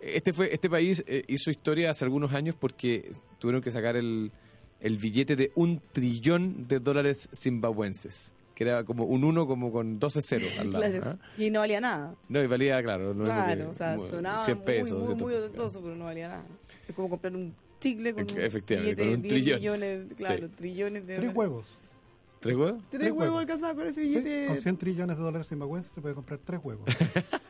Este 0.00 0.32
fue 0.32 0.52
este 0.54 0.70
país 0.70 1.02
eh, 1.06 1.24
hizo 1.28 1.50
historia 1.50 1.90
hace 1.90 2.04
algunos 2.04 2.32
años 2.32 2.54
porque 2.58 3.10
tuvieron 3.38 3.60
que 3.60 3.70
sacar 3.70 3.96
el, 3.96 4.30
el 4.80 4.96
billete 4.96 5.36
de 5.36 5.52
un 5.54 5.80
trillón 5.92 6.66
de 6.68 6.80
dólares 6.80 7.28
zimbabuenses. 7.34 8.32
Que 8.54 8.64
era 8.64 8.82
como 8.84 9.04
un 9.04 9.22
uno 9.22 9.46
como 9.46 9.70
con 9.70 9.98
12 10.00 10.20
ceros 10.22 10.50
al 10.58 10.72
lado. 10.72 10.84
Claro. 10.90 11.10
¿ah? 11.10 11.16
Y 11.40 11.50
no 11.50 11.60
valía 11.60 11.80
nada. 11.80 12.14
No, 12.28 12.42
y 12.42 12.46
valía, 12.48 12.82
claro, 12.82 13.10
mismo 13.14 13.24
claro, 13.24 13.64
que 13.64 13.70
o 13.70 13.74
sea, 13.74 13.98
sonaba 14.00 14.44
100 14.44 14.60
pesos, 14.64 14.90
muy, 14.90 14.98
muy, 14.98 15.06
200 15.16 15.22
muy 15.26 15.34
ostentoso, 15.34 15.80
pero 15.82 15.94
no 15.94 16.04
valía 16.06 16.28
nada. 16.28 16.44
Es 16.88 16.94
como 16.94 17.08
comprar 17.08 17.34
un 17.36 17.54
chicle 17.80 18.12
con 18.14 18.26
Efe- 18.26 18.34
un 18.34 18.40
efectivamente, 18.40 18.94
billete 18.94 19.02
con 19.04 19.14
un 19.14 19.22
de 19.22 19.28
10 19.28 19.44
trillón. 19.44 19.58
millones, 19.60 20.06
claro, 20.16 20.46
Sí. 20.48 20.52
trillones 20.56 21.02
de 21.06 21.06
Tres 21.06 21.16
dólares. 21.18 21.36
huevos. 21.36 21.66
¿Tres 22.40 22.56
huevos? 22.56 22.82
Tres 22.90 23.00
Tres 23.00 23.10
huevos 23.12 23.20
huevos. 23.26 23.40
alcanzados 23.40 23.76
con 23.76 23.86
ese 23.86 24.02
Sí, 24.02 24.08
billete. 24.08 24.46
con 24.48 24.56
100 24.56 24.76
trillones 24.76 25.16
de 25.16 25.22
dólares 25.22 25.48
zimbabuenses 25.48 25.92
se 25.92 26.00
puede 26.00 26.14
comprar 26.16 26.40
tres 26.44 26.60
huevos. 26.62 26.84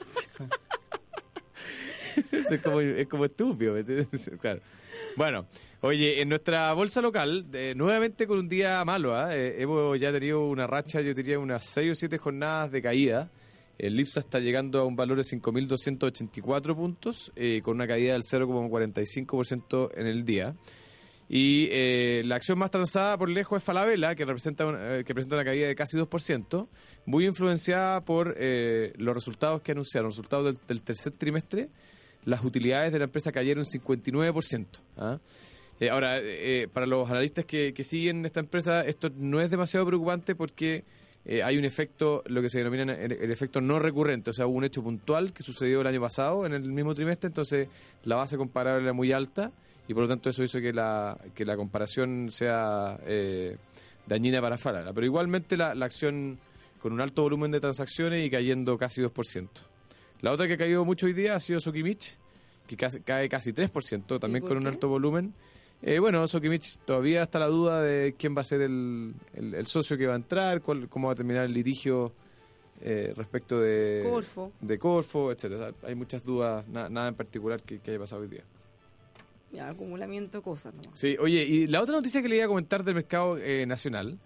es, 2.51 2.63
como, 2.63 2.81
es 2.81 3.07
como 3.09 3.25
estúpido. 3.25 3.77
Claro. 4.41 4.61
Bueno, 5.17 5.47
oye, 5.81 6.21
en 6.21 6.29
nuestra 6.29 6.73
bolsa 6.73 7.01
local, 7.01 7.47
eh, 7.53 7.73
nuevamente 7.77 8.27
con 8.27 8.39
un 8.39 8.49
día 8.49 8.85
malo, 8.85 9.15
¿ah? 9.17 9.35
Eh, 9.37 9.57
hemos 9.63 9.99
ya 9.99 10.13
tenido 10.13 10.47
una 10.49 10.67
racha, 10.67 11.01
yo 11.01 11.15
diría 11.15 11.39
unas 11.39 11.67
6 11.67 11.91
o 11.93 11.95
7 11.95 12.19
jornadas 12.19 12.71
de 12.73 12.83
caída. 12.83 13.31
El 13.79 13.99
IPSA 14.01 14.21
está 14.21 14.41
llegando 14.41 14.81
a 14.81 14.85
un 14.85 14.97
valor 14.97 15.17
de 15.19 15.23
5.284 15.23 16.75
puntos, 16.75 17.31
eh, 17.37 17.61
con 17.63 17.77
una 17.77 17.87
caída 17.87 18.13
del 18.15 18.23
0,45% 18.23 19.91
en 19.95 20.07
el 20.07 20.25
día. 20.25 20.55
Y 21.29 21.69
eh, 21.71 22.23
la 22.25 22.37
acción 22.37 22.59
más 22.59 22.71
transada 22.71 23.19
por 23.19 23.29
lejos 23.29 23.59
es 23.59 23.65
Falabella, 23.65 24.15
que 24.15 24.25
representa, 24.25 24.67
un- 24.67 24.77
eh, 24.81 25.05
que 25.07 25.15
presenta 25.15 25.37
una 25.37 25.45
caída 25.45 25.69
de 25.69 25.75
casi 25.75 25.97
2%, 25.99 26.69
muy 27.05 27.27
influenciada 27.27 28.03
por 28.05 28.35
eh, 28.39 28.95
los 28.97 29.15
resultados 29.15 29.61
que 29.61 29.73
anunciaron, 29.73 30.11
resultados 30.11 30.47
del, 30.47 30.59
del 30.67 30.83
tercer 30.83 31.13
trimestre. 31.13 31.69
Las 32.29 32.45
utilidades 32.45 32.93
de 32.93 32.99
la 32.99 33.07
empresa 33.07 33.33
cayeron 33.33 33.65
un 33.65 33.81
59%. 33.81 34.67
¿ah? 34.99 35.19
Eh, 35.81 35.89
ahora, 35.89 36.19
eh, 36.21 36.69
para 36.73 36.87
los 36.87 37.09
analistas 37.09 37.45
que, 37.45 37.73
que 37.73 37.85
siguen 37.85 38.27
esta 38.27 38.41
empresa, 38.41 38.83
esto 38.83 39.11
no 39.17 39.41
es 39.41 39.51
demasiado 39.51 39.87
preocupante 39.87 40.35
porque 40.35 40.85
eh, 41.25 41.43
hay 41.43 41.59
un 41.59 41.65
efecto, 41.65 42.23
lo 42.27 42.41
que 42.41 42.49
se 42.49 42.59
denomina 42.59 42.95
el, 42.95 43.31
efecto 43.31 43.61
no 43.61 43.79
recurrente, 43.79 44.31
o 44.31 44.33
sea, 44.33 44.47
hubo 44.47 44.57
un 44.57 44.65
hecho 44.65 44.83
puntual 44.83 45.33
que 45.33 45.43
sucedió 45.43 45.83
el 45.83 45.87
año 45.87 46.01
pasado 46.01 46.47
en 46.47 46.55
el 46.55 46.63
mismo 46.73 46.95
trimestre, 46.95 47.29
entonces 47.29 47.69
la 48.05 48.17
base 48.17 48.37
comparable 48.37 48.83
era 48.83 48.93
muy 48.93 49.13
alta 49.13 49.53
y 49.87 49.95
por 49.95 50.05
lo 50.05 50.09
tanto 50.09 50.31
eso 50.31 50.43
hizo 50.43 50.59
que 50.61 50.73
la, 50.73 51.19
que 51.35 51.45
la 51.45 51.57
comparación 51.57 52.31
sea 52.31 52.99
eh, 53.07 53.57
dañina 54.07 54.41
para 54.41 54.57
Falabella. 54.57 54.93
Pero 54.93 55.07
igualmente 55.07 55.57
la, 55.57 55.75
la 55.75 55.87
acción 55.87 56.39
con 56.81 56.93
un 56.93 57.01
alto 57.01 57.23
volumen 57.23 57.51
de 57.51 57.61
transacciones 57.61 58.27
y 58.27 58.31
cayendo 58.31 58.79
casi 58.79 59.03
2%. 59.03 59.49
La 60.21 60.33
otra 60.33 60.47
que 60.47 60.55
ha 60.55 60.57
caído 60.59 60.85
mucho 60.85 61.07
hoy 61.07 61.13
día 61.13 61.35
ha 61.37 61.41
sido 61.41 61.61
Sokimich, 61.61 62.19
que 62.67 62.77
casi- 62.77 63.01
cae 63.01 63.29
casi 63.29 63.53
3%, 63.53 64.19
también 64.19 64.45
con 64.45 64.57
un 64.57 64.67
alto 64.67 64.89
volumen. 64.89 65.33
Eh, 65.81 66.01
bueno, 66.01 66.27
Sokimich 66.27 66.77
todavía 66.85 67.23
está 67.23 67.39
la 67.39 67.47
duda 67.47 67.81
de 67.83 68.15
quién 68.19 68.37
va 68.37 68.41
a 68.43 68.45
ser 68.45 68.63
el, 68.63 69.15
el- 69.35 69.55
el 69.55 69.67
socio 69.67 69.97
que 69.97 70.07
va 70.07 70.15
a 70.15 70.17
entrar, 70.17 70.61
cuál- 70.61 70.89
cómo 70.89 71.07
va 71.07 71.13
a 71.13 71.17
terminar 71.17 71.45
el 71.45 71.53
litigio 71.53 72.13
eh, 72.81 73.13
respecto 73.17 73.59
de 73.61 74.05
Corfo. 74.09 74.53
de 74.61 74.79
Corfo, 74.79 75.33
etcétera. 75.33 75.73
Hay 75.83 75.95
muchas 75.97 76.25
dudas, 76.25 76.67
na- 76.69 76.89
nada 76.89 77.09
en 77.09 77.15
particular 77.17 77.61
que, 77.63 77.81
que 77.81 77.91
haya 77.91 77.99
pasado 78.01 78.23
hoy 78.23 78.29
día. 78.29 78.45
Ya, 79.53 79.69
acumulamiento 79.71 80.39
de 80.39 80.45
cosas 80.45 80.75
nomás. 80.75 80.99
Sí, 80.99 81.17
oye, 81.19 81.43
y 81.45 81.67
la 81.67 81.81
otra 81.83 81.95
noticia 81.95 82.23
que 82.23 82.29
le 82.29 82.37
iba 82.37 82.45
a 82.45 82.49
comentar 82.49 82.85
del 82.85 82.95
mercado 82.95 83.37
eh, 83.39 83.65
nacional. 83.67 84.19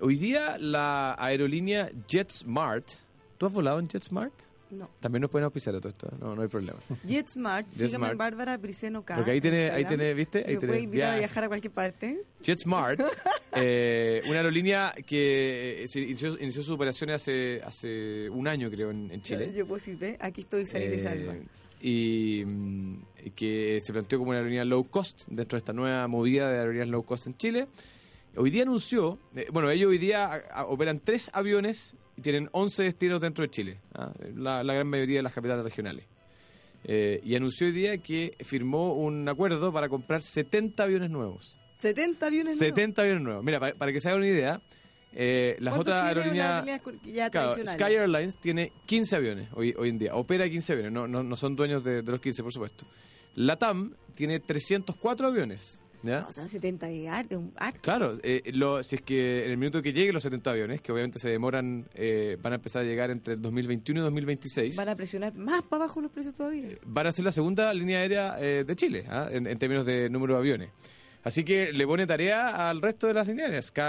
Hoy 0.00 0.16
día 0.16 0.58
la 0.58 1.14
aerolínea 1.18 1.90
JetSmart. 2.08 2.88
¿Tú 3.36 3.46
has 3.46 3.52
volado 3.52 3.78
en 3.78 3.88
JetSmart? 3.88 4.32
No. 4.70 4.90
También 5.00 5.22
nos 5.22 5.30
pueden 5.30 5.44
auspiciar 5.44 5.74
a 5.74 5.78
todo 5.78 5.88
esto, 5.88 6.08
¿eh? 6.08 6.16
no, 6.20 6.34
no 6.36 6.42
hay 6.42 6.48
problema. 6.48 6.78
JetSmart, 7.04 7.66
JetSmart. 7.72 8.12
en 8.12 8.18
Bárbara 8.18 8.56
Briceno 8.58 9.02
K. 9.04 9.16
Porque 9.16 9.30
ahí 9.30 9.40
tiene, 9.40 9.70
ahí 9.70 9.84
tiene, 9.84 10.12
¿viste? 10.14 10.38
Ahí 10.38 10.44
tiene 10.56 10.66
puede 10.66 10.80
invitar 10.80 11.14
a 11.14 11.18
viajar 11.18 11.44
a 11.44 11.48
cualquier 11.48 11.72
parte. 11.72 12.22
JetSmart, 12.42 13.00
eh, 13.56 14.20
una 14.26 14.36
aerolínea 14.38 14.94
que 15.06 15.84
eh, 15.84 15.88
se 15.88 16.00
inició, 16.00 16.38
inició 16.40 16.62
sus 16.62 16.74
operaciones 16.74 17.16
hace, 17.16 17.60
hace 17.64 18.28
un 18.30 18.46
año, 18.46 18.68
creo, 18.70 18.90
en, 18.90 19.10
en 19.10 19.22
Chile. 19.22 19.52
Yo 19.54 19.66
puedo 19.66 19.76
decirte, 19.78 20.16
aquí 20.20 20.42
estoy 20.42 20.64
de 20.64 20.94
Eh, 20.94 21.02
salva. 21.02 21.34
y, 21.80 22.42
mm, 22.44 23.02
y 23.24 23.30
que 23.30 23.80
se 23.82 23.92
planteó 23.92 24.18
como 24.18 24.30
una 24.30 24.38
aerolínea 24.38 24.64
low 24.64 24.84
cost 24.88 25.22
dentro 25.28 25.56
de 25.56 25.58
esta 25.58 25.72
nueva 25.72 26.06
movida 26.08 26.50
de 26.50 26.58
aerolíneas 26.58 26.88
low 26.88 27.04
cost 27.04 27.26
en 27.26 27.36
Chile. 27.36 27.66
Hoy 28.36 28.50
día 28.50 28.62
anunció, 28.62 29.18
eh, 29.34 29.46
bueno, 29.52 29.70
ellos 29.70 29.88
hoy 29.88 29.98
día 29.98 30.26
a- 30.26 30.60
a- 30.60 30.66
operan 30.66 31.00
tres 31.00 31.30
aviones 31.32 31.96
y 32.18 32.20
tienen 32.20 32.48
11 32.50 32.82
destinos 32.82 33.20
dentro 33.20 33.42
de 33.42 33.50
Chile, 33.50 33.80
¿ah? 33.94 34.12
la, 34.34 34.64
la 34.64 34.74
gran 34.74 34.88
mayoría 34.88 35.18
de 35.18 35.22
las 35.22 35.32
capitales 35.32 35.62
regionales. 35.62 36.04
Eh, 36.82 37.20
y 37.22 37.36
anunció 37.36 37.68
hoy 37.68 37.72
día 37.72 37.98
que 37.98 38.36
firmó 38.40 38.94
un 38.94 39.28
acuerdo 39.28 39.72
para 39.72 39.88
comprar 39.88 40.22
70 40.22 40.82
aviones 40.82 41.10
nuevos. 41.10 41.60
70 41.78 42.26
aviones 42.26 42.58
70 42.58 43.02
aviones 43.02 43.22
nuevos. 43.22 43.44
Mira, 43.44 43.60
para, 43.60 43.74
para 43.74 43.92
que 43.92 44.00
se 44.00 44.08
hagan 44.08 44.20
una 44.20 44.28
idea, 44.28 44.60
eh, 45.12 45.56
las 45.60 45.74
¿Cuántos 45.74 45.94
otras 45.94 46.06
aerolíneas... 46.06 46.80
Claro? 47.30 47.54
Sky 47.64 47.94
Airlines 47.94 48.38
tiene 48.38 48.72
15 48.86 49.16
aviones 49.16 49.48
hoy, 49.54 49.74
hoy 49.78 49.90
en 49.90 49.98
día, 49.98 50.16
opera 50.16 50.48
15 50.48 50.72
aviones, 50.72 50.92
no, 50.92 51.06
no, 51.06 51.22
no 51.22 51.36
son 51.36 51.54
dueños 51.54 51.84
de, 51.84 52.02
de 52.02 52.10
los 52.10 52.20
15, 52.20 52.42
por 52.42 52.52
supuesto. 52.52 52.84
LATAM 53.36 53.94
tiene 54.14 54.40
304 54.40 55.28
aviones, 55.28 55.80
¿ya? 56.02 56.20
No, 56.20 56.28
o 56.28 56.32
sea, 56.32 56.46
70 56.46 56.86
de 56.86 57.08
arte, 57.08 57.36
un 57.36 57.52
arte. 57.56 57.78
Claro, 57.80 58.18
eh, 58.22 58.42
lo- 58.52 58.82
si 58.82 58.96
es 58.96 59.02
que 59.02 59.44
en 59.44 59.50
el 59.52 59.56
minuto 59.58 59.82
que 59.82 59.92
lleguen 59.92 60.14
los 60.14 60.22
70 60.22 60.50
aviones, 60.50 60.80
que 60.80 60.92
obviamente 60.92 61.18
se 61.18 61.28
demoran, 61.28 61.88
eh, 61.94 62.36
van 62.40 62.52
a 62.52 62.56
empezar 62.56 62.82
a 62.82 62.84
llegar 62.84 63.10
entre 63.10 63.34
el 63.34 63.42
2021 63.42 64.00
y 64.00 64.04
2026, 64.04 64.76
Van 64.76 64.88
a 64.88 64.96
presionar 64.96 65.34
más 65.34 65.62
para 65.64 65.84
abajo 65.84 66.00
los 66.00 66.10
precios 66.10 66.34
todavía. 66.34 66.78
van 66.84 67.06
a 67.06 67.12
ser 67.12 67.24
la 67.24 67.32
segunda 67.32 67.72
línea 67.74 67.98
aérea 67.98 68.36
eh, 68.40 68.64
de 68.64 68.76
Chile, 68.76 69.04
¿ah? 69.08 69.28
en, 69.30 69.46
en 69.46 69.58
términos 69.58 69.84
de 69.86 70.08
número 70.10 70.34
de 70.34 70.40
aviones. 70.40 70.70
Así 71.28 71.44
que 71.44 71.74
le 71.74 71.86
pone 71.86 72.06
tarea 72.06 72.70
al 72.70 72.80
resto 72.80 73.06
de 73.06 73.12
las 73.12 73.28
líneas 73.28 73.66
Sky, 73.66 73.82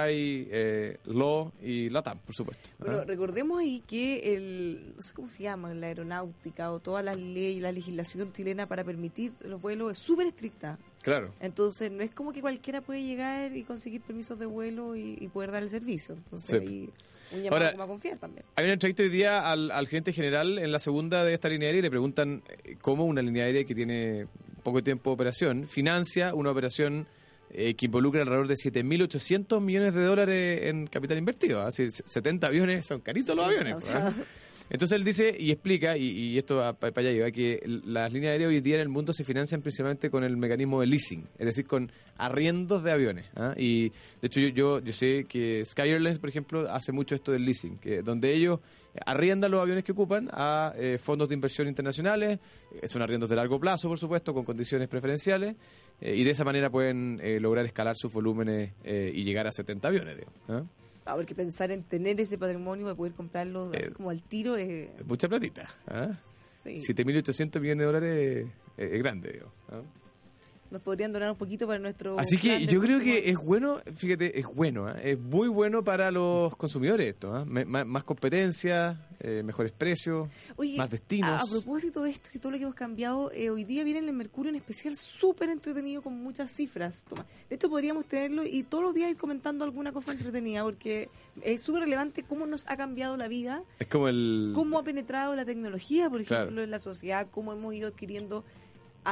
eh, 0.52 0.98
LO 1.06 1.54
y 1.64 1.90
LATAM, 1.90 2.20
por 2.20 2.36
supuesto. 2.36 2.70
Bueno, 2.80 3.06
recordemos 3.06 3.60
ahí 3.62 3.82
que 3.88 4.36
el, 4.36 4.94
no 4.98 5.02
sé 5.02 5.14
cómo 5.14 5.30
se 5.30 5.44
llama, 5.44 5.74
la 5.74 5.88
aeronáutica 5.88 6.70
o 6.72 6.80
toda 6.82 7.02
la 7.02 7.14
ley, 7.16 7.62
la 7.62 7.72
legislación 7.72 8.34
chilena 8.34 8.68
para 8.68 8.84
permitir 8.84 9.32
los 9.46 9.62
vuelos 9.62 9.94
es 9.94 10.00
súper 10.00 10.28
estricta. 10.28 10.78
Claro. 11.02 11.34
Entonces, 11.40 11.90
no 11.90 12.04
es 12.04 12.12
como 12.12 12.34
que 12.34 12.42
cualquiera 12.42 12.82
puede 12.82 13.04
llegar 13.04 13.56
y 13.56 13.64
conseguir 13.64 14.02
permisos 14.02 14.38
de 14.38 14.46
vuelo 14.46 14.98
y, 14.98 15.18
y 15.22 15.28
poder 15.30 15.52
dar 15.52 15.64
el 15.64 15.70
servicio. 15.70 16.16
Entonces, 16.16 16.60
Sí. 16.60 16.68
ahí 16.68 16.90
un 17.32 17.44
llamado 17.44 17.56
Ahora- 17.64 17.72
como 17.72 17.84
a 17.84 17.88
confiar 17.88 18.18
también. 18.18 18.44
Hay 18.58 18.66
una 18.66 18.74
entrevista 18.74 19.04
hoy 19.04 19.10
día 19.10 19.50
al, 19.50 19.72
al 19.72 19.88
gerente 19.88 20.12
general 20.12 20.60
en 20.60 20.74
la 20.74 20.80
segunda 20.80 21.24
de 21.24 21.34
esta 21.36 21.48
línea 21.48 21.68
aérea 21.68 21.80
y 21.80 21.84
le 21.84 21.90
preguntan 21.90 22.44
eh, 22.66 22.76
cómo 22.82 23.06
una 23.06 23.22
línea 23.22 23.46
aérea 23.46 23.64
que 23.64 23.74
tiene 23.76 24.28
poco 24.62 24.84
tiempo 24.84 25.12
de 25.12 25.14
operación 25.14 25.68
financia 25.70 26.34
una 26.36 26.52
operación 26.52 27.08
eh, 27.52 27.74
que 27.76 27.88
involucra 27.88 28.22
alrededor 28.22 28.48
de 28.48 28.56
7.800 28.56 29.62
millones 29.62 29.94
de 29.94 30.04
dólares 30.04 30.62
en 30.64 30.88
capital 30.88 31.18
invertido. 31.18 31.62
¿ah? 31.62 31.72
Si 31.72 31.90
70 31.90 32.48
aviones 32.48 32.86
son 32.86 33.02
caritos 33.02 33.36
los 33.36 33.46
aviones. 33.46 33.76
O 33.76 33.82
sea, 33.82 34.08
¿ah? 34.08 34.14
Entonces 34.70 34.96
él 34.96 35.04
dice 35.04 35.36
y 35.38 35.52
explica, 35.52 35.98
y, 35.98 36.06
y 36.06 36.38
esto 36.38 36.58
para 36.80 36.94
allá 36.96 37.12
iba, 37.12 37.32
que 37.32 37.60
las 37.66 38.14
líneas 38.14 38.34
aéreas 38.34 38.50
hoy 38.50 38.58
en 38.58 38.64
día 38.64 38.76
en 38.76 38.82
el 38.82 38.90
mundo 38.90 39.14
se 39.14 39.24
financian 39.24 39.62
principalmente 39.62 40.12
con 40.12 40.24
el 40.24 40.38
mecanismo 40.38 40.80
de 40.82 40.88
leasing, 40.88 41.28
es 41.40 41.46
decir, 41.48 41.66
con 41.66 41.92
arriendos 42.18 42.84
de 42.84 42.92
aviones. 42.92 43.26
¿ah? 43.36 43.56
Y 43.58 43.90
de 43.90 44.28
hecho 44.28 44.40
yo, 44.42 44.50
yo, 44.50 44.80
yo 44.80 44.94
sé 44.94 45.26
que 45.28 45.66
Sky 45.66 45.90
Airlines, 45.90 46.20
por 46.20 46.30
ejemplo, 46.30 46.70
hace 46.72 46.92
mucho 46.92 47.16
esto 47.16 47.32
del 47.32 47.46
leasing, 47.46 47.80
que 47.80 48.04
donde 48.04 48.32
ellos 48.32 48.60
arriendan 49.06 49.52
los 49.52 49.62
aviones 49.62 49.84
que 49.84 49.92
ocupan 49.92 50.30
a 50.32 50.74
eh, 50.76 50.98
fondos 51.00 51.30
de 51.30 51.36
inversión 51.36 51.68
internacionales, 51.68 52.40
eh, 52.72 52.88
son 52.88 53.02
arriendos 53.02 53.30
de 53.30 53.36
largo 53.36 53.60
plazo, 53.60 53.88
por 53.88 53.98
supuesto, 53.98 54.34
con 54.34 54.44
condiciones 54.44 54.88
preferenciales, 54.88 55.56
eh, 56.02 56.16
y 56.16 56.24
de 56.24 56.32
esa 56.32 56.44
manera 56.44 56.70
pueden 56.70 57.20
eh, 57.22 57.40
lograr 57.40 57.66
escalar 57.66 57.96
sus 57.98 58.12
volúmenes 58.14 58.72
eh, 58.84 59.12
y 59.14 59.24
llegar 59.24 59.48
a 59.48 59.52
70 59.52 59.88
aviones. 59.88 60.16
digamos, 60.18 60.40
¿ah? 60.48 60.64
ah, 61.06 61.16
porque 61.16 61.36
pensar 61.36 61.72
en 61.72 61.84
tener 61.84 62.20
ese 62.20 62.38
patrimonio 62.38 62.88
de 62.88 62.96
poder 62.96 63.14
comprarlo 63.14 63.72
así 63.74 63.90
Eh, 63.90 63.94
como 63.94 64.10
al 64.10 64.22
tiro 64.22 64.56
es... 64.56 64.90
Mucha 65.06 65.28
platita. 65.28 65.68
¿ah? 65.88 66.18
sí. 66.26 66.76
7.800 66.76 67.60
millones 67.60 67.80
de 67.80 67.86
dólares 67.86 68.48
es, 68.78 68.92
es 68.92 69.00
grande, 69.00 69.32
digo. 69.34 69.52
Nos 70.72 70.82
podrían 70.84 71.12
donar 71.12 71.32
un 71.32 71.38
poquito 71.38 71.66
para 71.66 71.80
nuestro. 71.80 72.20
Así 72.20 72.38
que 72.38 72.66
yo 72.68 72.80
creo 72.80 73.00
que 73.00 73.30
es 73.30 73.38
bueno, 73.38 73.82
fíjate, 73.96 74.40
es 74.40 74.46
bueno, 74.46 74.86
¿ah? 74.88 75.00
es 75.02 75.18
muy 75.20 75.48
bueno 75.48 75.84
para 75.84 76.12
los 76.12 76.56
consumidores 76.58 77.08
esto, 77.16 77.44
ma- 77.48 77.86
más 77.86 78.04
competencia, 78.04 79.08
eh, 79.20 79.42
mejores 79.44 79.72
precios, 79.72 80.30
Oye, 80.56 80.78
más 80.78 80.90
destinos. 80.90 81.30
A, 81.32 81.38
a 81.42 81.46
propósito 81.48 82.04
de 82.04 82.12
esto 82.12 82.30
y 82.36 82.40
todo 82.40 82.52
lo 82.52 82.58
que 82.60 82.64
hemos 82.66 82.76
cambiado, 82.76 83.32
eh, 83.32 83.50
hoy 83.50 83.64
día 83.64 83.84
viene 83.84 84.00
el 84.00 84.14
Mercurio 84.14 84.50
en 84.50 84.56
especial 84.56 84.96
súper 84.96 85.50
entretenido 85.50 86.02
con 86.04 86.22
muchas 86.22 86.52
cifras. 86.56 87.06
Toma, 87.10 87.26
de 87.50 87.56
esto 87.56 87.68
podríamos 87.70 88.06
tenerlo 88.06 88.46
y 88.46 88.64
todos 88.64 88.84
los 88.84 88.94
días 88.94 89.10
ir 89.10 89.18
comentando 89.18 89.66
alguna 89.66 89.92
cosa 89.92 90.12
entretenida 90.12 90.64
porque 90.64 91.10
es 91.42 91.64
súper 91.64 91.82
relevante 91.84 92.22
cómo 92.24 92.46
nos 92.46 92.66
ha 92.68 92.78
cambiado 92.78 93.18
la 93.18 93.28
vida, 93.28 93.64
Es 93.80 93.88
como 93.88 94.08
el... 94.08 94.52
cómo 94.54 94.78
ha 94.78 94.84
penetrado 94.84 95.36
la 95.36 95.46
tecnología, 95.46 96.10
por 96.12 96.22
ejemplo, 96.22 96.48
Claro. 96.48 96.64
en 96.64 96.72
la 96.72 96.80
sociedad, 96.80 97.28
cómo 97.32 97.54
hemos 97.54 97.74
ido 97.74 97.88
adquiriendo 97.88 98.46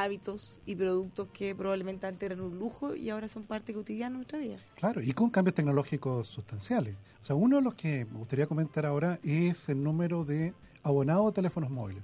hábitos 0.03 0.59
y 0.65 0.75
productos 0.75 1.27
que 1.33 1.55
probablemente 1.55 2.05
antes 2.05 2.23
eran 2.23 2.41
un 2.41 2.59
lujo 2.59 2.95
y 2.95 3.09
ahora 3.09 3.27
son 3.27 3.43
parte 3.43 3.73
cotidiana 3.73 4.11
de 4.11 4.17
nuestra 4.17 4.39
vida. 4.39 4.57
Claro, 4.75 5.01
y 5.01 5.11
con 5.13 5.29
cambios 5.29 5.55
tecnológicos 5.55 6.27
sustanciales. 6.27 6.95
O 7.21 7.25
sea, 7.25 7.35
uno 7.35 7.57
de 7.57 7.63
los 7.63 7.73
que 7.73 8.05
me 8.05 8.19
gustaría 8.19 8.47
comentar 8.47 8.85
ahora 8.85 9.19
es 9.23 9.69
el 9.69 9.83
número 9.83 10.23
de 10.23 10.53
abonados 10.83 11.27
de 11.27 11.31
teléfonos 11.33 11.69
móviles. 11.69 12.03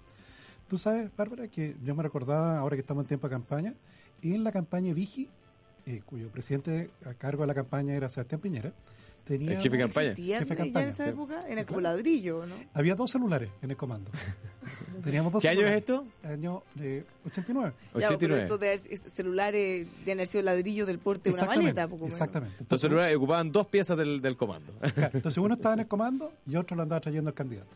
Tú 0.67 0.77
sabes, 0.77 1.11
Bárbara, 1.15 1.47
que 1.47 1.75
yo 1.83 1.93
me 1.93 2.03
recordaba, 2.03 2.57
ahora 2.57 2.75
que 2.75 2.81
estamos 2.81 3.03
en 3.03 3.09
tiempo 3.09 3.27
de 3.27 3.35
campaña, 3.35 3.73
en 4.21 4.43
la 4.43 4.51
campaña 4.51 4.93
Vigi, 4.93 5.29
eh, 5.85 6.01
cuyo 6.05 6.29
presidente 6.29 6.89
a 7.05 7.13
cargo 7.13 7.43
de 7.43 7.47
la 7.47 7.53
campaña 7.53 7.93
era 7.93 8.09
Sebastián 8.09 8.41
Piñera, 8.41 8.73
tenía 9.25 9.51
El 9.53 9.57
jefe 9.61 9.77
de 9.77 9.83
¿No 9.83 9.87
campaña. 9.87 10.09
Jefe 10.15 10.21
de 10.21 10.27
ya 10.27 10.37
en 10.39 10.47
campaña, 10.55 10.89
esa 10.89 11.07
época? 11.09 11.41
Sí, 11.41 11.47
Era 11.51 11.65
como 11.65 11.79
claro. 11.79 11.95
ladrillo, 11.97 12.45
¿no? 12.45 12.55
había 12.73 12.95
dos 12.95 13.11
celulares 13.11 13.49
en 13.61 13.71
el 13.71 13.77
comando. 13.77 14.11
Teníamos 15.03 15.33
dos 15.33 15.41
¿Qué 15.41 15.49
año 15.49 15.65
es 15.67 15.83
celulares. 15.83 16.07
esto? 16.21 16.27
Año 16.27 16.63
eh, 16.79 17.03
89. 17.25 17.73
Ya, 17.75 17.83
pero 17.93 18.05
89. 18.05 18.43
estos 18.43 18.59
de 18.59 19.09
celulares 19.09 19.87
de 20.05 20.11
haber 20.11 20.27
sido 20.27 20.43
ladrillos 20.43 20.87
del 20.87 20.99
porte 20.99 21.29
de 21.29 21.33
una 21.35 21.41
Exactamente, 21.43 21.73
maleta, 21.73 21.87
poco 21.87 22.05
menos. 22.05 22.13
exactamente. 22.19 22.65
Los 22.69 22.81
celulares 22.81 23.15
ocupaban 23.17 23.51
dos 23.51 23.67
piezas 23.67 23.97
del, 23.97 24.21
del 24.21 24.37
comando. 24.37 24.71
claro, 24.93 25.11
entonces 25.13 25.37
uno 25.37 25.53
estaba 25.55 25.73
en 25.73 25.81
el 25.81 25.87
comando 25.87 26.31
y 26.47 26.55
otro 26.55 26.75
lo 26.77 26.83
andaba 26.83 27.01
trayendo 27.01 27.29
el 27.29 27.33
candidato. 27.35 27.75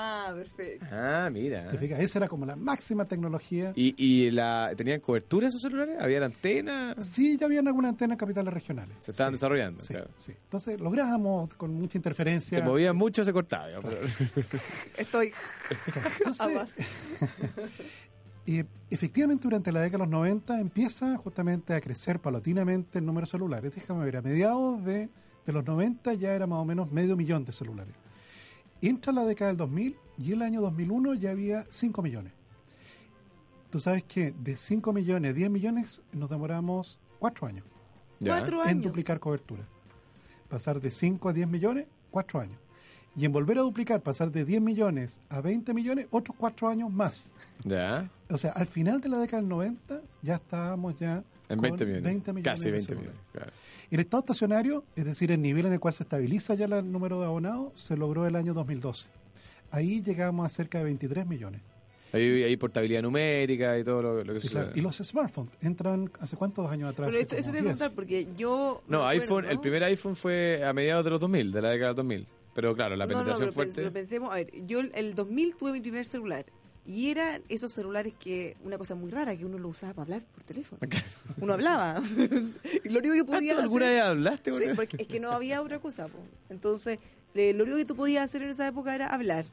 Ah, 0.00 0.30
perfecto. 0.32 0.86
ah, 0.92 1.28
mira. 1.32 1.66
¿Te 1.66 1.76
fijas? 1.76 1.98
Esa 1.98 2.20
era 2.20 2.28
como 2.28 2.46
la 2.46 2.54
máxima 2.54 3.04
tecnología. 3.06 3.72
¿Y, 3.74 3.94
y 4.00 4.30
la, 4.30 4.72
tenían 4.76 5.00
cobertura 5.00 5.48
esos 5.48 5.60
celulares? 5.60 5.96
¿Había 6.00 6.24
antena? 6.24 6.94
Sí, 7.00 7.36
ya 7.36 7.46
habían 7.46 7.66
algunas 7.66 7.88
antenas 7.88 8.14
en 8.14 8.18
capitales 8.18 8.54
regionales. 8.54 8.96
Se 9.00 9.10
estaban 9.10 9.32
Sí, 9.32 9.36
desarrollando, 9.36 9.80
Sí, 9.82 9.94
claro. 9.94 10.08
sí. 10.14 10.32
Entonces 10.44 10.80
logramos 10.80 11.52
con 11.56 11.74
mucha 11.74 11.98
interferencia. 11.98 12.58
Se 12.60 12.64
movían 12.64 12.94
mucho, 12.96 13.24
se 13.24 13.32
cortaba. 13.32 13.66
digamos, 13.66 13.92
pero- 13.92 14.60
Estoy 14.98 15.32
Entonces, 16.18 16.74
eh, 18.46 18.64
efectivamente, 18.90 19.42
durante 19.44 19.72
la 19.72 19.80
década 19.80 20.04
de 20.04 20.10
los 20.10 20.12
90 20.20 20.60
empieza 20.60 21.16
justamente 21.16 21.74
a 21.74 21.80
crecer 21.80 22.20
paulatinamente 22.20 22.98
el 23.00 23.06
número 23.06 23.26
de 23.26 23.30
celulares. 23.32 23.74
Déjame 23.74 24.04
ver, 24.04 24.18
a 24.18 24.22
mediados 24.22 24.84
de, 24.84 25.08
de 25.44 25.52
los 25.52 25.64
90 25.64 26.14
ya 26.14 26.34
era 26.34 26.46
más 26.46 26.60
o 26.60 26.64
menos 26.64 26.90
medio 26.92 27.16
millón 27.16 27.44
de 27.44 27.52
celulares. 27.52 27.94
Entra 28.80 29.12
la 29.12 29.24
década 29.24 29.48
del 29.50 29.56
2000 29.58 29.96
y 30.18 30.32
el 30.32 30.42
año 30.42 30.60
2001 30.60 31.14
ya 31.14 31.30
había 31.30 31.64
5 31.68 32.02
millones. 32.02 32.32
Tú 33.70 33.80
sabes 33.80 34.04
que 34.04 34.32
de 34.32 34.56
5 34.56 34.92
millones 34.92 35.30
a 35.30 35.34
10 35.34 35.50
millones 35.50 36.02
nos 36.12 36.30
demoramos 36.30 37.00
4 37.18 37.46
años 37.48 37.64
Ya. 38.20 38.36
Cuatro 38.38 38.62
en 38.64 38.68
años. 38.68 38.84
duplicar 38.84 39.20
cobertura. 39.20 39.62
Pasar 40.48 40.80
de 40.80 40.90
5 40.90 41.28
a 41.28 41.32
10 41.32 41.48
millones, 41.48 41.86
4 42.10 42.40
años. 42.40 42.58
Y 43.18 43.24
en 43.24 43.32
volver 43.32 43.58
a 43.58 43.62
duplicar, 43.62 44.00
pasar 44.00 44.30
de 44.30 44.44
10 44.44 44.60
millones 44.60 45.20
a 45.28 45.40
20 45.40 45.74
millones, 45.74 46.06
otros 46.10 46.36
4 46.38 46.68
años 46.68 46.90
más. 46.92 47.32
Ya. 47.64 48.08
O 48.30 48.38
sea, 48.38 48.52
al 48.52 48.66
final 48.66 49.00
de 49.00 49.08
la 49.08 49.18
década 49.18 49.40
del 49.42 49.48
90 49.48 50.00
ya 50.22 50.36
estábamos 50.36 50.96
ya 50.98 51.24
En 51.48 51.56
con 51.58 51.62
20 51.62 51.84
millones. 51.84 52.04
20 52.04 52.32
millones 52.32 52.52
Casi 52.52 52.64
de 52.66 52.70
20 52.72 52.86
celulares. 52.86 53.14
millones. 53.14 53.32
claro. 53.32 53.52
El 53.90 54.00
estado 54.00 54.20
estacionario, 54.20 54.84
es 54.94 55.04
decir, 55.04 55.32
el 55.32 55.42
nivel 55.42 55.66
en 55.66 55.72
el 55.72 55.80
cual 55.80 55.94
se 55.94 56.02
estabiliza 56.04 56.54
ya 56.54 56.66
el 56.66 56.92
número 56.92 57.18
de 57.20 57.26
abonados, 57.26 57.72
se 57.74 57.96
logró 57.96 58.26
el 58.26 58.36
año 58.36 58.54
2012. 58.54 59.08
Ahí 59.70 60.00
llegamos 60.02 60.46
a 60.46 60.48
cerca 60.50 60.78
de 60.78 60.84
23 60.84 61.26
millones. 61.26 61.60
Hay, 62.12 62.22
hay 62.42 62.56
portabilidad 62.56 63.02
numérica 63.02 63.78
y 63.78 63.84
todo 63.84 64.00
lo, 64.00 64.24
lo 64.24 64.32
que 64.32 64.38
Sí, 64.38 64.48
sucede. 64.48 64.62
claro. 64.64 64.78
Y 64.78 64.80
los 64.82 64.96
smartphones 64.96 65.52
entran, 65.60 66.10
¿hace 66.20 66.36
cuántos 66.36 66.70
años 66.70 66.90
atrás? 66.90 67.08
Pero 67.10 67.20
esto, 67.20 67.34
eso 67.34 67.50
te 67.50 67.50
voy 67.50 67.58
a 67.58 67.62
10. 67.62 67.76
preguntar 67.76 67.90
porque 67.94 68.28
yo. 68.36 68.82
No, 68.88 69.06
iPhone, 69.08 69.26
acuerdo- 69.44 69.50
el 69.50 69.60
primer 69.60 69.84
iPhone 69.84 70.16
fue 70.16 70.62
a 70.64 70.72
mediados 70.72 71.04
de 71.04 71.10
los 71.10 71.20
2000, 71.20 71.50
de 71.52 71.60
la 71.62 71.70
década 71.70 71.88
del 71.88 71.96
2000. 71.96 72.26
Pero 72.54 72.74
claro, 72.74 72.96
la 72.96 73.06
No, 73.06 73.12
no, 73.12 73.18
penetración 73.18 73.46
pero, 73.48 73.52
fuerte. 73.52 73.74
pero 73.76 73.92
pensemos, 73.92 74.32
a 74.32 74.36
ver, 74.36 74.50
yo 74.66 74.80
el- 74.80 74.92
el 74.94 75.14
2000 75.14 75.54
tuve 75.56 75.72
mi 75.72 75.80
primer 75.80 76.04
celular. 76.06 76.46
Y 76.86 77.10
eran 77.10 77.42
esos 77.50 77.70
celulares 77.72 78.14
que, 78.18 78.56
una 78.64 78.78
cosa 78.78 78.94
muy 78.94 79.10
rara, 79.10 79.36
que 79.36 79.44
uno 79.44 79.58
lo 79.58 79.68
usaba 79.68 79.92
para 79.92 80.04
hablar 80.04 80.22
por 80.34 80.42
teléfono. 80.44 80.80
Uno 81.38 81.52
hablaba. 81.52 82.00
y 82.84 82.88
lo 82.88 83.00
único 83.00 83.14
que 83.14 83.24
podía 83.24 83.54
¿tú 83.54 83.60
alguna 83.60 83.90
vez 83.90 84.02
hablaste? 84.02 84.52
Sí, 84.54 84.64
porque 84.74 84.96
es 84.98 85.06
que 85.06 85.20
no 85.20 85.30
había 85.32 85.60
otra 85.60 85.80
cosa. 85.80 86.06
po. 86.06 86.18
Entonces, 86.48 86.98
lo 87.34 87.62
único 87.64 87.76
que 87.76 87.84
tú 87.84 87.94
podías 87.94 88.24
hacer 88.24 88.42
en 88.42 88.48
esa 88.50 88.66
época 88.66 88.94
era 88.94 89.06
hablar. 89.08 89.44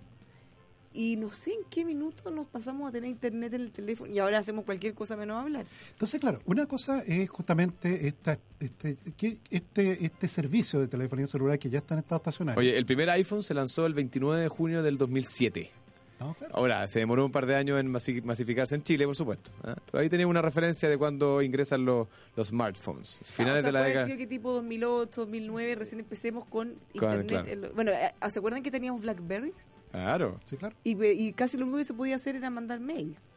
Y 0.95 1.17
no 1.17 1.29
sé 1.29 1.51
en 1.51 1.59
qué 1.69 1.83
minuto 1.83 2.31
nos 2.31 2.47
pasamos 2.47 2.87
a 2.87 2.91
tener 2.91 3.09
internet 3.09 3.53
en 3.53 3.61
el 3.61 3.71
teléfono 3.71 4.11
y 4.11 4.19
ahora 4.19 4.39
hacemos 4.39 4.63
cualquier 4.63 4.93
cosa 4.93 5.17
menos 5.17 5.43
hablar. 5.43 5.65
Entonces, 5.91 6.21
claro, 6.21 6.39
una 6.45 6.65
cosa 6.65 7.03
es 7.05 7.29
justamente 7.29 8.07
esta, 8.07 8.39
este, 8.59 8.97
que 9.17 9.39
este, 9.49 10.05
este 10.05 10.27
servicio 10.29 10.79
de 10.79 10.87
telefonía 10.87 11.27
celular 11.27 11.59
que 11.59 11.69
ya 11.69 11.79
está 11.79 11.95
en 11.95 11.99
estado 11.99 12.17
estacionario. 12.17 12.59
Oye, 12.59 12.77
el 12.77 12.85
primer 12.85 13.09
iPhone 13.09 13.43
se 13.43 13.53
lanzó 13.53 13.85
el 13.85 13.93
29 13.93 14.41
de 14.41 14.47
junio 14.47 14.81
del 14.81 14.97
2007. 14.97 15.84
No, 16.19 16.33
claro. 16.33 16.55
Ahora, 16.55 16.87
se 16.87 16.99
demoró 16.99 17.25
un 17.25 17.31
par 17.31 17.45
de 17.45 17.55
años 17.55 17.77
en 17.79 17.91
masi- 17.91 18.23
masificarse 18.23 18.73
en 18.75 18.83
Chile, 18.83 19.05
por 19.05 19.15
supuesto. 19.17 19.51
¿ah? 19.63 19.75
Pero 19.91 20.01
ahí 20.01 20.09
tenemos 20.09 20.29
una 20.31 20.41
referencia 20.41 20.87
de 20.87 20.97
cuando 20.97 21.41
ingresan 21.41 21.83
los, 21.83 22.07
los 22.37 22.47
smartphones. 22.47 23.19
Finales 23.23 23.59
O 23.59 23.61
sea, 23.63 23.67
de 23.67 23.71
la 23.73 23.83
década. 23.83 24.05
sido 24.05 24.17
que 24.17 24.27
tipo 24.27 24.53
2008, 24.53 25.21
2009, 25.21 25.75
recién 25.75 25.99
empecemos 25.99 26.45
con 26.45 26.73
internet. 26.93 27.27
claro. 27.27 27.55
lo- 27.61 27.73
bueno, 27.73 27.91
eh, 27.91 28.13
¿se 28.29 28.39
acuerdan 28.39 28.63
que 28.63 28.71
teníamos 28.71 29.01
Blackberries? 29.01 29.73
Claro. 29.91 30.39
Sí, 30.45 30.55
claro. 30.55 30.75
Y, 30.85 31.03
y 31.05 31.33
casi 31.33 31.57
lo 31.57 31.65
único 31.65 31.79
que 31.79 31.85
se 31.85 31.93
podía 31.93 32.15
hacer 32.15 32.37
era 32.37 32.49
mandar 32.49 32.79
mails. 32.79 33.33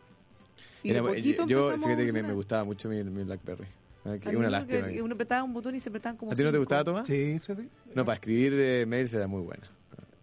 Y 0.85 0.91
Era- 0.91 1.03
de 1.03 1.09
poquito 1.09 1.47
yo, 1.49 1.73
fíjate 1.77 2.07
que 2.07 2.13
me, 2.13 2.33
gustaba 2.33 2.63
mucho 2.65 2.89
mi, 2.89 3.03
mi 3.03 3.25
Blackberry. 3.25 3.67
Ah, 4.05 4.17
que 4.19 4.37
una 4.37 4.49
lástima. 4.49 4.87
que 4.89 5.03
Uno 5.03 5.15
apretaba 5.15 5.43
un 5.43 5.53
botón 5.53 5.75
y 5.75 5.81
se 5.81 5.89
apretaban 5.89 6.17
como 6.17 6.31
¿A 6.31 6.35
ti 6.37 6.45
no 6.45 6.53
te 6.53 6.59
gustaba, 6.59 6.85
Tomás? 6.85 7.07
Sí, 7.09 7.39
sí, 7.41 7.55
sí. 7.57 7.69
No, 7.95 8.05
para 8.05 8.15
escribir 8.15 8.53
eh, 8.55 8.87
mails 8.87 9.13
era 9.13 9.27
muy 9.27 9.43
buena. 9.43 9.69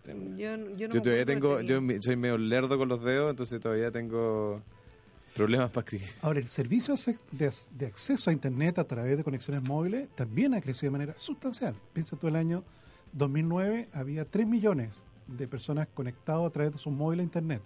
Yo, 0.06 0.14
yo, 0.36 0.58
no 0.58 0.68
me 0.68 0.76
Yo 0.96 1.02
todavía 1.02 1.26
tengo, 1.26 1.62
yo 1.62 1.80
soy 2.02 2.16
medio 2.16 2.38
lerdo 2.38 2.78
con 2.78 2.88
los 2.90 3.04
dedos, 3.04 3.32
entonces 3.32 3.60
todavía 3.60 3.92
tengo 3.92 4.62
problemas 5.36 5.70
para 5.72 5.84
escribir. 5.86 6.08
Ahora, 6.22 6.40
el 6.40 6.48
servicio 6.48 6.96
de, 6.96 7.18
de- 7.32 7.52
de 7.72 7.86
acceso 7.88 8.30
a 8.30 8.34
Internet 8.34 8.80
a 8.80 8.84
través 8.86 9.18
de 9.18 9.24
conexiones 9.24 9.64
móviles 9.68 10.08
también 10.16 10.54
ha 10.54 10.62
crecido 10.62 10.88
de 10.92 10.98
manera 11.00 11.14
sustancial. 11.18 11.76
Piensa 11.94 12.16
tú, 12.16 12.28
el 12.28 12.36
año 12.38 12.64
2009 13.14 13.90
había 13.94 14.26
3 14.26 14.48
millones 14.48 15.04
de 15.28 15.48
personas 15.48 15.88
conectadas 15.94 16.46
a 16.46 16.50
través 16.52 16.74
de 16.74 16.78
sus 16.80 16.94
móviles 16.94 17.24
a 17.24 17.26
Internet. 17.26 17.62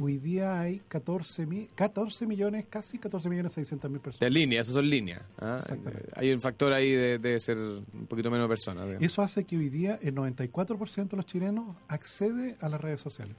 Hoy 0.00 0.18
día 0.18 0.60
hay 0.60 0.80
14, 0.86 1.44
mi- 1.46 1.66
14 1.74 2.26
millones, 2.26 2.66
casi 2.70 2.98
14 2.98 3.28
millones 3.28 3.52
600 3.52 3.90
mil 3.90 4.00
personas. 4.00 4.20
De 4.20 4.30
línea, 4.30 4.60
eso 4.60 4.72
son 4.72 4.88
líneas. 4.88 5.22
¿ah? 5.38 5.56
Exactamente. 5.60 6.06
Eh, 6.08 6.12
Hay 6.14 6.32
un 6.32 6.40
factor 6.40 6.72
ahí 6.72 6.92
de, 6.92 7.18
de 7.18 7.40
ser 7.40 7.56
un 7.58 8.06
poquito 8.08 8.30
menos 8.30 8.48
personas. 8.48 8.84
digamos. 8.86 9.04
Eso 9.04 9.22
hace 9.22 9.44
que 9.44 9.56
hoy 9.56 9.68
día 9.70 9.98
el 10.00 10.14
94% 10.14 11.08
de 11.08 11.16
los 11.16 11.26
chilenos 11.26 11.76
accede 11.88 12.56
a 12.60 12.68
las 12.68 12.80
redes 12.80 13.00
sociales. 13.00 13.34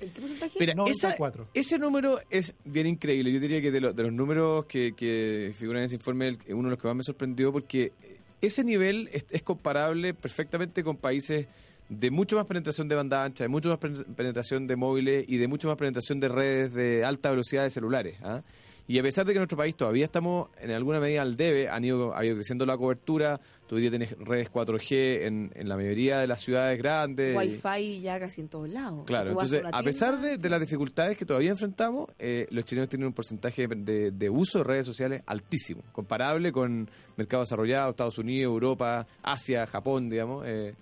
¿El 0.00 0.12
qué 0.12 0.20
porcentaje? 0.20 0.58
Mira, 0.60 0.72
esa- 0.74 1.08
94. 1.08 1.48
ese 1.54 1.78
número 1.78 2.18
es 2.30 2.54
bien 2.64 2.86
increíble. 2.86 3.32
Yo 3.32 3.40
diría 3.40 3.60
que 3.62 3.70
de, 3.72 3.80
lo- 3.80 3.92
de 3.94 4.02
los 4.02 4.12
números 4.12 4.66
que, 4.66 4.92
que 4.94 5.52
figuran 5.56 5.80
en 5.82 5.86
ese 5.86 5.94
informe, 5.96 6.28
el- 6.28 6.38
uno 6.54 6.64
de 6.68 6.70
los 6.70 6.78
que 6.78 6.86
más 6.86 6.96
me 6.96 7.02
sorprendió 7.02 7.50
porque 7.50 7.92
ese 8.40 8.62
nivel 8.62 9.08
es, 9.12 9.24
es 9.30 9.42
comparable 9.42 10.14
perfectamente 10.14 10.84
con 10.84 10.98
países 10.98 11.46
de 11.88 12.10
mucho 12.10 12.36
más 12.36 12.44
penetración 12.46 12.88
de 12.88 12.94
banda 12.94 13.24
ancha, 13.24 13.44
de 13.44 13.48
mucho 13.48 13.68
más 13.70 13.78
pen- 13.78 14.04
penetración 14.14 14.66
de 14.66 14.76
móviles 14.76 15.24
y 15.26 15.38
de 15.38 15.48
mucho 15.48 15.68
más 15.68 15.76
penetración 15.76 16.20
de 16.20 16.28
redes 16.28 16.72
de 16.74 17.04
alta 17.04 17.30
velocidad 17.30 17.64
de 17.64 17.70
celulares. 17.70 18.16
¿ah? 18.22 18.42
Y 18.86 18.98
a 18.98 19.02
pesar 19.02 19.26
de 19.26 19.32
que 19.32 19.36
en 19.36 19.40
nuestro 19.40 19.58
país 19.58 19.76
todavía 19.76 20.06
estamos 20.06 20.48
en 20.60 20.70
alguna 20.70 20.98
medida 20.98 21.20
al 21.20 21.36
debe, 21.36 21.68
han 21.68 21.84
ido, 21.84 22.16
ha 22.16 22.24
ido 22.24 22.36
creciendo 22.36 22.64
la 22.64 22.76
cobertura, 22.78 23.38
tú 23.66 23.74
hoy 23.76 23.82
día 23.82 23.90
tienes 23.90 24.12
redes 24.18 24.50
4G 24.50 25.26
en, 25.26 25.52
en 25.54 25.68
la 25.68 25.76
mayoría 25.76 26.18
de 26.20 26.26
las 26.26 26.40
ciudades 26.42 26.78
grandes. 26.78 27.36
Wi-Fi 27.36 28.00
ya 28.00 28.18
casi 28.18 28.40
en 28.40 28.48
todos 28.48 28.68
lados. 28.70 29.04
Claro, 29.04 29.30
entonces, 29.30 29.62
a 29.70 29.82
pesar 29.82 30.18
de, 30.22 30.38
de 30.38 30.48
las 30.48 30.60
dificultades 30.60 31.18
que 31.18 31.26
todavía 31.26 31.50
enfrentamos, 31.50 32.08
eh, 32.18 32.46
los 32.50 32.64
chilenos 32.64 32.88
tienen 32.88 33.08
un 33.08 33.12
porcentaje 33.12 33.66
de, 33.68 34.10
de 34.10 34.30
uso 34.30 34.58
de 34.58 34.64
redes 34.64 34.86
sociales 34.86 35.22
altísimo, 35.26 35.82
comparable 35.92 36.50
con 36.50 36.90
mercados 37.18 37.48
desarrollados, 37.48 37.90
Estados 37.90 38.16
Unidos, 38.18 38.50
Europa, 38.52 39.06
Asia, 39.22 39.66
Japón, 39.66 40.08
digamos. 40.08 40.46
eh, 40.46 40.74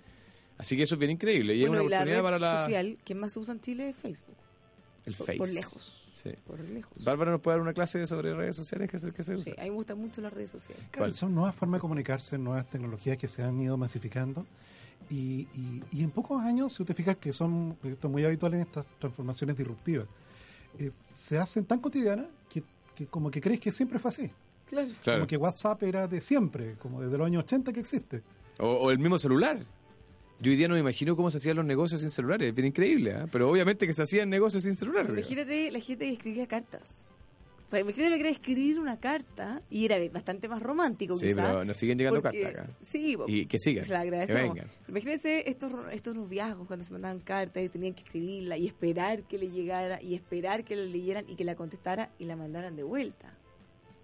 así 0.57 0.75
que 0.77 0.83
eso 0.83 0.95
es 0.95 0.99
bien 0.99 1.11
increíble 1.11 1.55
y 1.55 1.61
Bueno, 1.61 1.75
es 1.75 1.81
y 1.83 1.85
una 1.85 1.89
la 1.89 1.97
oportunidad 1.97 2.17
red 2.17 2.23
para 2.23 2.39
la, 2.39 2.57
social 2.57 2.97
que 3.03 3.15
más 3.15 3.33
se 3.33 3.39
usa 3.39 3.53
en 3.53 3.61
Chile 3.61 3.89
es 3.89 3.95
Facebook. 3.95 4.35
el 5.05 5.13
por- 5.15 5.25
Face. 5.27 5.37
por 5.37 5.49
lejos. 5.49 6.03
Sí. 6.17 6.31
Por 6.47 6.59
lejos. 6.59 7.03
Bárbara 7.05 7.31
nos 7.31 7.41
puede 7.41 7.57
dar 7.57 7.61
una 7.61 7.73
clase 7.73 8.05
sobre 8.07 8.33
redes 8.33 8.55
sociales 8.55 8.89
que 8.89 8.97
se, 8.97 9.11
que 9.13 9.23
se 9.23 9.35
usa. 9.35 9.45
Sí, 9.45 9.51
a 9.57 9.63
mí 9.63 9.69
me 9.69 9.75
gustan 9.75 9.97
mucho 9.99 10.19
las 10.19 10.33
redes 10.33 10.49
sociales. 10.51 10.83
Claro, 10.91 11.05
¿Cuál? 11.05 11.13
son 11.13 11.33
nuevas 11.35 11.55
formas 11.55 11.77
de 11.77 11.81
comunicarse, 11.81 12.37
nuevas 12.37 12.67
tecnologías 12.69 13.17
que 13.17 13.27
se 13.27 13.43
han 13.43 13.61
ido 13.61 13.77
masificando. 13.77 14.45
Y, 15.09 15.47
y- 15.53 15.83
y 15.91 16.03
en 16.03 16.09
pocos 16.11 16.41
años, 16.41 16.73
si 16.73 16.83
usted 16.83 16.95
fija 16.95 17.15
que 17.15 17.31
son 17.31 17.77
esto 17.83 18.07
es 18.07 18.11
muy 18.11 18.25
habitual 18.25 18.55
en 18.55 18.61
estas 18.61 18.85
transformaciones 18.99 19.55
disruptivas, 19.55 20.07
eh, 20.79 20.91
se 21.13 21.37
hacen 21.37 21.63
tan 21.65 21.79
cotidianas 21.79 22.25
que, 22.49 22.63
que 22.95 23.05
como 23.05 23.29
que 23.31 23.39
crees 23.39 23.59
que 23.59 23.71
siempre 23.71 23.99
fue 23.99 24.09
así. 24.09 24.31
Claro. 24.69 24.89
Claro. 25.03 25.19
Como 25.19 25.27
que 25.27 25.37
WhatsApp 25.37 25.81
era 25.83 26.07
de 26.07 26.19
siempre, 26.19 26.75
como 26.79 26.99
desde 27.01 27.17
los 27.17 27.25
años 27.27 27.43
80 27.43 27.71
que 27.71 27.79
existe. 27.79 28.21
O, 28.59 28.65
o 28.67 28.91
el 28.91 28.97
mismo 28.99 29.17
celular. 29.19 29.59
Yo 30.39 30.51
hoy 30.51 30.57
día 30.57 30.67
no 30.67 30.75
me 30.75 30.79
imagino 30.81 31.15
cómo 31.15 31.31
se 31.31 31.37
hacían 31.37 31.55
los 31.55 31.65
negocios 31.65 32.01
sin 32.01 32.11
celulares. 32.11 32.49
Es 32.49 32.55
bien 32.55 32.67
increíble, 32.67 33.13
¿ah? 33.13 33.27
Pero 33.31 33.49
obviamente 33.49 33.87
que 33.87 33.93
se 33.93 34.03
hacían 34.03 34.29
negocios 34.29 34.63
sin 34.63 34.75
celular. 34.75 35.07
Imagínate 35.09 35.71
la 35.71 35.79
gente 35.79 36.05
que 36.05 36.11
escribía 36.13 36.47
cartas. 36.47 36.93
O 37.65 37.69
sea, 37.69 37.79
imagínate 37.81 38.11
lo 38.11 38.15
que 38.15 38.21
era 38.21 38.29
escribir 38.29 38.79
una 38.79 38.97
carta 38.97 39.61
y 39.69 39.83
era 39.83 39.97
bastante 40.09 40.47
más 40.47 40.61
romántico, 40.63 41.15
Sí, 41.17 41.27
quizás. 41.27 41.47
pero 41.47 41.65
nos 41.65 41.75
siguen 41.75 41.97
llegando 41.97 42.21
porque- 42.21 42.41
cartas 42.43 42.65
acá. 42.65 42.77
Sí, 42.81 43.17
Y 43.27 43.45
que 43.47 43.57
sigan. 43.59 43.83
Se 43.83 43.91
la 43.91 43.99
que 44.03 44.07
agradecemos. 44.07 44.53
vengan. 44.53 44.71
Imagínense 44.87 45.49
estos, 45.49 45.73
estos 45.91 46.15
noviazgos 46.15 46.65
cuando 46.67 46.85
se 46.85 46.93
mandaban 46.93 47.19
cartas 47.19 47.63
y 47.63 47.69
tenían 47.69 47.93
que 47.93 48.03
escribirla 48.03 48.57
y 48.57 48.67
esperar 48.67 49.23
que 49.23 49.37
le 49.37 49.49
llegara 49.49 50.01
y 50.01 50.13
esperar 50.15 50.63
que 50.63 50.75
la 50.77 50.83
leyeran 50.85 51.27
y 51.27 51.35
que 51.35 51.43
la 51.43 51.55
contestara 51.55 52.09
y 52.19 52.25
la 52.25 52.37
mandaran 52.37 52.75
de 52.77 52.83
vuelta. 52.83 53.36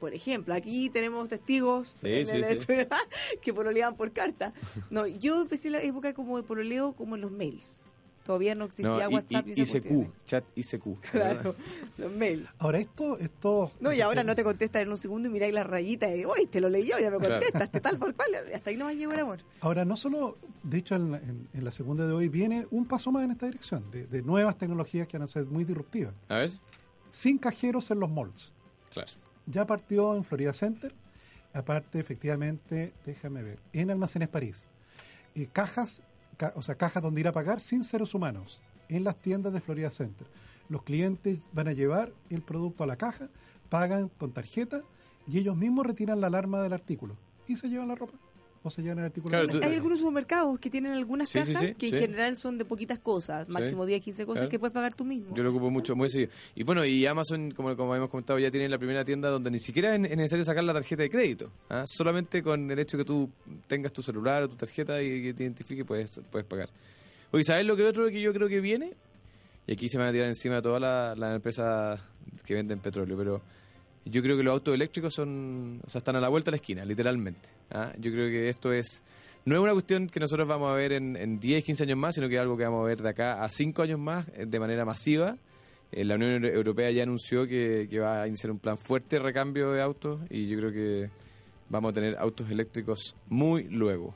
Por 0.03 0.13
ejemplo, 0.13 0.53
aquí 0.53 0.89
tenemos 0.89 1.29
testigos 1.29 1.95
Sí, 2.01 2.11
en 2.11 2.27
sí, 2.27 2.35
el- 2.35 2.59
sí. 2.59 2.65
que 3.41 3.53
pololeaban 3.53 3.95
por 3.95 4.11
carta. 4.11 4.51
No, 4.89 5.07
yo 5.07 5.41
empecé 5.43 5.69
la 5.69 5.81
época 5.81 6.13
como 6.13 6.35
de 6.35 6.43
pololeo 6.43 6.91
como 6.91 7.15
en 7.15 7.21
los 7.21 7.31
mails. 7.31 7.85
Todavía 8.25 8.53
no 8.53 8.65
existía 8.65 8.89
No, 8.89 9.11
y- 9.11 9.13
WhatsApp 9.13 9.47
y- 9.47 9.51
y, 9.51 9.53
ICQ, 9.53 9.71
cuestiones. 9.71 10.09
chat 10.25 10.43
ICQ. 10.57 10.99
Claro, 11.11 11.55
los 11.97 12.11
mails. 12.11 12.49
Ahora 12.59 12.79
esto, 12.79 13.17
esto 13.17 13.71
No, 13.79 13.93
y 13.93 14.01
ahora 14.01 14.25
no 14.25 14.35
te 14.35 14.43
contestan 14.43 14.81
en 14.81 14.89
un 14.89 14.97
segundo 14.97 15.29
y 15.29 15.31
miráis 15.31 15.53
la 15.53 15.63
rayita 15.63 16.13
y, 16.13 16.25
uy, 16.25 16.47
te 16.47 16.59
lo 16.59 16.67
leyó, 16.67 16.99
ya 16.99 17.09
me 17.09 17.17
Claro. 17.19 17.35
contestaste, 17.35 17.79
tal 17.79 17.97
por 17.97 18.13
cual. 18.13 18.27
Hasta 18.53 18.71
ahí 18.71 18.75
nomás 18.75 18.95
llegó 18.97 19.13
el 19.13 19.19
amor. 19.21 19.39
Ahora, 19.61 19.85
no 19.85 19.95
solo, 19.95 20.37
de 20.63 20.79
hecho, 20.79 20.95
en 20.95 21.11
la, 21.13 21.17
en- 21.19 21.47
en 21.53 21.63
la 21.63 21.71
segunda 21.71 22.05
de 22.05 22.11
hoy 22.11 22.27
viene 22.27 22.67
un 22.71 22.85
paso 22.87 23.09
más 23.09 23.23
en 23.23 23.31
esta 23.31 23.45
dirección, 23.45 23.89
de, 23.89 24.05
de 24.07 24.21
nuevas 24.21 24.57
tecnologías 24.57 25.07
que 25.07 25.17
van 25.17 25.23
a 25.23 25.27
ser 25.27 25.45
muy 25.45 25.63
disruptivas. 25.63 26.13
A 26.27 26.35
ver, 26.39 26.51
Sin 27.09 27.37
cajeros 27.37 27.89
en 27.91 28.01
los 28.01 28.09
malls. 28.09 28.51
claro. 28.91 29.11
Ya 29.45 29.65
partió 29.65 30.15
en 30.15 30.23
Florida 30.23 30.53
Center, 30.53 30.93
aparte, 31.53 31.99
efectivamente, 31.99 32.93
déjame 33.05 33.43
ver, 33.43 33.59
en 33.73 33.91
Almacenes 33.91 34.29
París. 34.29 34.67
Cajas, 35.51 36.01
ca- 36.37 36.53
o 36.55 36.61
sea, 36.61 36.75
cajas 36.75 37.03
donde 37.03 37.21
ir 37.21 37.27
a 37.27 37.31
pagar 37.31 37.59
sin 37.59 37.83
seres 37.83 38.13
humanos, 38.13 38.61
en 38.89 39.03
las 39.03 39.15
tiendas 39.17 39.53
de 39.53 39.61
Florida 39.61 39.89
Center. 39.91 40.27
Los 40.69 40.83
clientes 40.83 41.39
van 41.53 41.67
a 41.67 41.73
llevar 41.73 42.11
el 42.29 42.41
producto 42.41 42.83
a 42.83 42.87
la 42.87 42.95
caja, 42.95 43.27
pagan 43.69 44.09
con 44.09 44.31
tarjeta 44.31 44.81
y 45.27 45.39
ellos 45.39 45.57
mismos 45.57 45.85
retiran 45.85 46.21
la 46.21 46.27
alarma 46.27 46.61
del 46.61 46.73
artículo 46.73 47.15
y 47.47 47.57
se 47.57 47.69
llevan 47.69 47.87
la 47.87 47.95
ropa 47.95 48.13
o 48.63 48.69
se 48.69 48.81
llevan 48.81 48.99
el 48.99 49.05
artículo. 49.05 49.29
Claro, 49.31 49.43
a 49.43 49.47
la 49.47 49.51
tú- 49.53 49.59
caja. 49.59 49.69
Hay 49.69 49.75
algunos 49.75 49.99
supermercados 49.99 50.59
que 50.59 50.69
tienen 50.69 50.93
algunas 50.93 51.29
Sí, 51.29 51.39
cajas 51.39 51.57
sí, 51.59 51.73
que 51.75 51.89
sí. 51.89 51.95
en 51.95 52.01
general 52.01 52.37
son 52.37 52.57
de 52.57 52.65
poquitas 52.65 52.99
cosas, 52.99 53.45
Sí. 53.47 53.51
máximo 53.51 53.85
10, 53.85 54.01
15 54.01 54.25
cosas 54.25 54.39
Claro. 54.41 54.49
que 54.49 54.59
puedes 54.59 54.73
pagar 54.73 54.93
tú 54.95 55.03
mismo. 55.05 55.35
Yo 55.35 55.43
lo 55.43 55.49
ocupo 55.51 55.69
mucho, 55.69 55.95
muy 55.95 56.09
seguido. 56.09 56.31
Y 56.55 56.63
bueno, 56.63 56.85
y 56.85 57.05
Amazon, 57.05 57.51
como, 57.51 57.75
como 57.75 57.91
habíamos 57.91 58.09
comentado, 58.09 58.39
ya 58.39 58.49
tiene 58.49 58.69
la 58.69 58.77
primera 58.77 59.03
tienda 59.03 59.29
donde 59.29 59.51
ni 59.51 59.59
siquiera 59.59 59.95
es 59.95 60.03
es 60.03 60.17
necesario 60.17 60.45
sacar 60.45 60.63
la 60.63 60.73
tarjeta 60.73 61.03
de 61.03 61.09
crédito. 61.09 61.51
¿ah? 61.69 61.83
Solamente 61.87 62.41
con 62.41 62.71
el 62.71 62.79
hecho 62.79 62.97
que 62.97 63.05
tú 63.05 63.29
tengas 63.67 63.91
tu 63.91 64.01
celular 64.01 64.43
o 64.43 64.49
tu 64.49 64.55
tarjeta 64.55 65.01
y 65.01 65.21
que 65.23 65.33
te 65.33 65.43
identifique, 65.43 65.83
puedes, 65.83 66.21
puedes 66.31 66.47
pagar. 66.47 66.69
Oye, 67.31 67.43
¿sabes 67.43 67.65
lo 67.65 67.75
que 67.75 67.83
otro 67.83 68.07
que 68.07 68.21
yo 68.21 68.31
creo 68.33 68.47
que 68.47 68.61
viene? 68.61 68.93
Y 69.67 69.73
aquí 69.73 69.89
se 69.89 69.97
van 69.97 70.07
a 70.07 70.11
tirar 70.11 70.27
encima 70.27 70.61
todas 70.61 70.81
las 70.81 71.17
las 71.17 71.35
empresas 71.35 71.99
que 72.45 72.53
venden 72.53 72.79
petróleo, 72.79 73.17
pero 73.17 73.41
yo 74.05 74.21
creo 74.21 74.35
que 74.37 74.43
los 74.43 74.51
autos 74.53 74.73
eléctricos 74.73 75.13
son, 75.13 75.79
o 75.85 75.89
sea, 75.89 75.99
están 75.99 76.15
a 76.15 76.19
la 76.19 76.29
vuelta 76.29 76.51
de 76.51 76.53
la 76.53 76.57
esquina, 76.57 76.85
literalmente. 76.85 77.49
¿ah? 77.71 77.93
Yo 77.99 78.11
creo 78.11 78.27
que 78.29 78.49
esto 78.49 78.71
es, 78.73 79.01
no 79.45 79.55
es 79.55 79.61
una 79.61 79.73
cuestión 79.73 80.07
que 80.07 80.19
nosotros 80.19 80.47
vamos 80.47 80.69
a 80.71 80.73
ver 80.75 80.91
en, 80.93 81.15
en 81.15 81.39
10, 81.39 81.63
15 81.63 81.83
años 81.83 81.97
más, 81.97 82.15
sino 82.15 82.27
que 82.29 82.35
es 82.35 82.41
algo 82.41 82.57
que 82.57 82.63
vamos 82.65 82.81
a 82.83 82.87
ver 82.87 83.01
de 83.01 83.09
acá 83.09 83.43
a 83.43 83.49
5 83.49 83.81
años 83.81 83.99
más 83.99 84.27
eh, 84.35 84.45
de 84.45 84.59
manera 84.59 84.85
masiva. 84.85 85.37
Eh, 85.91 86.03
la 86.05 86.15
Unión 86.15 86.31
Euro- 86.43 86.47
Europea 86.49 86.91
ya 86.91 87.03
anunció 87.03 87.47
que, 87.47 87.87
que 87.89 87.99
va 87.99 88.23
a 88.23 88.27
iniciar 88.27 88.51
un 88.51 88.59
plan 88.59 88.77
fuerte 88.77 89.17
de 89.17 89.21
recambio 89.23 89.71
de 89.71 89.81
autos 89.81 90.19
y 90.29 90.47
yo 90.47 90.57
creo 90.57 90.71
que 90.71 91.09
vamos 91.69 91.91
a 91.91 91.93
tener 91.93 92.17
autos 92.17 92.49
eléctricos 92.49 93.15
muy 93.29 93.63
luego. 93.65 94.13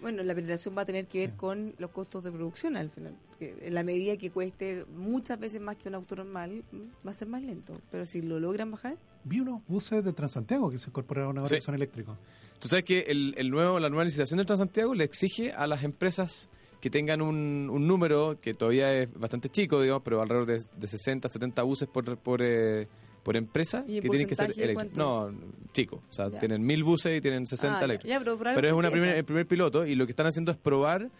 Bueno, 0.00 0.22
la 0.22 0.34
penetración 0.34 0.76
va 0.76 0.82
a 0.82 0.86
tener 0.86 1.06
que 1.06 1.18
ver 1.18 1.34
con 1.36 1.74
los 1.78 1.90
costos 1.90 2.24
de 2.24 2.32
producción 2.32 2.76
al 2.76 2.90
final. 2.90 3.14
porque 3.28 3.54
en 3.62 3.74
la 3.74 3.82
medida 3.82 4.16
que 4.16 4.30
cueste 4.30 4.84
muchas 4.96 5.38
veces 5.38 5.60
más 5.60 5.76
que 5.76 5.88
un 5.88 5.94
auto 5.94 6.16
normal, 6.16 6.62
mm, 6.72 7.06
va 7.06 7.10
a 7.10 7.14
ser 7.14 7.28
más 7.28 7.42
lento. 7.42 7.80
Pero 7.90 8.04
si 8.06 8.22
lo 8.22 8.38
logran 8.40 8.70
bajar, 8.70 8.96
Vi 9.22 9.40
unos 9.40 9.60
buses 9.68 10.02
de 10.02 10.14
Transantiago 10.14 10.70
que 10.70 10.78
se 10.78 10.88
incorporaron 10.88 11.36
ahora 11.36 11.48
Sí. 11.50 11.56
que 11.56 11.60
son 11.60 11.74
eléctricos. 11.74 12.16
Tú 12.58 12.68
sabes 12.68 12.84
que 12.86 13.00
el, 13.00 13.34
el 13.36 13.50
nuevo, 13.50 13.78
la 13.78 13.90
nueva 13.90 14.04
licitación 14.04 14.38
del 14.38 14.46
Transantiago 14.46 14.94
le 14.94 15.04
exige 15.04 15.52
a 15.52 15.66
las 15.66 15.82
empresas 15.82 16.48
que 16.80 16.88
tengan 16.88 17.20
un, 17.20 17.68
un 17.70 17.86
número 17.86 18.38
que 18.40 18.54
todavía 18.54 18.94
es 18.94 19.12
bastante 19.12 19.50
chico, 19.50 19.82
digamos, 19.82 20.02
pero 20.02 20.22
alrededor 20.22 20.46
de, 20.46 20.62
de 20.74 20.86
60, 20.88 21.28
70 21.28 21.62
buses 21.62 21.86
por, 21.88 22.16
por, 22.16 22.40
eh, 22.42 22.88
por 23.22 23.36
empresa 23.36 23.84
¿Y 23.86 23.98
en 23.98 24.02
que 24.02 24.08
tienen 24.08 24.28
que 24.28 24.34
ser 24.34 24.52
eléctricos. 24.56 24.96
No, 24.96 25.30
chico. 25.72 26.02
O 26.08 26.12
sea, 26.12 26.28
Ya. 26.30 26.38
tienen 26.38 26.62
mil 26.64 26.82
buses 26.84 27.16
y 27.16 27.20
tienen 27.20 27.46
60 27.46 27.78
Ah, 27.78 27.84
eléctricos. 27.84 28.10
ya, 28.10 28.18
pero, 28.54 28.66
es 28.68 28.72
una 28.74 28.90
primer, 28.90 29.16
el 29.16 29.24
primer 29.24 29.46
piloto 29.46 29.84
y 29.86 29.94
lo 29.94 30.06
que 30.06 30.12
están 30.12 30.26
haciendo 30.26 30.50
es 30.52 30.58
probar 30.58 31.10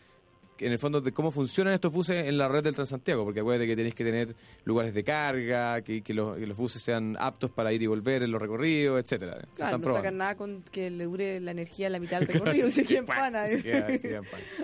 en 0.59 0.72
el 0.72 0.78
fondo 0.78 1.01
de 1.01 1.11
cómo 1.12 1.30
funcionan 1.30 1.72
estos 1.72 1.90
buses 1.90 2.26
en 2.26 2.36
la 2.36 2.46
red 2.46 2.62
del 2.62 2.74
Transantiago, 2.74 3.24
porque 3.24 3.40
acuérdate 3.40 3.66
que 3.66 3.76
tenéis 3.76 3.94
que 3.94 4.05
tener 4.05 4.36
lugares 4.64 4.92
de 4.92 5.03
carga, 5.03 5.80
que, 5.80 6.03
que 6.03 6.12
los, 6.12 6.36
que 6.36 6.46
los 6.46 6.55
buses 6.59 6.82
sean 6.82 7.16
aptos 7.18 7.51
para 7.51 7.72
ir 7.72 7.80
y 7.82 7.86
volver 7.86 8.22
en 8.24 8.30
los 8.30 8.42
recorridos, 8.42 9.01
etcétera. 9.03 9.36
Claro, 9.36 9.48
Están 9.55 9.70
no 9.72 9.78
probando. 9.80 9.96
sacan 9.96 10.16
nada 10.18 10.34
con 10.36 10.62
que 10.70 10.90
le 10.90 11.05
dure 11.05 11.40
la 11.40 11.53
energía 11.53 11.86
a 11.86 11.90
la 11.90 11.98
mitad 11.98 12.18
del 12.20 12.28
recorrido 12.28 12.70
se 12.70 12.84
quedan 12.84 13.07
pana. 13.07 13.46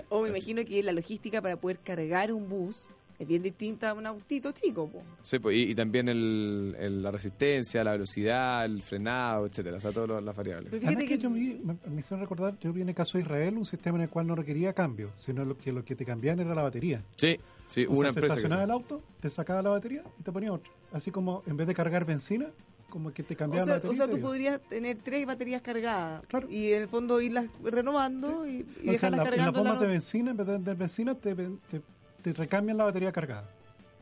O 0.09 0.21
me 0.21 0.29
imagino 0.29 0.63
que 0.65 0.83
la 0.83 0.91
logística 0.91 1.41
para 1.41 1.57
poder 1.59 1.79
cargar 1.79 2.31
un 2.31 2.47
bus 2.47 2.87
es 3.19 3.27
bien 3.27 3.41
distinta 3.41 3.89
a 3.89 3.93
un 3.93 4.05
autito 4.05 4.51
chico. 4.51 4.87
po. 4.89 5.01
Sí, 5.21 5.39
pues, 5.39 5.55
y, 5.55 5.71
y 5.71 5.75
también 5.75 6.07
el, 6.09 6.75
el- 6.79 7.01
la 7.03 7.11
resistencia, 7.11 7.83
la 7.83 7.93
velocidad, 7.93 8.65
el 8.65 8.81
frenado, 8.81 9.45
etcétera, 9.47 9.77
o 9.77 9.81
sea, 9.81 9.91
todas 9.91 10.21
las 10.23 10.35
variables. 10.35 10.69
Pero 10.71 10.81
fíjate 10.81 11.05
que 11.05 11.17
que 11.17 11.23
yo 11.23 11.29
me, 11.29 11.57
me 11.87 11.99
hicieron 11.99 12.19
recordar, 12.21 12.57
yo 12.59 12.71
vi 12.73 12.81
en 12.81 12.89
el 12.89 12.95
caso 12.95 13.17
de 13.17 13.23
Israel 13.23 13.57
un 13.57 13.65
sistema 13.65 13.97
en 13.97 14.03
el 14.03 14.09
cual 14.09 14.27
no 14.27 14.35
requería 14.35 14.73
cambio, 14.73 15.11
sino 15.15 15.43
lo 15.45 15.57
que 15.57 15.71
lo 15.71 15.83
que 15.83 15.95
te 15.95 16.05
cambiaban 16.05 16.39
era 16.39 16.53
la 16.53 16.61
batería. 16.63 17.01
Sí, 17.15 17.39
sí, 17.67 17.85
O 17.85 17.91
una 17.93 18.11
sea, 18.11 18.13
se 18.13 18.19
empresa 18.19 18.35
que 18.35 18.39
estacionaba 18.41 18.63
el 18.63 18.69
sí. 18.69 18.73
auto, 18.73 19.03
te 19.19 19.29
sacaba 19.29 19.61
la 19.61 19.69
batería 19.71 20.03
y 20.19 20.23
te 20.23 20.31
ponía 20.31 20.53
otra. 20.53 20.71
Así 20.91 21.11
como 21.11 21.43
en 21.47 21.57
vez 21.57 21.65
de 21.67 21.73
cargar 21.73 22.05
benzina, 22.05 22.47
como 22.89 23.11
que 23.11 23.21
te 23.23 23.33
O 23.33 23.37
cambiaba 23.37 23.65
sea, 23.65 23.73
la 23.75 23.81
batería. 23.81 24.03
o 24.03 24.07
sea, 24.07 24.15
tú 24.15 24.21
podrías 24.21 24.61
tener 24.61 24.97
tres 25.01 25.25
baterías 25.25 25.61
cargadas 25.61 26.23
Claro. 26.27 26.49
y 26.49 26.71
en 26.71 26.83
el 26.83 26.87
fondo 26.87 27.19
irlas 27.19 27.47
renovando 27.63 28.47
y, 28.47 28.51
y 28.51 28.61
O 28.61 28.63
sea, 28.63 28.81
en, 28.83 28.91
dejarlas 28.91 29.01
la- 29.01 29.07
en 29.09 29.17
las 29.17 29.23
cargando. 29.29 29.59
bombas 29.59 29.75
la 29.75 29.81
de 29.81 29.87
benzina, 29.87 30.31
en 30.31 30.37
vez 30.37 30.45
de 30.47 30.53
vender 30.53 30.75
benzina, 30.77 31.15
te, 31.15 31.35
te, 31.35 31.81
te 32.21 32.33
recambian 32.33 32.77
la 32.77 32.85
batería 32.85 33.11
cargada 33.11 33.49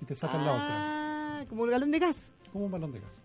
y 0.01 0.05
te 0.05 0.15
sacan 0.15 0.45
la 0.45 0.51
otra. 0.53 0.67
Ah, 0.69 1.45
como 1.49 1.65
el 1.65 1.71
galón 1.71 1.91
de 1.91 1.99
gas. 1.99 2.31
Como 2.51 2.65
un 2.65 2.71
balón 2.71 2.91
de 2.91 2.99
gas. 2.99 3.21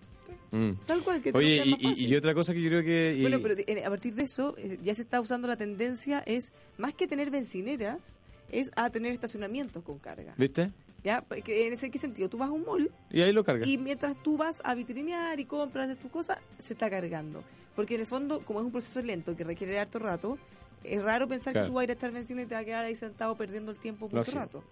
Mm. 0.52 0.72
Tal 0.84 1.02
cual, 1.02 1.22
que 1.22 1.30
te 1.32 1.38
Oye, 1.38 1.62
y, 1.64 1.70
más 1.86 1.98
y- 1.98 2.16
otra 2.16 2.34
cosa 2.34 2.52
que 2.52 2.60
yo 2.60 2.68
creo 2.70 2.82
que... 2.82 3.14
y- 3.16 3.22
Bueno, 3.22 3.38
pero 3.40 3.54
en- 3.66 3.84
a 3.86 3.88
partir 3.88 4.14
de 4.14 4.24
eso 4.24 4.54
eh, 4.58 4.78
ya 4.82 4.94
se 4.94 5.02
está 5.02 5.20
usando 5.20 5.46
la 5.46 5.56
tendencia 5.56 6.20
es, 6.26 6.52
más 6.76 6.92
que 6.94 7.06
tener 7.06 7.30
bencineras, 7.30 8.18
es 8.50 8.72
a 8.74 8.90
tener 8.90 9.12
estacionamientos 9.12 9.84
con 9.84 9.98
carga. 10.00 10.34
¿Viste? 10.36 10.72
¿Ya? 11.04 11.22
Porque, 11.22 11.68
¿En 11.68 11.72
ese 11.72 11.90
qué 11.90 11.98
sentido? 11.98 12.28
Tú 12.28 12.36
vas 12.36 12.48
a 12.48 12.52
un 12.52 12.64
mall 12.64 12.90
Y 13.10 13.20
ahí 13.22 13.32
lo 13.32 13.44
cargas. 13.44 13.68
y 13.68 13.78
mientras 13.78 14.20
tú 14.22 14.36
vas 14.36 14.60
a 14.64 14.74
vitrinear 14.74 15.38
y 15.38 15.44
compras 15.44 15.88
haces 15.88 15.98
tus 16.02 16.10
cosas, 16.10 16.38
se 16.58 16.72
está 16.74 16.90
cargando. 16.90 17.44
Porque 17.76 17.94
en 17.94 18.00
el 18.00 18.06
fondo, 18.08 18.40
como 18.44 18.58
es 18.58 18.66
un 18.66 18.72
proceso 18.72 19.00
lento 19.02 19.36
que 19.36 19.44
requiere 19.44 19.78
harto 19.78 19.98
rato, 20.00 20.36
es 20.82 21.00
raro 21.02 21.28
pensar 21.28 21.52
Claro. 21.52 21.66
que 21.66 21.70
tú 21.70 21.74
vas 21.74 21.82
a 21.82 21.84
ir 21.84 21.90
a 21.90 21.92
estar 21.92 22.10
benzina 22.10 22.42
y 22.42 22.46
te 22.46 22.54
vas 22.54 22.62
a 22.62 22.66
quedar 22.66 22.84
ahí 22.84 22.96
sentado 22.96 23.36
perdiendo 23.36 23.70
el 23.70 23.78
tiempo 23.78 24.06
mucho 24.06 24.16
Lógico. 24.16 24.36
rato. 24.38 24.64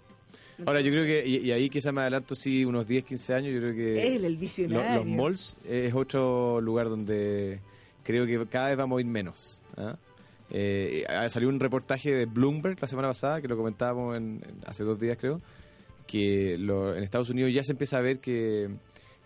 Ahora, 0.67 0.81
yo 0.81 0.91
creo 0.91 1.05
que, 1.05 1.27
y, 1.27 1.37
y 1.39 1.53
ahí 1.53 1.71
quizá 1.71 1.93
me 1.93 2.01
adelanto, 2.01 2.35
sí, 2.35 2.65
unos 2.65 2.87
10, 2.87 3.05
15 3.05 3.35
años, 3.35 3.53
yo 3.55 3.61
creo 3.61 3.75
que... 3.75 4.17
Él, 4.17 4.25
el 4.25 4.33
lo- 4.35 4.39
visionario. 4.41 4.97
los 4.97 5.07
malls 5.07 5.57
es 5.69 5.95
otro 5.95 6.61
lugar 6.61 6.89
donde 6.89 7.61
creo 8.03 8.27
que 8.27 8.45
cada 8.49 8.69
vez 8.69 8.77
vamos 8.77 8.99
a 8.99 9.01
ir 9.01 9.07
menos. 9.07 9.63
¿ah? 9.77 9.97
Eh, 10.51 11.05
ah, 11.09 11.29
salió 11.29 11.49
un 11.49 11.61
reportaje 11.61 12.13
de 12.13 12.27
Bloomberg 12.27 12.77
la 12.81 12.89
semana 12.89 13.09
pasada, 13.09 13.41
que 13.41 13.49
lo 13.49 13.57
comentábamos 13.57 14.17
en- 14.17 14.43
en- 14.49 14.61
hace 14.67 14.83
dos 14.83 14.99
días 14.99 15.17
creo, 15.19 15.41
que 16.07 16.57
lo- 16.59 16.97
en 16.97 17.03
Estados 17.05 17.29
Unidos 17.31 17.53
ya 17.53 17.63
se 17.63 17.73
empieza 17.73 17.99
a 17.99 18.01
ver 18.01 18.19
que 18.19 18.69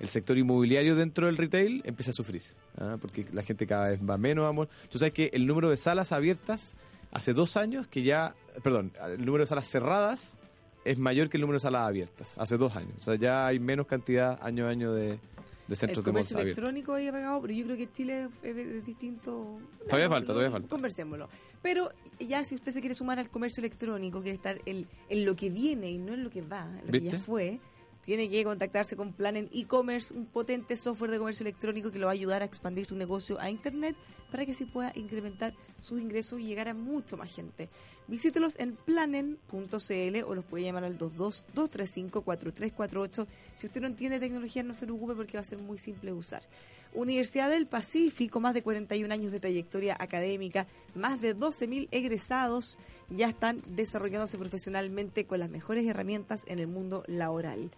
el 0.01 0.09
sector 0.09 0.37
inmobiliario 0.37 0.97
dentro 0.97 1.27
del 1.27 1.37
retail 1.37 1.81
empieza 1.85 2.11
a 2.11 2.15
sufrir, 2.15 2.43
¿ah? 2.77 2.97
porque 3.01 3.25
la 3.33 3.43
gente 3.43 3.67
cada 3.67 3.89
vez 3.91 4.01
va 4.01 4.19
menos 4.19 4.45
a 4.47 4.53
malls. 4.53 4.71
Tú 4.91 4.99
sabes 4.99 5.15
que 5.15 5.31
el 5.33 5.47
número 5.47 5.71
de 5.71 5.77
salas 5.77 6.13
abiertas 6.13 6.77
hace 7.13 7.33
dos 7.33 7.57
años 7.57 7.87
que 7.87 8.03
ya, 8.03 8.35
perdón, 8.63 8.93
el 9.17 9.25
número 9.25 9.45
de 9.45 9.47
salas 9.47 9.69
cerradas 9.69 10.39
es 10.85 10.99
mayor 10.99 11.29
que 11.29 11.37
el 11.37 11.43
número 11.43 11.57
de 11.57 11.61
salas 11.63 11.87
abiertas, 11.89 12.35
hace 12.39 12.57
dos 12.57 12.75
años. 12.77 12.95
O 12.99 13.03
sea, 13.03 13.15
ya 13.17 13.47
hay 13.47 13.59
menos 13.59 13.87
cantidad 13.87 14.39
año 14.43 14.67
a 14.67 14.71
año 14.71 14.93
de, 14.93 15.09
de 15.09 15.19
el 15.71 15.77
centros 15.77 16.05
de 16.05 16.11
comercio 16.11 16.39
abiertos. 16.39 16.59
electrónico 16.59 16.95
ahí 16.95 17.11
pegado, 17.11 17.41
pero 17.41 17.55
yo 17.55 17.65
creo 17.65 17.77
que 17.77 17.93
Chile 17.93 18.29
es, 18.43 18.57
es- 18.57 18.67
es 18.67 18.87
distinto. 18.87 19.59
Todavía 19.85 20.09
falta, 20.09 20.33
todavía 20.33 20.51
falta. 20.51 20.69
Conversémoslo. 20.69 21.29
Pero 21.63 21.91
ya 22.19 22.45
si 22.45 22.57
usted 22.57 22.73
se 22.73 22.81
quiere 22.81 22.95
sumar 22.97 23.19
al 23.21 23.31
comercio 23.31 23.61
electrónico, 23.61 24.21
quiere 24.23 24.37
estar 24.37 24.61
en, 24.67 24.87
en 25.09 25.25
lo 25.25 25.37
que 25.37 25.51
viene 25.51 25.91
y 25.91 25.99
no 25.99 26.15
en 26.15 26.25
lo 26.25 26.31
que 26.31 26.43
va, 26.43 26.65
en 26.81 26.87
lo 26.87 26.93
que 26.93 27.01
ya 27.01 27.19
fue, 27.19 27.61
tiene 28.05 28.29
que 28.29 28.45
contactarse 28.45 28.97
con 28.97 29.13
Planen 29.13 29.49
e-commerce, 29.53 30.15
un 30.15 30.27
potente 30.27 30.77
software 30.77 31.11
de 31.11 31.19
comercio 31.19 31.45
electrónico 31.45 31.91
que 31.91 31.99
lo 31.99 32.07
va 32.07 32.13
a 32.13 32.15
ayudar 32.15 32.43
a 32.43 32.45
expandir 32.45 32.87
su 32.87 32.97
negocio 32.97 33.41
a 33.41 33.51
Internet 33.51 33.97
para 34.31 34.45
que 34.45 34.53
así 34.53 34.65
pueda 34.65 34.93
incrementar 34.95 35.55
sus 35.79 36.01
ingresos 36.01 36.41
y 36.41 36.47
llegar 36.47 36.69
a 36.69 36.75
mucho 36.75 37.17
más 37.17 37.35
gente. 37.35 37.69
Visítelos 38.09 38.59
en 38.59 38.77
planen.cl 38.77 40.23
o 40.27 40.35
los 40.35 40.45
puede 40.45 40.65
llamar 40.65 40.85
al 40.85 40.99
22-235-4348. 40.99 43.27
Si 43.55 43.67
usted 43.67 43.81
no 43.81 43.87
entiende 43.87 44.19
tecnología, 44.19 44.63
no 44.63 44.75
se 44.75 44.87
preocupe 44.87 45.15
porque 45.15 45.37
va 45.37 45.43
a 45.43 45.45
ser 45.45 45.59
muy 45.59 45.79
simple 45.79 46.11
de 46.11 46.17
usar. 46.17 46.43
Universidad 46.95 47.49
del 47.49 47.67
Pacífico, 47.67 48.39
más 48.39 48.53
de 48.53 48.63
41 48.63 49.15
años 49.15 49.33
de 49.33 49.41
trayectoria 49.41 49.97
académica, 49.99 50.67
más 50.95 51.23
de 51.23 51.35
12.000 51.35 51.89
egresados 51.91 52.79
ya 53.09 53.29
están 53.29 53.63
desarrollándose 53.67 54.37
profesionalmente 54.37 55.27
con 55.27 55.41
las 55.41 55.49
mejores 55.49 55.87
herramientas 55.87 56.45
en 56.49 56.59
el 56.59 56.67
mundo 56.67 57.03
laboral. 57.07 57.71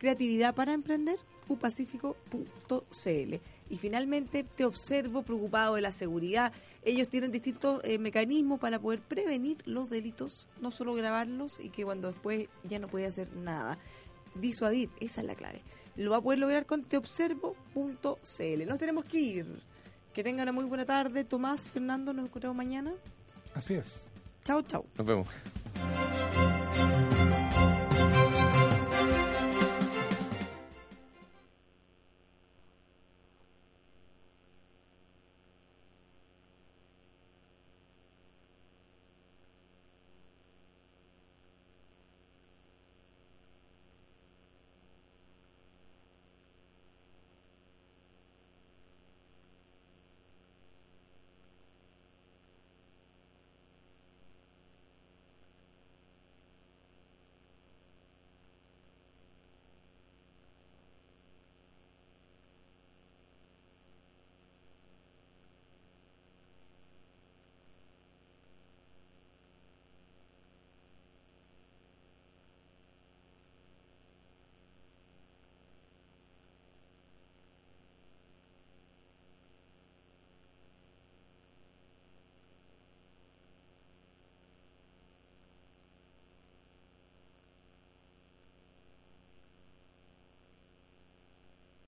Creatividad 0.00 0.52
para 0.56 0.72
emprender, 0.72 1.16
upacífico.cl. 1.48 3.34
Y 3.68 3.76
finalmente, 3.76 4.42
te 4.42 4.64
observo 4.64 5.22
preocupado 5.22 5.76
de 5.76 5.82
la 5.82 5.92
seguridad. 5.92 6.52
Ellos 6.82 7.08
tienen 7.08 7.30
distintos 7.30 7.80
eh, 7.84 7.98
mecanismos 7.98 8.58
para 8.58 8.80
poder 8.80 9.00
prevenir 9.00 9.58
los 9.64 9.88
delitos, 9.88 10.48
no 10.60 10.72
solo 10.72 10.94
grabarlos 10.94 11.60
y 11.60 11.68
que 11.68 11.84
cuando 11.84 12.08
después 12.08 12.48
ya 12.64 12.80
no 12.80 12.88
puede 12.88 13.06
hacer 13.06 13.32
nada. 13.36 13.78
Disuadir, 14.34 14.90
esa 14.98 15.20
es 15.20 15.26
la 15.28 15.36
clave 15.36 15.62
lo 15.96 16.10
va 16.12 16.18
a 16.18 16.20
poder 16.20 16.38
lograr 16.38 16.66
con 16.66 16.82
teobservo.cl. 16.84 18.66
Nos 18.66 18.78
tenemos 18.78 19.04
que 19.04 19.18
ir. 19.18 19.62
Que 20.14 20.24
tengan 20.24 20.42
una 20.44 20.52
muy 20.52 20.64
buena 20.64 20.84
tarde. 20.84 21.24
Tomás, 21.24 21.68
Fernando, 21.68 22.12
nos 22.12 22.26
encontramos 22.26 22.56
mañana. 22.56 22.92
Así 23.54 23.74
es. 23.74 24.10
Chao, 24.44 24.62
chao. 24.62 24.84
Nos 24.96 25.06
vemos. 25.06 25.28